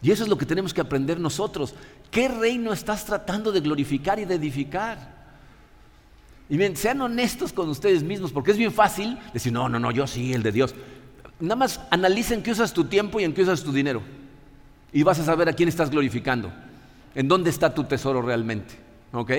Y 0.01 0.11
eso 0.11 0.23
es 0.23 0.29
lo 0.29 0.39
que 0.39 0.47
tenemos 0.47 0.73
que 0.73 0.81
aprender 0.81 1.19
nosotros. 1.19 1.75
¿Qué 2.11 2.29
reino 2.29 2.73
estás 2.73 3.05
tratando 3.05 3.51
de 3.51 3.61
glorificar 3.61 4.19
y 4.19 4.25
de 4.25 4.37
edificar? 4.37 5.19
Y 6.49 6.57
bien, 6.57 6.77
sean 6.77 7.01
honestos 7.01 7.53
con 7.53 7.69
ustedes 7.69 8.03
mismos, 8.03 8.33
porque 8.33 8.53
es 8.53 8.57
bien 8.57 8.73
fácil 8.73 9.19
decir, 9.33 9.53
no, 9.53 9.69
no, 9.69 9.79
no, 9.79 9.91
yo 9.91 10.07
sí, 10.07 10.33
el 10.33 10.43
de 10.43 10.53
Dios. 10.53 10.75
Nada 11.41 11.57
más 11.57 11.81
analicen 11.91 12.43
qué 12.43 12.53
usas 12.53 12.73
tu 12.73 12.85
tiempo 12.85 13.21
y 13.21 13.25
en 13.25 13.35
qué 13.35 13.43
usas 13.43 13.63
tu 13.63 13.73
dinero. 13.73 14.03
Y 14.93 15.03
vas 15.03 15.19
a 15.19 15.25
saber 15.25 15.49
a 15.49 15.53
quién 15.53 15.69
estás 15.69 15.91
glorificando. 15.91 16.51
En 17.15 17.29
dónde 17.29 17.51
está 17.51 17.75
tu 17.75 17.85
tesoro 17.85 18.23
realmente. 18.23 18.77
¿Ok? 19.13 19.33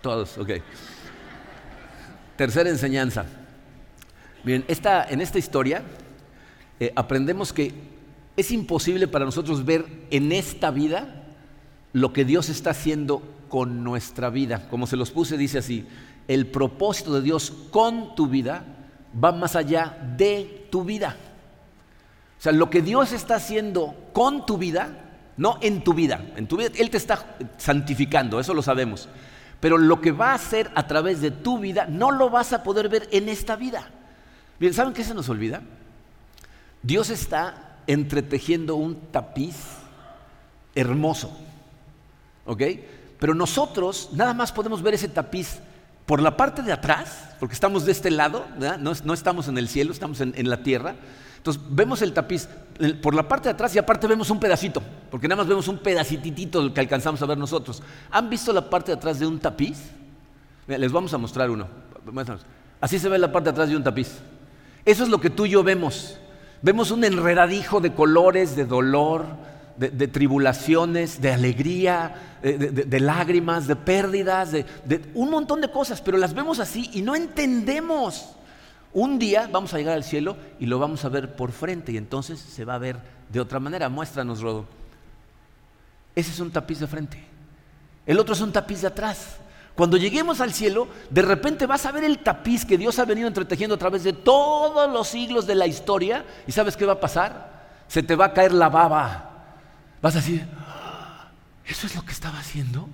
Todos, 0.00 0.36
ok. 0.38 0.50
Tercera 2.36 2.68
enseñanza. 2.68 3.24
Bien, 4.44 4.64
esta, 4.68 5.04
en 5.04 5.20
esta 5.20 5.38
historia 5.38 5.82
eh, 6.80 6.92
aprendemos 6.96 7.52
que 7.52 7.91
es 8.36 8.50
imposible 8.50 9.08
para 9.08 9.24
nosotros 9.24 9.64
ver 9.64 9.86
en 10.10 10.32
esta 10.32 10.70
vida 10.70 11.24
lo 11.92 12.12
que 12.12 12.24
Dios 12.24 12.48
está 12.48 12.70
haciendo 12.70 13.22
con 13.48 13.84
nuestra 13.84 14.30
vida. 14.30 14.68
Como 14.70 14.86
se 14.86 14.96
los 14.96 15.10
puse, 15.10 15.36
dice 15.36 15.58
así, 15.58 15.86
el 16.28 16.46
propósito 16.46 17.12
de 17.14 17.22
Dios 17.22 17.52
con 17.70 18.14
tu 18.14 18.28
vida 18.28 18.64
va 19.22 19.32
más 19.32 19.56
allá 19.56 19.98
de 20.16 20.66
tu 20.70 20.84
vida. 20.84 21.16
O 22.38 22.42
sea, 22.42 22.52
lo 22.52 22.70
que 22.70 22.82
Dios 22.82 23.12
está 23.12 23.36
haciendo 23.36 23.94
con 24.12 24.46
tu 24.46 24.56
vida, 24.56 25.10
no 25.36 25.58
en 25.60 25.84
tu 25.84 25.94
vida, 25.94 26.32
en 26.36 26.46
tu 26.46 26.56
vida 26.56 26.70
Él 26.76 26.90
te 26.90 26.96
está 26.96 27.36
santificando, 27.58 28.40
eso 28.40 28.54
lo 28.54 28.62
sabemos. 28.62 29.08
Pero 29.60 29.78
lo 29.78 30.00
que 30.00 30.10
va 30.10 30.32
a 30.32 30.34
hacer 30.34 30.70
a 30.74 30.86
través 30.88 31.20
de 31.20 31.30
tu 31.30 31.58
vida, 31.58 31.86
no 31.86 32.10
lo 32.10 32.30
vas 32.30 32.52
a 32.52 32.64
poder 32.64 32.88
ver 32.88 33.08
en 33.12 33.28
esta 33.28 33.54
vida. 33.54 33.90
Bien, 34.58 34.74
¿saben 34.74 34.92
qué 34.92 35.04
se 35.04 35.14
nos 35.14 35.28
olvida? 35.28 35.62
Dios 36.82 37.10
está 37.10 37.71
entretejiendo 37.86 38.76
un 38.76 38.96
tapiz 39.10 39.56
hermoso. 40.74 41.30
¿Ok? 42.46 42.62
Pero 43.18 43.34
nosotros 43.34 44.10
nada 44.12 44.34
más 44.34 44.52
podemos 44.52 44.82
ver 44.82 44.94
ese 44.94 45.08
tapiz 45.08 45.60
por 46.06 46.20
la 46.20 46.36
parte 46.36 46.62
de 46.62 46.72
atrás, 46.72 47.36
porque 47.38 47.54
estamos 47.54 47.84
de 47.84 47.92
este 47.92 48.10
lado, 48.10 48.44
no, 48.80 49.14
estamos 49.14 49.48
en 49.48 49.58
el 49.58 49.68
cielo, 49.68 49.92
estamos 49.92 50.20
en, 50.20 50.34
en, 50.36 50.50
la 50.50 50.62
tierra. 50.62 50.96
Entonces 51.36 51.62
vemos 51.70 52.02
el 52.02 52.12
tapiz 52.12 52.48
por 53.00 53.14
la 53.14 53.28
parte 53.28 53.48
de 53.48 53.54
atrás 53.54 53.74
y 53.74 53.78
aparte 53.78 54.06
vemos 54.06 54.30
un 54.30 54.40
pedacito, 54.40 54.82
porque 55.10 55.28
nada 55.28 55.42
más 55.42 55.48
vemos 55.48 55.68
un 55.68 55.78
pedacitito 55.78 56.74
que 56.74 56.80
alcanzamos 56.80 57.22
a 57.22 57.26
ver 57.26 57.38
nosotros. 57.38 57.82
¿Han 58.10 58.28
visto 58.28 58.52
la 58.52 58.68
parte 58.68 58.92
de 58.92 58.98
atrás 58.98 59.18
de 59.18 59.26
un 59.26 59.38
tapiz? 59.38 59.78
Les 60.66 60.90
vamos 60.90 61.14
a 61.14 61.18
mostrar 61.18 61.50
uno. 61.50 61.66
Así 62.80 62.98
se 62.98 63.08
ve 63.08 63.18
la 63.18 63.30
parte 63.30 63.44
de 63.44 63.50
atrás 63.50 63.68
de 63.68 63.76
un 63.76 63.84
tapiz. 63.84 64.18
Eso 64.84 65.04
es 65.04 65.08
lo 65.08 65.20
que 65.20 65.30
tú 65.30 65.46
y 65.46 65.50
yo 65.50 65.62
vemos. 65.62 66.18
Vemos 66.62 66.92
un 66.92 67.02
enredadijo 67.02 67.80
de 67.80 67.92
colores, 67.92 68.54
de 68.54 68.64
dolor, 68.64 69.26
de, 69.76 70.08
tribulaciones, 70.08 71.20
de 71.20 71.32
alegría, 71.32 72.38
de, 72.40 73.00
lágrimas, 73.00 73.66
de 73.66 73.74
pérdidas, 73.74 74.52
de, 74.52 74.64
un 75.14 75.30
montón 75.30 75.60
de 75.60 75.70
cosas, 75.70 76.00
pero 76.00 76.18
las 76.18 76.34
vemos 76.34 76.60
así 76.60 76.88
y 76.94 77.02
no 77.02 77.16
entendemos. 77.16 78.36
Un 78.92 79.18
día 79.18 79.48
vamos 79.50 79.74
a 79.74 79.78
llegar 79.78 79.94
al 79.94 80.04
cielo 80.04 80.36
y 80.60 80.66
lo 80.66 80.78
vamos 80.78 81.04
a 81.04 81.08
ver 81.08 81.34
por 81.34 81.50
frente 81.50 81.92
y 81.92 81.96
entonces 81.96 82.38
se 82.38 82.64
va 82.64 82.74
a 82.74 82.78
ver 82.78 82.98
de 83.30 83.40
otra 83.40 83.58
manera. 83.58 83.88
Muéstranos, 83.88 84.40
Rodo. 84.40 84.66
Ese 86.14 86.30
es 86.30 86.38
un 86.38 86.50
tapiz 86.50 86.78
de 86.78 86.86
frente. 86.86 87.18
El 88.06 88.18
otro 88.18 88.34
es 88.34 88.40
un 88.40 88.52
tapiz 88.52 88.82
de 88.82 88.88
atrás. 88.88 89.38
Cuando 89.74 89.96
lleguemos 89.96 90.40
al 90.40 90.52
cielo, 90.52 90.88
de 91.08 91.22
repente 91.22 91.66
vas 91.66 91.86
a 91.86 91.92
ver 91.92 92.04
el 92.04 92.18
tapiz 92.18 92.64
que 92.64 92.76
Dios 92.76 92.98
ha 92.98 93.04
venido 93.04 93.26
entretejiendo 93.26 93.74
a 93.74 93.78
través 93.78 94.04
de 94.04 94.12
todos 94.12 94.90
los 94.92 95.08
siglos 95.08 95.46
de 95.46 95.54
la 95.54 95.66
historia. 95.66 96.24
¿Y 96.46 96.52
sabes 96.52 96.76
qué 96.76 96.84
va 96.84 96.94
a 96.94 97.00
pasar? 97.00 97.84
Se 97.88 98.02
te 98.02 98.14
va 98.14 98.26
a 98.26 98.32
caer 98.34 98.52
la 98.52 98.68
baba. 98.68 99.30
Vas 100.02 100.14
a 100.14 100.18
decir, 100.18 100.46
ah, 100.58 101.30
¿eso 101.64 101.86
es 101.86 101.94
lo 101.94 102.04
que 102.04 102.12
estaba 102.12 102.38
haciendo? 102.38 102.88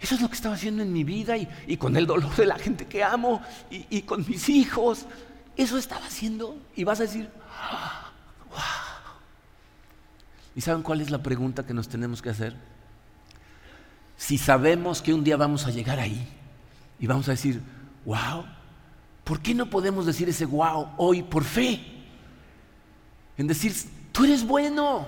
Eso 0.00 0.14
es 0.14 0.20
lo 0.20 0.28
que 0.28 0.34
estaba 0.34 0.54
haciendo 0.54 0.82
en 0.82 0.92
mi 0.92 1.04
vida 1.04 1.36
y, 1.36 1.76
con 1.76 1.96
el 1.96 2.06
dolor 2.06 2.34
de 2.34 2.46
la 2.46 2.58
gente 2.58 2.86
que 2.86 3.04
amo 3.04 3.40
y, 3.70 4.02
con 4.02 4.26
mis 4.26 4.48
hijos. 4.48 5.06
Eso 5.56 5.78
estaba 5.78 6.06
haciendo. 6.06 6.56
Y 6.74 6.84
vas 6.84 7.00
a 7.00 7.02
decir, 7.04 7.30
wow. 7.30 8.56
Ah, 8.56 8.90
¿Y 10.56 10.62
saben 10.62 10.82
cuál 10.82 11.00
es 11.00 11.10
la 11.10 11.22
pregunta 11.22 11.64
que 11.64 11.74
nos 11.74 11.88
tenemos 11.88 12.22
que 12.22 12.30
hacer? 12.30 12.56
Si 14.20 14.36
sabemos 14.36 15.00
que 15.00 15.14
un 15.14 15.24
día 15.24 15.38
vamos 15.38 15.64
a 15.66 15.70
llegar 15.70 15.98
ahí 15.98 16.28
y 16.98 17.06
vamos 17.06 17.26
a 17.28 17.30
decir, 17.30 17.58
wow, 18.04 18.44
¿por 19.24 19.40
qué 19.40 19.54
no 19.54 19.70
podemos 19.70 20.04
decir 20.04 20.28
ese 20.28 20.44
wow 20.44 20.90
hoy 20.98 21.22
por 21.22 21.42
fe? 21.42 21.80
En 23.38 23.46
decir, 23.46 23.74
tú 24.12 24.26
eres 24.26 24.46
bueno, 24.46 25.06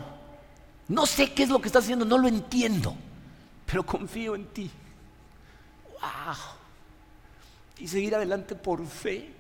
no 0.89 1.05
sé 1.05 1.31
qué 1.31 1.43
es 1.43 1.51
lo 1.51 1.61
que 1.61 1.69
estás 1.69 1.85
haciendo, 1.85 2.07
no 2.07 2.17
lo 2.17 2.27
entiendo, 2.27 2.97
pero 3.67 3.85
confío 3.85 4.35
en 4.35 4.47
ti. 4.47 4.71
Wow. 6.01 6.35
Y 7.81 7.89
seguir 7.89 8.15
adelante 8.15 8.55
por 8.55 8.85
fe. 8.87 9.31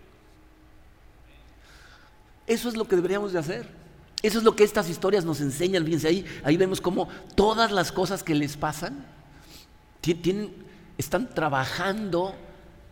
Eso 2.47 2.69
es 2.69 2.77
lo 2.77 2.87
que 2.87 2.97
deberíamos 2.97 3.33
de 3.33 3.39
hacer. 3.39 3.67
Eso 4.23 4.37
es 4.37 4.45
lo 4.45 4.55
que 4.55 4.65
estas 4.65 4.91
historias 4.91 5.25
nos 5.25 5.41
enseñan. 5.41 5.83
Fíjense, 5.83 6.09
ahí, 6.09 6.27
ahí 6.45 6.59
vemos 6.59 6.79
cómo 6.79 7.09
todas 7.35 7.73
las 7.73 7.91
cosas 7.91 8.23
que 8.23 8.35
les 8.35 8.59
pasan 8.59 9.12
están 10.99 11.29
trabajando 11.35 12.35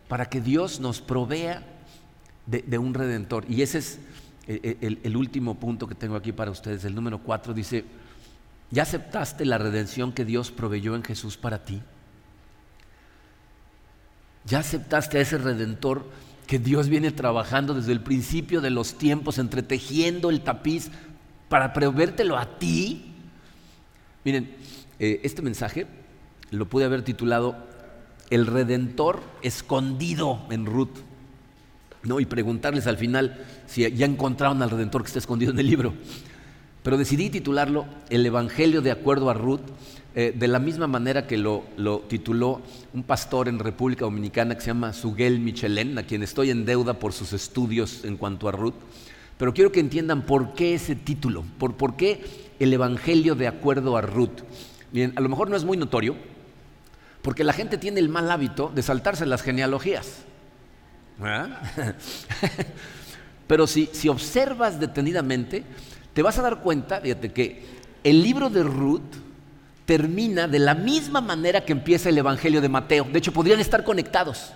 para 0.07 0.25
que 0.25 0.41
Dios 0.41 0.79
nos 0.79 1.01
provea 1.01 1.63
de, 2.45 2.77
un 2.77 2.93
redentor. 2.93 3.45
Y 3.49 3.61
ese 3.61 3.77
es 3.77 3.99
el, 4.47 4.99
el, 5.03 5.15
último 5.15 5.55
punto 5.55 5.87
que 5.87 5.95
tengo 5.95 6.15
aquí 6.15 6.31
para 6.31 6.51
ustedes. 6.51 6.83
El 6.85 6.95
número 6.95 7.19
cuatro 7.19 7.53
dice, 7.53 7.85
¿ya 8.69 8.83
aceptaste 8.83 9.45
la 9.45 9.57
redención 9.57 10.11
que 10.11 10.25
Dios 10.25 10.51
proveyó 10.51 10.95
en 10.95 11.03
Jesús 11.03 11.37
para 11.37 11.63
ti? 11.63 11.81
¿Ya 14.45 14.59
aceptaste 14.59 15.17
a 15.17 15.21
ese 15.21 15.37
redentor 15.37 16.05
que 16.47 16.59
Dios 16.59 16.89
viene 16.89 17.11
trabajando 17.11 17.73
desde 17.73 17.91
el 17.91 18.01
principio 18.01 18.59
de 18.61 18.71
los 18.71 18.97
tiempos, 18.97 19.37
entretejiendo 19.37 20.29
el 20.29 20.41
tapiz 20.41 20.89
para 21.47 21.73
proveértelo 21.73 22.37
a 22.37 22.57
ti? 22.57 23.13
Miren, 24.25 24.53
eh, 24.99 25.21
este 25.23 25.41
mensaje 25.41 25.87
lo 26.51 26.67
pude 26.67 26.85
haber 26.85 27.01
titulado 27.01 27.55
El 28.29 28.45
Redentor 28.45 29.21
escondido 29.41 30.45
en 30.51 30.65
Ruth. 30.65 30.99
¿no? 32.03 32.19
Y 32.19 32.25
preguntarles 32.25 32.87
al 32.87 32.97
final 32.97 33.45
si 33.67 33.89
ya 33.91 34.05
encontraron 34.05 34.61
al 34.61 34.69
Redentor 34.69 35.01
que 35.01 35.07
está 35.07 35.19
escondido 35.19 35.51
en 35.51 35.59
el 35.59 35.67
libro. 35.67 35.93
Pero 36.83 36.97
decidí 36.97 37.29
titularlo 37.29 37.85
El 38.09 38.25
Evangelio 38.25 38.81
de 38.81 38.91
acuerdo 38.91 39.29
a 39.29 39.33
Ruth, 39.33 39.61
eh, 40.13 40.33
de 40.35 40.47
la 40.47 40.59
misma 40.59 40.87
manera 40.87 41.25
que 41.25 41.37
lo, 41.37 41.63
tituló 42.09 42.61
un 42.93 43.03
pastor 43.03 43.47
en 43.47 43.59
República 43.59 44.05
Dominicana 44.05 44.55
que 44.55 44.61
se 44.61 44.67
llama 44.67 44.91
Suguel 44.91 45.39
Michelén, 45.39 45.97
a 45.97 46.03
quien 46.03 46.23
estoy 46.23 46.49
en 46.49 46.65
deuda 46.65 46.95
por 46.95 47.13
sus 47.13 47.33
estudios 47.33 48.03
en 48.03 48.17
cuanto 48.17 48.49
a 48.49 48.51
Ruth. 48.51 48.73
Pero 49.37 49.53
quiero 49.53 49.71
que 49.71 49.79
entiendan 49.79 50.23
por 50.25 50.53
qué 50.53 50.73
ese 50.73 50.95
título, 50.95 51.45
por, 51.57 51.75
por 51.75 51.95
qué 51.95 52.23
el 52.59 52.73
Evangelio 52.73 53.35
de 53.35 53.47
acuerdo 53.47 53.95
a 53.95 54.01
Ruth. 54.01 54.41
Bien, 54.91 55.13
a 55.15 55.21
lo 55.21 55.29
mejor 55.29 55.49
no 55.49 55.55
es 55.55 55.63
muy 55.63 55.77
notorio, 55.77 56.15
porque 57.21 57.43
la 57.43 57.53
gente 57.53 57.77
tiene 57.77 57.99
el 57.99 58.09
mal 58.09 58.29
hábito 58.31 58.71
de 58.73 58.81
saltarse 58.81 59.25
las 59.25 59.41
genealogías. 59.41 60.23
Pero 63.47 63.67
si, 63.67 63.89
si 63.91 64.09
observas 64.09 64.79
detenidamente, 64.79 65.63
te 66.13 66.21
vas 66.21 66.37
a 66.39 66.41
dar 66.41 66.61
cuenta, 66.61 67.01
fíjate, 67.01 67.31
que 67.31 67.65
el 68.03 68.23
libro 68.23 68.49
de 68.49 68.63
Ruth 68.63 69.01
termina 69.85 70.47
de 70.47 70.59
la 70.59 70.73
misma 70.73 71.21
manera 71.21 71.65
que 71.65 71.73
empieza 71.73 72.09
el 72.09 72.17
Evangelio 72.17 72.61
de 72.61 72.69
Mateo. 72.69 73.05
De 73.11 73.19
hecho, 73.19 73.33
podrían 73.33 73.59
estar 73.59 73.83
conectados. 73.83 74.53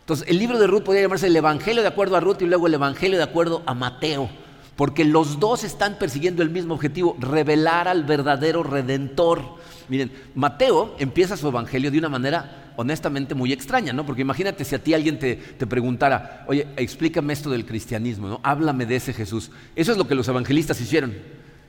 Entonces, 0.00 0.28
el 0.28 0.38
libro 0.38 0.58
de 0.58 0.68
Ruth 0.68 0.84
podría 0.84 1.02
llamarse 1.02 1.26
el 1.26 1.36
Evangelio 1.36 1.82
de 1.82 1.88
acuerdo 1.88 2.16
a 2.16 2.20
Ruth 2.20 2.42
y 2.42 2.46
luego 2.46 2.68
el 2.68 2.74
Evangelio 2.74 3.18
de 3.18 3.24
acuerdo 3.24 3.62
a 3.66 3.74
Mateo, 3.74 4.30
porque 4.76 5.04
los 5.04 5.40
dos 5.40 5.64
están 5.64 5.98
persiguiendo 5.98 6.44
el 6.44 6.50
mismo 6.50 6.74
objetivo, 6.74 7.16
revelar 7.18 7.88
al 7.88 8.04
verdadero 8.04 8.62
redentor. 8.62 9.56
Miren, 9.88 10.10
Mateo 10.34 10.96
empieza 10.98 11.36
su 11.36 11.48
Evangelio 11.48 11.90
de 11.90 11.98
una 11.98 12.08
manera 12.08 12.72
honestamente 12.76 13.34
muy 13.34 13.52
extraña, 13.52 13.92
¿no? 13.92 14.04
Porque 14.04 14.22
imagínate 14.22 14.64
si 14.64 14.74
a 14.74 14.82
ti 14.82 14.94
alguien 14.94 15.18
te, 15.18 15.36
preguntara, 15.66 16.44
oye, 16.46 16.66
explícame 16.76 17.32
esto 17.32 17.50
del 17.50 17.64
cristianismo, 17.64 18.28
¿no? 18.28 18.40
Háblame 18.42 18.86
de 18.86 18.96
ese 18.96 19.12
Jesús. 19.12 19.50
Eso 19.74 19.92
es 19.92 19.98
lo 19.98 20.06
que 20.06 20.14
los 20.14 20.28
evangelistas 20.28 20.80
hicieron. 20.80 21.14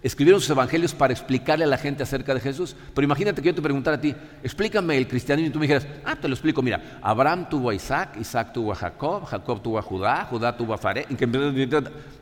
Escribieron 0.04 0.40
sus 0.40 0.50
evangelios 0.52 0.94
para 0.94 1.12
explicarle 1.14 1.66
a 1.66 1.68
la 1.68 1.78
gente 1.78 2.04
acerca 2.04 2.34
de 2.34 2.40
Jesús. 2.40 2.76
Pero 2.94 3.06
imagínate 3.06 3.42
que 3.42 3.48
yo 3.48 3.56
te 3.56 3.62
preguntara 3.62 3.98
a 3.98 4.02
ti, 4.02 4.14
explícame 4.44 4.98
el 4.98 5.08
cristianismo 5.08 5.50
y 5.50 5.52
tú 5.52 5.60
me 5.60 5.64
dijeras, 5.64 5.88
ah, 6.06 6.16
te 6.16 6.28
lo 6.28 6.36
explico, 6.36 6.62
mira, 6.62 7.00
Abraham 7.02 7.50
tuvo 7.50 7.72
a 7.72 7.76
Isaac, 7.76 8.18
Isaac 8.20 8.54
tuvo 8.54 8.72
a 8.74 8.76
Jacob, 8.76 9.26
Jacob 9.26 9.62
tuvo 9.62 9.80
a 9.80 9.82
Judá, 9.82 10.26
Judá 10.26 10.56
tuvo 10.56 10.74
a 10.74 10.78
Faré. 10.78 11.08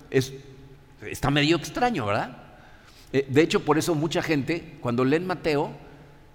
Es, 0.09 0.33
está 1.01 1.29
medio 1.29 1.57
extraño, 1.57 2.05
¿verdad? 2.05 2.37
Eh, 3.11 3.25
de 3.29 3.41
hecho, 3.41 3.63
por 3.63 3.77
eso 3.77 3.93
mucha 3.95 4.21
gente, 4.21 4.77
cuando 4.81 5.03
leen 5.03 5.27
Mateo, 5.27 5.71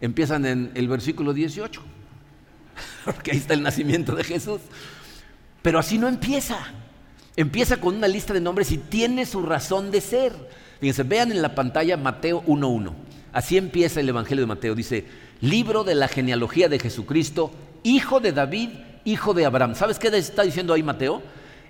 empiezan 0.00 0.46
en 0.46 0.70
el 0.74 0.88
versículo 0.88 1.32
18 1.32 1.82
porque 3.04 3.32
ahí 3.32 3.38
está 3.38 3.54
el 3.54 3.62
nacimiento 3.62 4.14
de 4.14 4.24
Jesús. 4.24 4.60
Pero 5.62 5.78
así 5.78 5.98
no 5.98 6.08
empieza. 6.08 6.58
Empieza 7.36 7.78
con 7.78 7.96
una 7.96 8.08
lista 8.08 8.32
de 8.32 8.40
nombres 8.40 8.72
y 8.72 8.78
tiene 8.78 9.26
su 9.26 9.42
razón 9.42 9.90
de 9.90 10.00
ser. 10.00 10.32
Fíjense, 10.80 11.02
vean 11.02 11.30
en 11.30 11.42
la 11.42 11.54
pantalla 11.54 11.96
Mateo 11.96 12.42
1.1. 12.44 12.92
Así 13.32 13.56
empieza 13.56 14.00
el 14.00 14.08
Evangelio 14.08 14.42
de 14.42 14.48
Mateo. 14.48 14.74
Dice, 14.74 15.06
libro 15.40 15.84
de 15.84 15.94
la 15.94 16.08
genealogía 16.08 16.68
de 16.68 16.78
Jesucristo, 16.78 17.52
hijo 17.82 18.20
de 18.20 18.32
David, 18.32 18.70
hijo 19.04 19.34
de 19.34 19.46
Abraham. 19.46 19.74
¿Sabes 19.74 19.98
qué 19.98 20.08
está 20.08 20.42
diciendo 20.42 20.74
ahí 20.74 20.82
Mateo? 20.82 21.22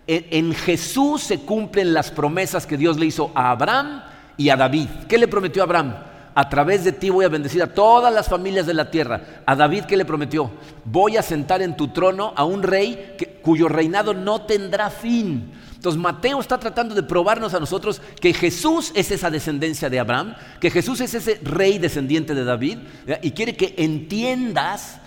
En, 0.07 0.55
Jesús 0.55 1.23
se 1.23 1.41
cumplen 1.41 1.93
las 1.93 2.11
promesas 2.11 2.67
que 2.67 2.77
Dios 2.77 2.99
le 2.99 3.07
hizo 3.07 3.31
a 3.35 3.53
Abraham 3.53 4.03
y 4.37 4.49
a 4.49 4.57
David. 4.57 4.89
¿Qué 5.09 5.19
le 5.19 5.29
prometió 5.29 5.63
a 5.63 5.67
Abraham? 5.67 5.95
A 6.41 6.49
través 6.49 6.85
de 6.85 6.93
ti 6.93 7.11
voy 7.11 7.27
a 7.27 7.29
bendecir 7.29 7.63
a 7.63 7.67
todas 7.67 8.11
las 8.11 8.27
familias 8.27 8.65
de 8.65 8.73
la 8.73 8.91
tierra. 8.91 9.43
A 9.45 9.55
David, 9.55 9.85
¿qué 9.85 9.95
le 9.95 10.07
prometió? 10.07 10.51
Voy 10.87 11.19
a 11.19 11.23
sentar 11.23 11.61
en 11.61 11.77
tu 11.77 11.89
trono 11.89 12.33
a 12.35 12.45
un 12.45 12.63
rey 12.63 13.15
cuyo 13.43 13.69
reinado 13.69 14.15
no 14.15 14.41
tendrá 14.47 14.89
fin. 14.89 15.53
Entonces 15.75 16.01
Mateo 16.01 16.41
está 16.41 16.57
tratando 16.59 16.95
de 16.95 17.03
probarnos 17.03 17.53
a 17.53 17.61
nosotros 17.61 18.01
que 18.23 18.33
Jesús 18.33 18.91
es 18.95 19.11
esa 19.11 19.31
descendencia 19.31 19.91
de 19.91 20.01
Abraham, 20.01 20.35
que 20.61 20.71
Jesús 20.71 21.03
es 21.03 21.13
ese 21.13 21.39
rey 21.43 21.77
descendiente 21.77 22.35
de 22.35 22.45
David, 22.45 22.79
y 23.21 23.33
quiere 23.33 23.55
que 23.55 23.75
entiendas 23.77 24.99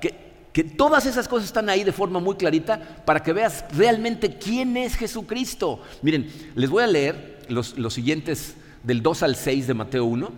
que, 0.00 0.64
todas 0.76 1.06
esas 1.06 1.28
cosas 1.28 1.46
están 1.46 1.68
ahí 1.68 1.84
de 1.84 1.92
forma 1.92 2.18
muy 2.18 2.34
clarita 2.34 2.80
para 3.04 3.22
que 3.22 3.32
veas 3.32 3.64
realmente 3.76 4.38
quién 4.38 4.76
es 4.76 4.96
Jesucristo. 4.96 5.82
Miren, 6.02 6.28
les 6.56 6.68
voy 6.68 6.82
a 6.82 6.88
leer 6.88 7.44
los, 7.48 7.78
los 7.78 7.94
siguientes 7.94 8.56
del 8.84 9.02
2 9.02 9.22
al 9.22 9.36
6 9.36 9.66
de 9.66 9.74
Mateo 9.74 10.04
1, 10.04 10.26
eh, 10.26 10.30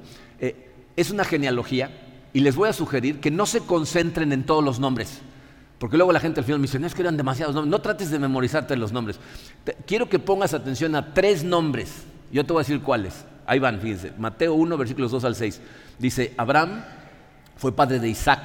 es 0.96 1.10
una 1.10 1.24
genealogía 1.24 1.90
y 2.32 2.40
les 2.40 2.56
voy 2.56 2.68
a 2.68 2.72
sugerir 2.72 3.20
que 3.20 3.30
no 3.30 3.46
se 3.46 3.60
concentren 3.60 4.32
en 4.32 4.44
todos 4.44 4.64
los 4.64 4.80
nombres. 4.80 5.20
Porque 5.78 5.96
luego 5.96 6.12
la 6.12 6.20
gente 6.20 6.40
al 6.40 6.44
final 6.46 6.58
me 6.58 6.66
dice, 6.66 6.78
no 6.78 6.86
es 6.86 6.94
que 6.94 7.02
eran 7.02 7.16
demasiados 7.16 7.54
nombres, 7.54 7.70
no 7.70 7.80
trates 7.80 8.10
de 8.10 8.18
memorizarte 8.18 8.76
los 8.76 8.92
nombres. 8.92 9.20
quiero 9.86 10.08
que 10.08 10.18
pongas 10.18 10.54
atención 10.54 10.94
a 10.94 11.12
tres 11.12 11.44
nombres. 11.44 12.04
Yo 12.32 12.44
te 12.44 12.52
voy 12.52 12.60
a 12.60 12.64
decir 12.64 12.80
cuáles. 12.80 13.24
Ahí 13.46 13.58
van, 13.58 13.80
fíjense. 13.80 14.12
Mateo 14.18 14.54
1, 14.54 14.76
versículos 14.76 15.10
2 15.12 15.24
al 15.24 15.36
6. 15.36 15.60
Dice, 15.98 16.34
Abraham 16.36 16.82
fue 17.56 17.72
padre 17.72 18.00
de 18.00 18.08
Isaac, 18.08 18.42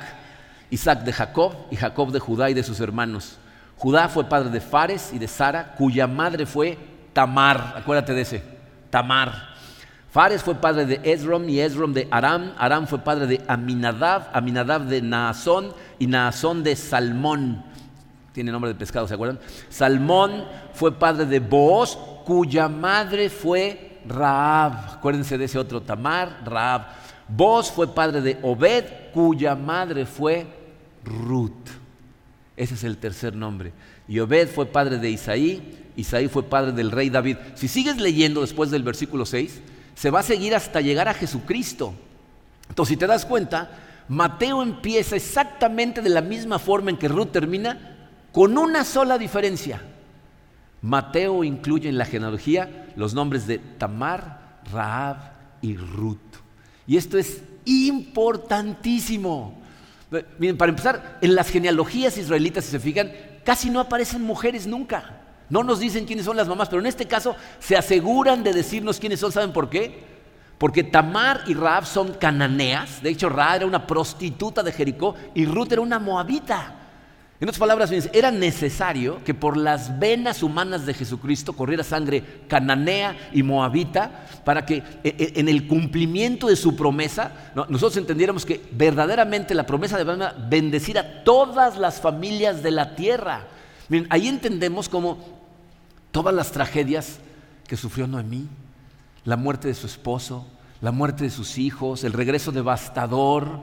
Isaac 0.69 1.03
de 1.03 1.13
Jacob 1.13 1.53
y 1.71 1.75
Jacob 1.75 2.11
de 2.11 2.19
Judá 2.19 2.49
y 2.49 2.53
de 2.53 2.63
sus 2.63 2.79
hermanos. 2.79 3.37
Judá 3.77 4.09
fue 4.09 4.25
padre 4.25 4.49
de 4.49 4.61
Fares 4.61 5.11
y 5.13 5.19
de 5.19 5.27
Sara, 5.27 5.73
cuya 5.77 6.05
madre 6.07 6.45
fue 6.45 6.77
Tamar. 7.13 7.73
Acuérdate 7.77 8.13
de 8.13 8.21
ese, 8.21 8.43
Tamar. 8.89 9.50
Fares 10.12 10.43
fue 10.43 10.55
padre 10.55 10.86
de 10.86 10.99
Esrom 11.03 11.47
y 11.47 11.62
Esrom 11.62 11.93
de 11.93 12.07
Aram. 12.12 12.53
Aram 12.57 12.86
fue 12.86 12.99
padre 12.99 13.28
de 13.28 13.41
Aminadab, 13.47 14.30
Aminadab 14.34 14.86
de 14.86 15.01
Naasón 15.01 15.74
y 15.99 16.07
Naasón 16.07 16.64
de 16.64 16.76
Salmón. 16.76 17.64
Tiene 18.34 18.51
nombre 18.51 18.74
de 18.74 18.76
pescado, 18.76 19.07
¿se 19.07 19.14
acuerdan? 19.14 19.39
Salmón 19.70 20.43
fue 20.74 20.91
padre 20.91 21.26
de 21.26 21.39
Booz, 21.39 21.97
cuya 22.26 22.68
madre 22.68 23.30
fue 23.30 24.01
Raab. 24.05 24.95
Acuérdense 24.97 25.38
de 25.38 25.45
ese 25.45 25.57
otro 25.57 25.82
Tamar, 25.82 26.41
Raab. 26.45 26.88
Booz 27.30 27.72
fue 27.72 27.88
padre 27.88 28.20
de 28.20 28.38
Obed, 28.41 28.84
cuya 29.14 29.55
madre 29.55 30.05
fue 30.05 30.45
Ruth. 31.05 31.70
Ese 32.57 32.74
es 32.74 32.84
el 32.84 32.97
tercer 32.97 33.34
nombre. 33.34 33.72
Y 34.09 34.20
Obed 34.20 34.49
fue 34.49 34.66
padre 34.66 34.97
de 34.97 35.09
Isaí, 35.09 35.80
Isaí 35.95 36.28
fue 36.28 36.43
padre 36.43 36.74
del 36.74 36.91
rey 36.91 37.09
David. 37.09 37.38
Si 37.55 37.70
sigues 37.70 37.95
leyendo 37.95 38.41
después 38.41 38.72
del 38.72 38.84
versículo 38.84 39.26
6, 39.26 39.62
se 40.01 40.09
va 40.09 40.21
a 40.21 40.23
seguir 40.23 40.55
hasta 40.55 40.81
llegar 40.81 41.07
a 41.07 41.13
Jesucristo. 41.13 41.93
Entonces, 42.67 42.93
si 42.93 42.97
te 42.97 43.05
das 43.05 43.23
cuenta, 43.23 43.69
Mateo 44.07 44.63
empieza 44.63 45.15
exactamente 45.15 46.01
de 46.01 46.09
la 46.09 46.21
misma 46.21 46.57
forma 46.57 46.89
en 46.89 46.97
que 46.97 47.07
Ruth 47.07 47.31
termina, 47.31 48.09
con 48.31 48.57
una 48.57 48.83
sola 48.83 49.19
diferencia. 49.19 49.79
Mateo 50.81 51.43
incluye 51.43 51.87
en 51.87 51.99
la 51.99 52.05
genealogía 52.05 52.87
los 52.95 53.13
nombres 53.13 53.45
de 53.45 53.59
Tamar, 53.59 54.61
Raab 54.73 55.17
y 55.61 55.77
Ruth. 55.77 56.17
Y 56.87 56.97
esto 56.97 57.19
es 57.19 57.43
importantísimo. 57.65 59.61
Miren, 60.39 60.57
para 60.57 60.71
empezar, 60.71 61.19
en 61.21 61.35
las 61.35 61.47
genealogías 61.49 62.17
israelitas, 62.17 62.65
si 62.65 62.71
se 62.71 62.79
fijan, 62.79 63.11
casi 63.45 63.69
no 63.69 63.79
aparecen 63.79 64.23
mujeres 64.23 64.65
nunca. 64.65 65.20
No 65.51 65.63
nos 65.65 65.81
dicen 65.81 66.05
quiénes 66.05 66.23
son 66.23 66.37
las 66.37 66.47
mamás, 66.47 66.69
pero 66.69 66.79
en 66.79 66.85
este 66.85 67.09
caso 67.09 67.35
se 67.59 67.75
aseguran 67.75 68.41
de 68.41 68.53
decirnos 68.53 69.01
quiénes 69.01 69.19
son. 69.19 69.33
¿Saben 69.33 69.51
por 69.51 69.69
qué? 69.69 70.01
Porque 70.57 70.81
Tamar 70.81 71.41
y 71.45 71.53
Raab 71.53 71.85
son 71.85 72.13
cananeas. 72.13 73.03
De 73.03 73.09
hecho, 73.09 73.27
Raab 73.27 73.57
era 73.57 73.65
una 73.65 73.85
prostituta 73.85 74.63
de 74.63 74.71
Jericó 74.71 75.13
y 75.35 75.45
Ruth 75.45 75.73
era 75.73 75.81
una 75.81 75.99
moabita. 75.99 76.75
En 77.41 77.49
otras 77.49 77.59
palabras, 77.59 77.91
era 78.13 78.31
necesario 78.31 79.21
que 79.25 79.33
por 79.33 79.57
las 79.57 79.99
venas 79.99 80.41
humanas 80.41 80.85
de 80.85 80.93
Jesucristo 80.93 81.51
corriera 81.51 81.83
sangre 81.83 82.23
cananea 82.47 83.17
y 83.33 83.43
moabita 83.43 84.27
para 84.45 84.65
que 84.65 84.75
e, 84.75 84.83
e, 85.03 85.33
en 85.35 85.49
el 85.49 85.67
cumplimiento 85.67 86.47
de 86.47 86.55
su 86.55 86.77
promesa 86.77 87.51
nosotros 87.55 87.97
entendiéramos 87.97 88.45
que 88.45 88.61
verdaderamente 88.71 89.53
la 89.53 89.65
promesa 89.65 90.01
de 90.01 90.29
bendecir 90.47 90.97
a 90.97 91.23
todas 91.25 91.77
las 91.77 91.99
familias 91.99 92.63
de 92.63 92.71
la 92.71 92.95
tierra. 92.95 93.47
ahí 94.09 94.29
entendemos 94.29 94.87
cómo 94.87 95.40
todas 96.12 96.34
las 96.34 96.51
tragedias 96.51 97.20
que 97.68 97.78
sufrió 97.78 98.07
Noemí, 98.07 98.47
la 99.26 99.38
muerte 99.38 99.68
de 99.68 99.74
su 99.74 99.88
esposo, 99.88 100.45
la 100.82 100.91
muerte 100.91 101.24
de 101.24 101.30
sus 101.30 101.57
hijos, 101.57 102.03
el 102.03 102.14
regreso 102.14 102.51
devastador, 102.51 103.62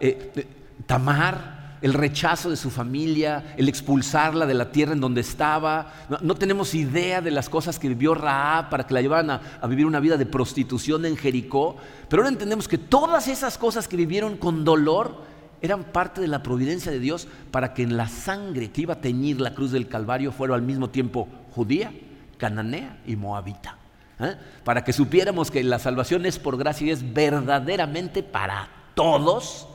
eh, 0.00 0.32
eh, 0.34 0.46
Tamar, 0.86 1.78
el 1.82 1.92
rechazo 1.92 2.48
de 2.48 2.56
su 2.56 2.70
familia, 2.70 3.54
el 3.58 3.68
expulsarla 3.68 4.46
de 4.46 4.54
la 4.54 4.72
tierra 4.72 4.94
en 4.94 5.00
donde 5.00 5.20
estaba. 5.20 5.92
No, 6.22 6.34
tenemos 6.34 6.74
idea 6.74 7.20
de 7.20 7.30
las 7.30 7.50
cosas 7.50 7.78
que 7.78 7.88
vivió 7.88 8.14
Raab 8.14 8.70
para 8.70 8.86
que 8.86 8.94
la 8.94 9.02
llevaran 9.02 9.30
a, 9.30 9.40
a, 9.60 9.66
vivir 9.66 9.84
una 9.84 10.00
vida 10.00 10.16
de 10.16 10.24
prostitución 10.24 11.04
en 11.04 11.18
Jericó. 11.18 11.76
Pero 12.08 12.22
ahora 12.22 12.32
entendemos 12.32 12.66
que 12.66 12.78
todas 12.78 13.28
esas 13.28 13.58
cosas 13.58 13.86
que 13.86 13.98
vivieron 13.98 14.38
con 14.38 14.64
dolor 14.64 15.22
eran 15.64 15.84
parte 15.84 16.20
de 16.20 16.28
la 16.28 16.42
providencia 16.42 16.92
de 16.92 16.98
Dios 16.98 17.26
para 17.50 17.72
que 17.72 17.82
en 17.82 17.96
la 17.96 18.06
sangre 18.06 18.70
que 18.70 18.82
iba 18.82 18.92
a 18.92 19.00
teñir 19.00 19.40
la 19.40 19.54
cruz 19.54 19.70
del 19.70 19.88
Calvario 19.88 20.30
fuera 20.30 20.54
al 20.54 20.60
mismo 20.60 20.90
tiempo 20.90 21.26
judía, 21.52 21.90
cananea 22.36 23.00
y 23.06 23.16
moabita. 23.16 23.78
¿eh? 24.20 24.36
Para 24.62 24.84
que 24.84 24.92
supiéramos 24.92 25.50
que 25.50 25.64
la 25.64 25.78
salvación 25.78 26.26
es 26.26 26.38
por 26.38 26.58
gracia 26.58 26.88
y 26.88 26.90
es 26.90 27.14
verdaderamente 27.14 28.22
para 28.22 28.68
todos 28.94 29.66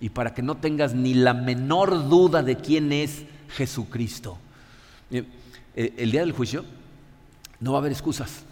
y 0.00 0.10
para 0.10 0.34
que 0.34 0.42
no 0.42 0.58
tengas 0.58 0.92
ni 0.92 1.14
la 1.14 1.32
menor 1.32 2.10
duda 2.10 2.42
de 2.42 2.56
quién 2.56 2.92
es 2.92 3.22
Jesucristo. 3.56 4.36
Eh, 5.10 5.24
el 5.74 6.10
día 6.10 6.20
del 6.20 6.32
juicio 6.32 6.62
no 7.58 7.72
va 7.72 7.78
a 7.78 7.80
haber 7.80 7.92
excusas, 7.92 8.42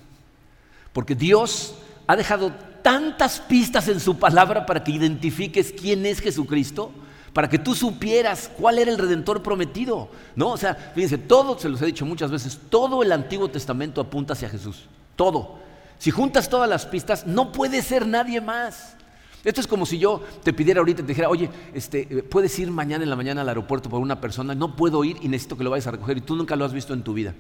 porque 0.95 1.14
Dios 1.14 1.74
ha 2.11 2.17
dejado 2.17 2.53
tantas 2.83 3.39
pistas 3.39 3.87
en 3.87 4.01
su 4.01 4.19
palabra 4.19 4.67
para 4.67 4.83
que 4.83 4.91
identifiques 4.91 5.73
quién 5.73 6.05
es 6.07 6.19
Jesucristo, 6.19 6.91
para 7.33 7.49
que 7.49 7.57
tú 7.57 7.73
supieras 7.77 8.51
cuál 8.59 8.81
era 8.81 8.91
el 8.91 8.99
redentor 8.99 9.45
prometido. 9.45 10.09
No, 10.35 10.49
o 10.49 10.57
sea, 10.57 10.75
fíjense, 10.75 11.19
todo, 11.19 11.57
se 11.57 11.69
los 11.69 11.81
he 11.83 11.87
dicho 11.87 12.05
muchas 12.05 12.33
veces, 12.33 12.59
todo 12.69 13.05
el 13.05 13.13
Antiguo 13.13 13.49
Testamento 13.49 14.01
apunta 14.01 14.33
hacia 14.33 14.49
Jesús. 14.49 14.89
Todo. 15.15 15.61
Si 15.99 16.11
juntas 16.11 16.49
todas 16.49 16.69
las 16.69 16.85
pistas, 16.85 17.29
no 17.29 17.53
puede 17.53 17.81
ser 17.81 18.09
nadie 18.09 18.41
más. 18.41 18.97
Esto 19.45 19.61
es 19.61 19.69
como 19.69 19.87
si 19.87 20.01
yo 20.01 20.21
te 20.43 20.53
pidiera 20.53 20.81
ahorita 20.81 21.03
y 21.03 21.05
te 21.05 21.09
dijera, 21.13 21.29
oye, 21.29 21.49
este, 21.73 22.09
eh, 22.11 22.23
puedes 22.25 22.59
ir 22.59 22.73
mañana 22.73 23.05
en 23.05 23.11
la 23.11 23.17
mañana 23.17 23.43
al 23.43 23.49
aeropuerto 23.51 23.89
por 23.89 24.01
una 24.01 24.21
persona, 24.21 24.53
no 24.57 24.75
puedo 24.75 25.05
ir 25.05 25.17
y 25.23 25.29
necesito 25.29 25.57
que 25.57 25.63
lo 25.63 25.71
vayas 25.71 25.87
a 25.87 25.93
recoger 25.93 26.19
y 26.19 26.23
tú 26.23 26.35
nunca 26.35 26.57
lo 26.57 26.65
has 26.65 26.73
visto 26.73 26.93
en 26.93 27.05
tu 27.05 27.15
vida. 27.15 27.35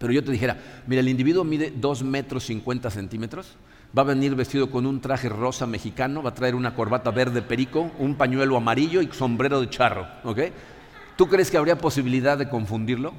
Pero 0.00 0.14
yo 0.14 0.24
te 0.24 0.32
dijera, 0.32 0.56
mira, 0.86 1.00
el 1.00 1.10
individuo 1.10 1.44
mide 1.44 1.70
2 1.76 2.04
metros 2.04 2.44
50 2.44 2.88
centímetros, 2.90 3.58
va 3.96 4.00
a 4.00 4.06
venir 4.06 4.34
vestido 4.34 4.70
con 4.70 4.86
un 4.86 5.02
traje 5.02 5.28
rosa 5.28 5.66
mexicano, 5.66 6.22
va 6.22 6.30
a 6.30 6.34
traer 6.34 6.54
una 6.54 6.74
corbata 6.74 7.10
verde 7.10 7.42
perico, 7.42 7.92
un 7.98 8.14
pañuelo 8.14 8.56
amarillo 8.56 9.02
y 9.02 9.10
sombrero 9.12 9.60
de 9.60 9.68
charro, 9.68 10.08
¿ok? 10.24 10.38
¿Tú 11.16 11.28
crees 11.28 11.50
que 11.50 11.58
habría 11.58 11.76
posibilidad 11.76 12.38
de 12.38 12.48
confundirlo? 12.48 13.12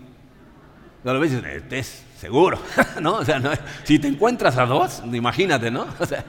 Lo 1.03 1.19
ves 1.19 1.33
es 1.69 2.03
seguro, 2.17 2.59
¿no? 2.99 3.17
O 3.17 3.25
sea, 3.25 3.39
si 3.83 3.99
te 3.99 4.07
encuentras 4.07 4.57
a 4.57 4.65
dos, 4.65 5.03
imagínate, 5.13 5.69
¿no? 5.69 5.85
O 5.99 6.05
sea, 6.07 6.25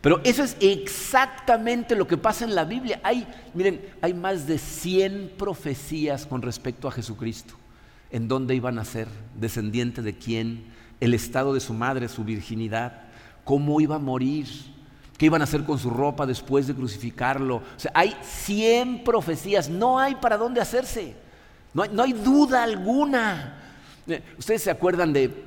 pero 0.00 0.22
eso 0.24 0.44
es 0.44 0.56
exactamente 0.60 1.94
lo 1.94 2.06
que 2.06 2.16
pasa 2.16 2.46
en 2.46 2.54
la 2.54 2.64
Biblia. 2.64 3.00
Hay, 3.02 3.26
miren, 3.52 3.84
hay 4.00 4.14
más 4.14 4.46
de 4.46 4.56
100 4.56 5.32
profecías 5.36 6.24
con 6.24 6.40
respecto 6.40 6.88
a 6.88 6.92
Jesucristo. 6.92 7.52
En 8.10 8.28
dónde 8.28 8.54
iban 8.54 8.78
a 8.78 8.84
ser, 8.84 9.08
descendiente 9.38 10.02
de 10.02 10.16
quién, 10.16 10.64
el 11.00 11.14
estado 11.14 11.54
de 11.54 11.60
su 11.60 11.74
madre, 11.74 12.08
su 12.08 12.24
virginidad, 12.24 13.02
cómo 13.44 13.80
iba 13.80 13.96
a 13.96 14.00
morir, 14.00 14.46
qué 15.16 15.26
iban 15.26 15.40
a 15.40 15.44
hacer 15.44 15.64
con 15.64 15.78
su 15.78 15.90
ropa 15.90 16.26
después 16.26 16.66
de 16.66 16.74
crucificarlo. 16.74 17.56
O 17.56 17.62
sea, 17.76 17.90
hay 17.94 18.16
100 18.22 19.04
profecías, 19.04 19.68
no 19.68 19.98
hay 19.98 20.14
para 20.16 20.36
dónde 20.36 20.60
hacerse, 20.60 21.14
no 21.74 21.82
hay, 21.82 21.90
no 21.92 22.02
hay 22.02 22.12
duda 22.12 22.62
alguna. 22.62 23.58
Eh, 24.06 24.22
Ustedes 24.38 24.62
se 24.62 24.70
acuerdan 24.70 25.12
de 25.12 25.44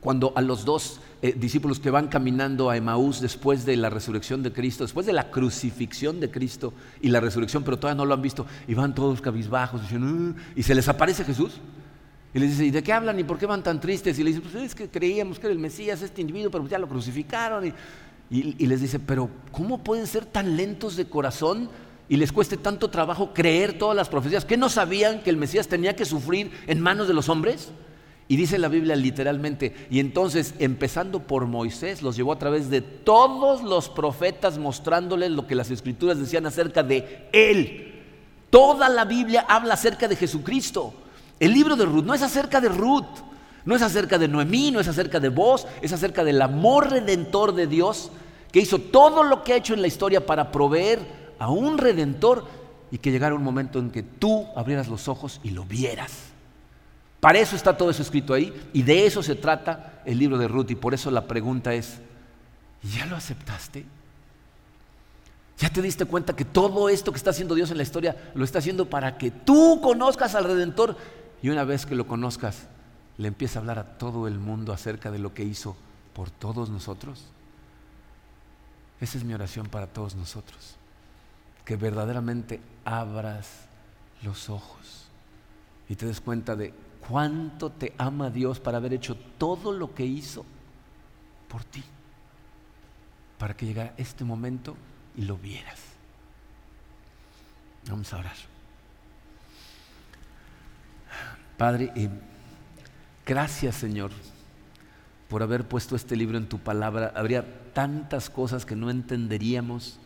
cuando 0.00 0.32
a 0.34 0.40
los 0.40 0.64
dos 0.64 1.00
eh, 1.22 1.36
discípulos 1.38 1.78
que 1.78 1.90
van 1.90 2.08
caminando 2.08 2.68
a 2.68 2.76
Emaús 2.76 3.20
después 3.20 3.64
de 3.64 3.76
la 3.76 3.88
resurrección 3.90 4.42
de 4.42 4.52
Cristo, 4.52 4.82
después 4.82 5.06
de 5.06 5.12
la 5.12 5.30
crucifixión 5.30 6.18
de 6.18 6.28
Cristo 6.28 6.74
y 7.00 7.08
la 7.08 7.20
resurrección, 7.20 7.62
pero 7.62 7.78
todavía 7.78 7.98
no 7.98 8.06
lo 8.06 8.14
han 8.14 8.22
visto, 8.22 8.44
y 8.66 8.74
van 8.74 8.92
todos 8.92 9.20
cabizbajos, 9.20 9.82
diciendo, 9.82 10.34
y 10.56 10.64
se 10.64 10.74
les 10.74 10.88
aparece 10.88 11.24
Jesús. 11.24 11.60
Y 12.34 12.38
les 12.38 12.50
dice, 12.50 12.64
¿y 12.64 12.70
de 12.70 12.82
qué 12.82 12.92
hablan? 12.92 13.18
¿Y 13.18 13.24
por 13.24 13.38
qué 13.38 13.46
van 13.46 13.62
tan 13.62 13.80
tristes? 13.80 14.18
Y 14.18 14.22
le 14.22 14.30
dice, 14.30 14.40
pues 14.40 14.54
es 14.54 14.74
que 14.74 14.88
creíamos 14.88 15.38
que 15.38 15.46
era 15.46 15.52
el 15.52 15.58
Mesías, 15.58 16.00
este 16.02 16.20
individuo, 16.20 16.50
pero 16.50 16.66
ya 16.66 16.78
lo 16.78 16.88
crucificaron. 16.88 17.66
Y, 17.66 17.74
y 18.30 18.66
les 18.66 18.80
dice, 18.80 18.98
pero 18.98 19.28
¿cómo 19.50 19.84
pueden 19.84 20.06
ser 20.06 20.24
tan 20.24 20.56
lentos 20.56 20.96
de 20.96 21.04
corazón 21.06 21.68
y 22.08 22.16
les 22.16 22.32
cueste 22.32 22.56
tanto 22.56 22.88
trabajo 22.88 23.34
creer 23.34 23.78
todas 23.78 23.96
las 23.96 24.08
profecías? 24.08 24.44
¿Que 24.44 24.56
no 24.56 24.68
sabían 24.68 25.22
que 25.22 25.30
el 25.30 25.36
Mesías 25.36 25.68
tenía 25.68 25.94
que 25.94 26.06
sufrir 26.06 26.50
en 26.66 26.80
manos 26.80 27.06
de 27.06 27.14
los 27.14 27.28
hombres? 27.28 27.70
Y 28.28 28.36
dice 28.36 28.56
la 28.56 28.68
Biblia 28.68 28.96
literalmente, 28.96 29.74
y 29.90 30.00
entonces 30.00 30.54
empezando 30.58 31.20
por 31.20 31.46
Moisés, 31.46 32.00
los 32.00 32.16
llevó 32.16 32.32
a 32.32 32.38
través 32.38 32.70
de 32.70 32.80
todos 32.80 33.62
los 33.62 33.90
profetas 33.90 34.56
mostrándoles 34.56 35.32
lo 35.32 35.46
que 35.46 35.54
las 35.54 35.70
escrituras 35.70 36.18
decían 36.18 36.46
acerca 36.46 36.82
de 36.82 37.28
él. 37.32 37.92
Toda 38.48 38.88
la 38.88 39.04
Biblia 39.04 39.44
habla 39.46 39.74
acerca 39.74 40.08
de 40.08 40.16
Jesucristo. 40.16 40.94
El 41.42 41.54
libro 41.54 41.74
de 41.74 41.84
Ruth 41.84 42.04
no 42.04 42.14
es 42.14 42.22
acerca 42.22 42.60
de 42.60 42.68
Ruth, 42.68 43.18
no 43.64 43.74
es 43.74 43.82
acerca 43.82 44.16
de 44.16 44.28
Noemí, 44.28 44.70
no 44.70 44.78
es 44.78 44.86
acerca 44.86 45.18
de 45.18 45.28
vos, 45.28 45.66
es 45.80 45.92
acerca 45.92 46.22
del 46.22 46.40
amor 46.40 46.88
redentor 46.88 47.52
de 47.52 47.66
Dios 47.66 48.12
que 48.52 48.60
hizo 48.60 48.78
todo 48.78 49.24
lo 49.24 49.42
que 49.42 49.52
ha 49.52 49.56
hecho 49.56 49.74
en 49.74 49.80
la 49.80 49.88
historia 49.88 50.24
para 50.24 50.52
proveer 50.52 51.00
a 51.40 51.50
un 51.50 51.78
redentor 51.78 52.44
y 52.92 52.98
que 52.98 53.10
llegara 53.10 53.34
un 53.34 53.42
momento 53.42 53.80
en 53.80 53.90
que 53.90 54.04
tú 54.04 54.46
abrieras 54.54 54.86
los 54.86 55.08
ojos 55.08 55.40
y 55.42 55.50
lo 55.50 55.64
vieras. 55.64 56.12
Para 57.18 57.40
eso 57.40 57.56
está 57.56 57.76
todo 57.76 57.90
eso 57.90 58.02
escrito 58.02 58.34
ahí 58.34 58.54
y 58.72 58.84
de 58.84 59.04
eso 59.04 59.20
se 59.20 59.34
trata 59.34 60.00
el 60.06 60.20
libro 60.20 60.38
de 60.38 60.46
Ruth 60.46 60.70
y 60.70 60.76
por 60.76 60.94
eso 60.94 61.10
la 61.10 61.26
pregunta 61.26 61.74
es, 61.74 61.98
¿ya 62.84 63.04
lo 63.06 63.16
aceptaste? 63.16 63.84
¿Ya 65.58 65.70
te 65.70 65.82
diste 65.82 66.04
cuenta 66.04 66.36
que 66.36 66.44
todo 66.44 66.88
esto 66.88 67.10
que 67.10 67.18
está 67.18 67.30
haciendo 67.30 67.56
Dios 67.56 67.72
en 67.72 67.78
la 67.78 67.82
historia 67.82 68.30
lo 68.34 68.44
está 68.44 68.60
haciendo 68.60 68.88
para 68.88 69.18
que 69.18 69.32
tú 69.32 69.80
conozcas 69.82 70.36
al 70.36 70.44
Redentor 70.44 70.96
y 71.42 71.50
una 71.50 71.64
vez 71.64 71.86
que 71.86 71.96
lo 71.96 72.06
conozcas, 72.06 72.68
le 73.18 73.28
empieza 73.28 73.58
a 73.58 73.60
hablar 73.60 73.78
a 73.78 73.98
todo 73.98 74.28
el 74.28 74.38
mundo 74.38 74.72
acerca 74.72 75.10
de 75.10 75.18
lo 75.18 75.34
que 75.34 75.42
hizo 75.42 75.76
por 76.14 76.30
todos 76.30 76.70
nosotros? 76.70 77.26
Esa 79.00 79.18
es 79.18 79.24
mi 79.24 79.34
oración 79.34 79.66
para 79.66 79.88
todos 79.88 80.14
nosotros, 80.14 80.76
que 81.64 81.76
verdaderamente 81.76 82.60
abras 82.84 83.66
los 84.22 84.48
ojos 84.48 85.08
y 85.88 85.96
te 85.96 86.06
des 86.06 86.20
cuenta 86.20 86.54
de 86.54 86.72
cuánto 87.08 87.70
te 87.70 87.94
ama 87.98 88.30
Dios 88.30 88.60
para 88.60 88.78
haber 88.78 88.94
hecho 88.94 89.16
todo 89.38 89.72
lo 89.72 89.94
que 89.94 90.06
hizo 90.06 90.44
por 91.48 91.64
ti, 91.64 91.82
para 93.38 93.56
que 93.56 93.66
llegara 93.66 93.94
este 93.96 94.24
momento 94.24 94.76
y 95.16 95.22
lo 95.22 95.36
vieras. 95.36 95.80
Vamos 97.88 98.12
a 98.12 98.18
orar. 98.18 98.51
Padre, 101.62 101.92
eh, 101.94 102.08
gracias 103.24 103.76
Señor 103.76 104.10
por 105.28 105.44
haber 105.44 105.68
puesto 105.68 105.94
este 105.94 106.16
libro 106.16 106.36
en 106.36 106.48
tu 106.48 106.58
palabra. 106.58 107.12
Habría 107.14 107.72
tantas 107.72 108.28
cosas 108.30 108.66
que 108.66 108.74
no 108.74 108.90
entenderíamos, 108.90 110.00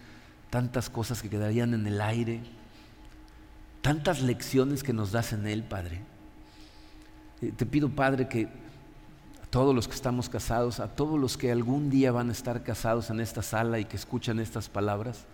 tantas 0.50 0.90
cosas 0.90 1.22
que 1.22 1.30
quedarían 1.30 1.72
en 1.72 1.86
el 1.86 2.02
aire, 2.02 2.42
tantas 3.80 4.20
lecciones 4.20 4.82
que 4.82 4.92
nos 4.92 5.12
das 5.12 5.32
en 5.32 5.46
él, 5.46 5.62
Padre. 5.62 6.02
Eh, 7.40 7.54
te 7.56 7.64
pido, 7.64 7.88
Padre, 7.88 8.28
que 8.28 8.50
a 9.42 9.46
todos 9.48 9.74
los 9.74 9.88
que 9.88 9.94
estamos 9.94 10.28
casados, 10.28 10.78
a 10.78 10.94
todos 10.94 11.18
los 11.18 11.38
que 11.38 11.50
algún 11.50 11.88
día 11.88 12.12
van 12.12 12.28
a 12.28 12.32
estar 12.32 12.64
casados 12.64 13.08
en 13.08 13.18
esta 13.18 13.40
sala 13.40 13.78
y 13.78 13.86
que 13.86 13.96
escuchan 13.96 14.40
estas 14.40 14.68
palabras, 14.68 15.24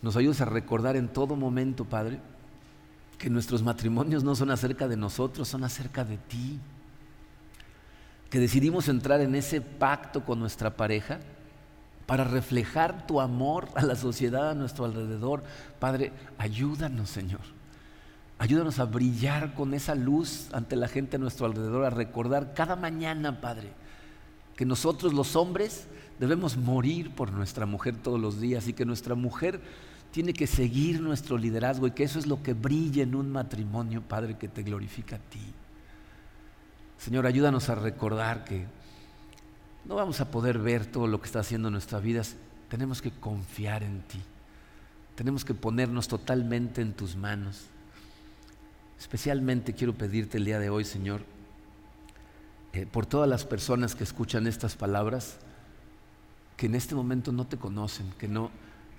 nos 0.00 0.16
ayudes 0.16 0.40
a 0.40 0.46
recordar 0.46 0.96
en 0.96 1.08
todo 1.08 1.36
momento, 1.36 1.84
Padre, 1.84 2.18
que 3.18 3.30
nuestros 3.30 3.62
matrimonios 3.62 4.24
no 4.24 4.34
son 4.34 4.50
acerca 4.50 4.88
de 4.88 4.96
nosotros, 4.96 5.48
son 5.48 5.64
acerca 5.64 6.04
de 6.04 6.18
ti. 6.18 6.58
Que 8.30 8.40
decidimos 8.40 8.88
entrar 8.88 9.20
en 9.20 9.34
ese 9.34 9.60
pacto 9.60 10.24
con 10.24 10.40
nuestra 10.40 10.76
pareja 10.76 11.20
para 12.06 12.24
reflejar 12.24 13.06
tu 13.06 13.20
amor 13.20 13.68
a 13.74 13.82
la 13.82 13.96
sociedad 13.96 14.50
a 14.50 14.54
nuestro 14.54 14.84
alrededor. 14.84 15.42
Padre, 15.78 16.12
ayúdanos, 16.38 17.08
Señor. 17.08 17.40
Ayúdanos 18.38 18.78
a 18.78 18.84
brillar 18.84 19.54
con 19.54 19.74
esa 19.74 19.94
luz 19.94 20.48
ante 20.52 20.76
la 20.76 20.88
gente 20.88 21.16
a 21.16 21.20
nuestro 21.20 21.46
alrededor, 21.46 21.84
a 21.84 21.90
recordar 21.90 22.52
cada 22.52 22.76
mañana, 22.76 23.40
Padre, 23.40 23.72
que 24.56 24.66
nosotros 24.66 25.14
los 25.14 25.36
hombres 25.36 25.86
debemos 26.18 26.56
morir 26.56 27.14
por 27.14 27.32
nuestra 27.32 27.64
mujer 27.64 27.96
todos 27.96 28.20
los 28.20 28.40
días 28.40 28.66
y 28.68 28.72
que 28.72 28.84
nuestra 28.84 29.14
mujer 29.14 29.60
tiene 30.14 30.32
que 30.32 30.46
seguir 30.46 31.00
nuestro 31.00 31.36
liderazgo 31.36 31.88
y 31.88 31.90
que 31.90 32.04
eso 32.04 32.20
es 32.20 32.28
lo 32.28 32.40
que 32.40 32.52
brilla 32.54 33.02
en 33.02 33.16
un 33.16 33.32
matrimonio, 33.32 34.00
Padre, 34.00 34.38
que 34.38 34.46
te 34.46 34.62
glorifica 34.62 35.16
a 35.16 35.18
ti. 35.18 35.42
Señor, 36.98 37.26
ayúdanos 37.26 37.68
a 37.68 37.74
recordar 37.74 38.44
que 38.44 38.64
no 39.84 39.96
vamos 39.96 40.20
a 40.20 40.30
poder 40.30 40.60
ver 40.60 40.86
todo 40.86 41.08
lo 41.08 41.20
que 41.20 41.26
está 41.26 41.40
haciendo 41.40 41.66
en 41.66 41.72
nuestras 41.72 42.00
vidas, 42.00 42.36
tenemos 42.68 43.02
que 43.02 43.10
confiar 43.10 43.82
en 43.82 44.02
ti, 44.02 44.20
tenemos 45.16 45.44
que 45.44 45.52
ponernos 45.52 46.06
totalmente 46.06 46.80
en 46.80 46.92
tus 46.92 47.16
manos. 47.16 47.64
Especialmente 49.00 49.74
quiero 49.74 49.94
pedirte 49.94 50.38
el 50.38 50.44
día 50.44 50.60
de 50.60 50.70
hoy, 50.70 50.84
Señor, 50.84 51.22
eh, 52.72 52.86
por 52.86 53.04
todas 53.04 53.28
las 53.28 53.44
personas 53.44 53.96
que 53.96 54.04
escuchan 54.04 54.46
estas 54.46 54.76
palabras, 54.76 55.38
que 56.56 56.66
en 56.66 56.76
este 56.76 56.94
momento 56.94 57.32
no 57.32 57.48
te 57.48 57.56
conocen, 57.56 58.12
que 58.16 58.28
no, 58.28 58.52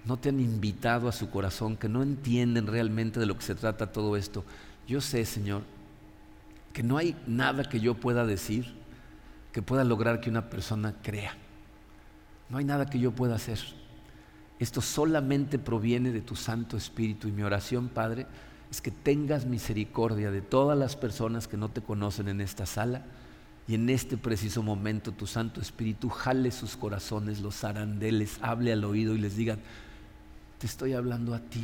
no 0.05 0.17
te 0.17 0.29
han 0.29 0.39
invitado 0.39 1.07
a 1.07 1.11
su 1.11 1.29
corazón, 1.29 1.77
que 1.77 1.89
no 1.89 2.03
entienden 2.03 2.67
realmente 2.67 3.19
de 3.19 3.25
lo 3.25 3.37
que 3.37 3.43
se 3.43 3.55
trata 3.55 3.91
todo 3.91 4.15
esto. 4.15 4.43
Yo 4.87 5.01
sé, 5.01 5.25
Señor, 5.25 5.63
que 6.73 6.83
no 6.83 6.97
hay 6.97 7.15
nada 7.25 7.63
que 7.63 7.79
yo 7.79 7.95
pueda 7.95 8.25
decir 8.25 8.73
que 9.55 9.61
pueda 9.61 9.85
lograr 9.85 10.19
que 10.19 10.29
una 10.29 10.49
persona 10.49 10.95
crea. 11.01 11.31
No 12.49 12.57
hay 12.57 12.65
nada 12.65 12.87
que 12.87 12.99
yo 12.99 13.11
pueda 13.11 13.35
hacer. 13.35 13.57
Esto 14.59 14.81
solamente 14.81 15.57
proviene 15.57 16.11
de 16.11 16.19
tu 16.19 16.35
Santo 16.35 16.75
Espíritu 16.75 17.29
y 17.29 17.31
mi 17.31 17.41
oración, 17.41 17.87
Padre, 17.87 18.27
es 18.69 18.81
que 18.81 18.91
tengas 18.91 19.45
misericordia 19.45 20.29
de 20.29 20.41
todas 20.41 20.77
las 20.77 20.97
personas 20.97 21.47
que 21.47 21.55
no 21.55 21.69
te 21.69 21.81
conocen 21.81 22.27
en 22.27 22.41
esta 22.41 22.65
sala 22.65 23.05
y 23.65 23.75
en 23.75 23.89
este 23.89 24.17
preciso 24.17 24.61
momento 24.61 25.13
tu 25.13 25.25
Santo 25.25 25.61
Espíritu 25.61 26.09
jale 26.09 26.51
sus 26.51 26.75
corazones, 26.75 27.39
los 27.39 27.63
arandeles, 27.63 28.39
hable 28.41 28.73
al 28.73 28.83
oído 28.83 29.15
y 29.15 29.19
les 29.19 29.37
diga, 29.37 29.57
te 30.59 30.67
estoy 30.67 30.93
hablando 30.93 31.33
a 31.33 31.39
ti, 31.39 31.63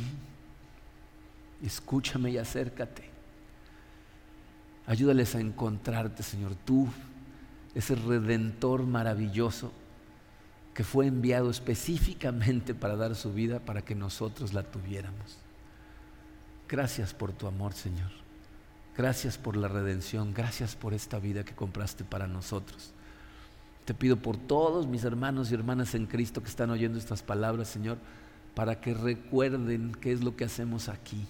escúchame 1.62 2.30
y 2.30 2.38
acércate. 2.38 3.10
Ayúdales 4.86 5.34
a 5.34 5.40
encontrarte, 5.40 6.22
Señor, 6.22 6.54
tú, 6.64 6.88
ese 7.74 7.94
redentor 7.94 8.84
maravilloso 8.84 9.72
que 10.74 10.84
fue 10.84 11.06
enviado 11.06 11.50
específicamente 11.50 12.74
para 12.74 12.96
dar 12.96 13.14
su 13.14 13.32
vida 13.32 13.60
para 13.60 13.82
que 13.82 13.94
nosotros 13.94 14.52
la 14.52 14.62
tuviéramos. 14.62 15.38
Gracias 16.68 17.12
por 17.12 17.32
tu 17.32 17.46
amor, 17.46 17.74
Señor. 17.74 18.10
Gracias 18.96 19.38
por 19.38 19.56
la 19.56 19.68
redención. 19.68 20.32
Gracias 20.34 20.74
por 20.74 20.94
esta 20.94 21.18
vida 21.18 21.44
que 21.44 21.54
compraste 21.54 22.04
para 22.04 22.26
nosotros. 22.26 22.92
Te 23.84 23.94
pido 23.94 24.16
por 24.16 24.36
todos 24.36 24.86
mis 24.86 25.04
hermanos 25.04 25.50
y 25.50 25.54
hermanas 25.54 25.94
en 25.94 26.06
Cristo 26.06 26.42
que 26.42 26.48
están 26.48 26.70
oyendo 26.70 26.98
estas 26.98 27.22
palabras, 27.22 27.68
Señor, 27.68 27.98
para 28.54 28.80
que 28.80 28.94
recuerden 28.94 29.92
qué 30.00 30.12
es 30.12 30.22
lo 30.22 30.36
que 30.36 30.44
hacemos 30.44 30.88
aquí. 30.88 31.26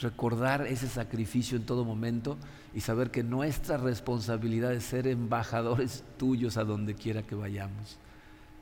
Recordar 0.00 0.66
ese 0.66 0.88
sacrificio 0.88 1.56
en 1.56 1.66
todo 1.66 1.84
momento 1.84 2.36
y 2.74 2.80
saber 2.80 3.10
que 3.10 3.22
nuestra 3.22 3.76
responsabilidad 3.78 4.72
es 4.72 4.84
ser 4.84 5.06
embajadores 5.06 6.04
tuyos 6.18 6.56
a 6.56 6.64
donde 6.64 6.94
quiera 6.94 7.22
que 7.22 7.34
vayamos. 7.34 7.98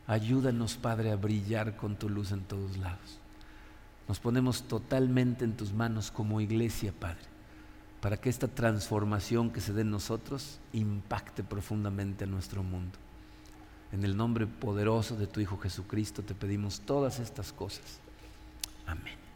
Ayúdanos, 0.07 0.77
Padre, 0.77 1.11
a 1.11 1.17
brillar 1.17 1.77
con 1.77 1.97
tu 1.97 2.09
luz 2.09 2.31
en 2.33 2.43
todos 2.43 2.77
lados. 2.79 3.19
Nos 4.09 4.21
ponemos 4.21 4.63
totalmente 4.63 5.45
en 5.45 5.57
tus 5.57 5.73
manos 5.73 6.13
como 6.13 6.41
iglesia, 6.41 6.93
Padre, 6.99 7.25
para 8.01 8.17
que 8.17 8.31
esta 8.31 8.47
transformación 8.47 9.51
que 9.51 9.61
se 9.61 9.73
dé 9.73 9.83
en 9.83 9.91
nosotros 9.91 10.61
impacte 10.73 11.43
profundamente 11.43 12.25
a 12.25 12.29
nuestro 12.29 12.63
mundo. 12.63 12.97
En 13.97 14.05
el 14.05 14.15
nombre 14.15 14.47
poderoso 14.47 15.17
de 15.17 15.27
tu 15.27 15.41
Hijo 15.41 15.57
Jesucristo 15.57 16.23
te 16.23 16.35
pedimos 16.35 16.81
todas 16.81 17.19
estas 17.19 17.51
cosas. 17.51 17.99
Amén. 18.87 19.17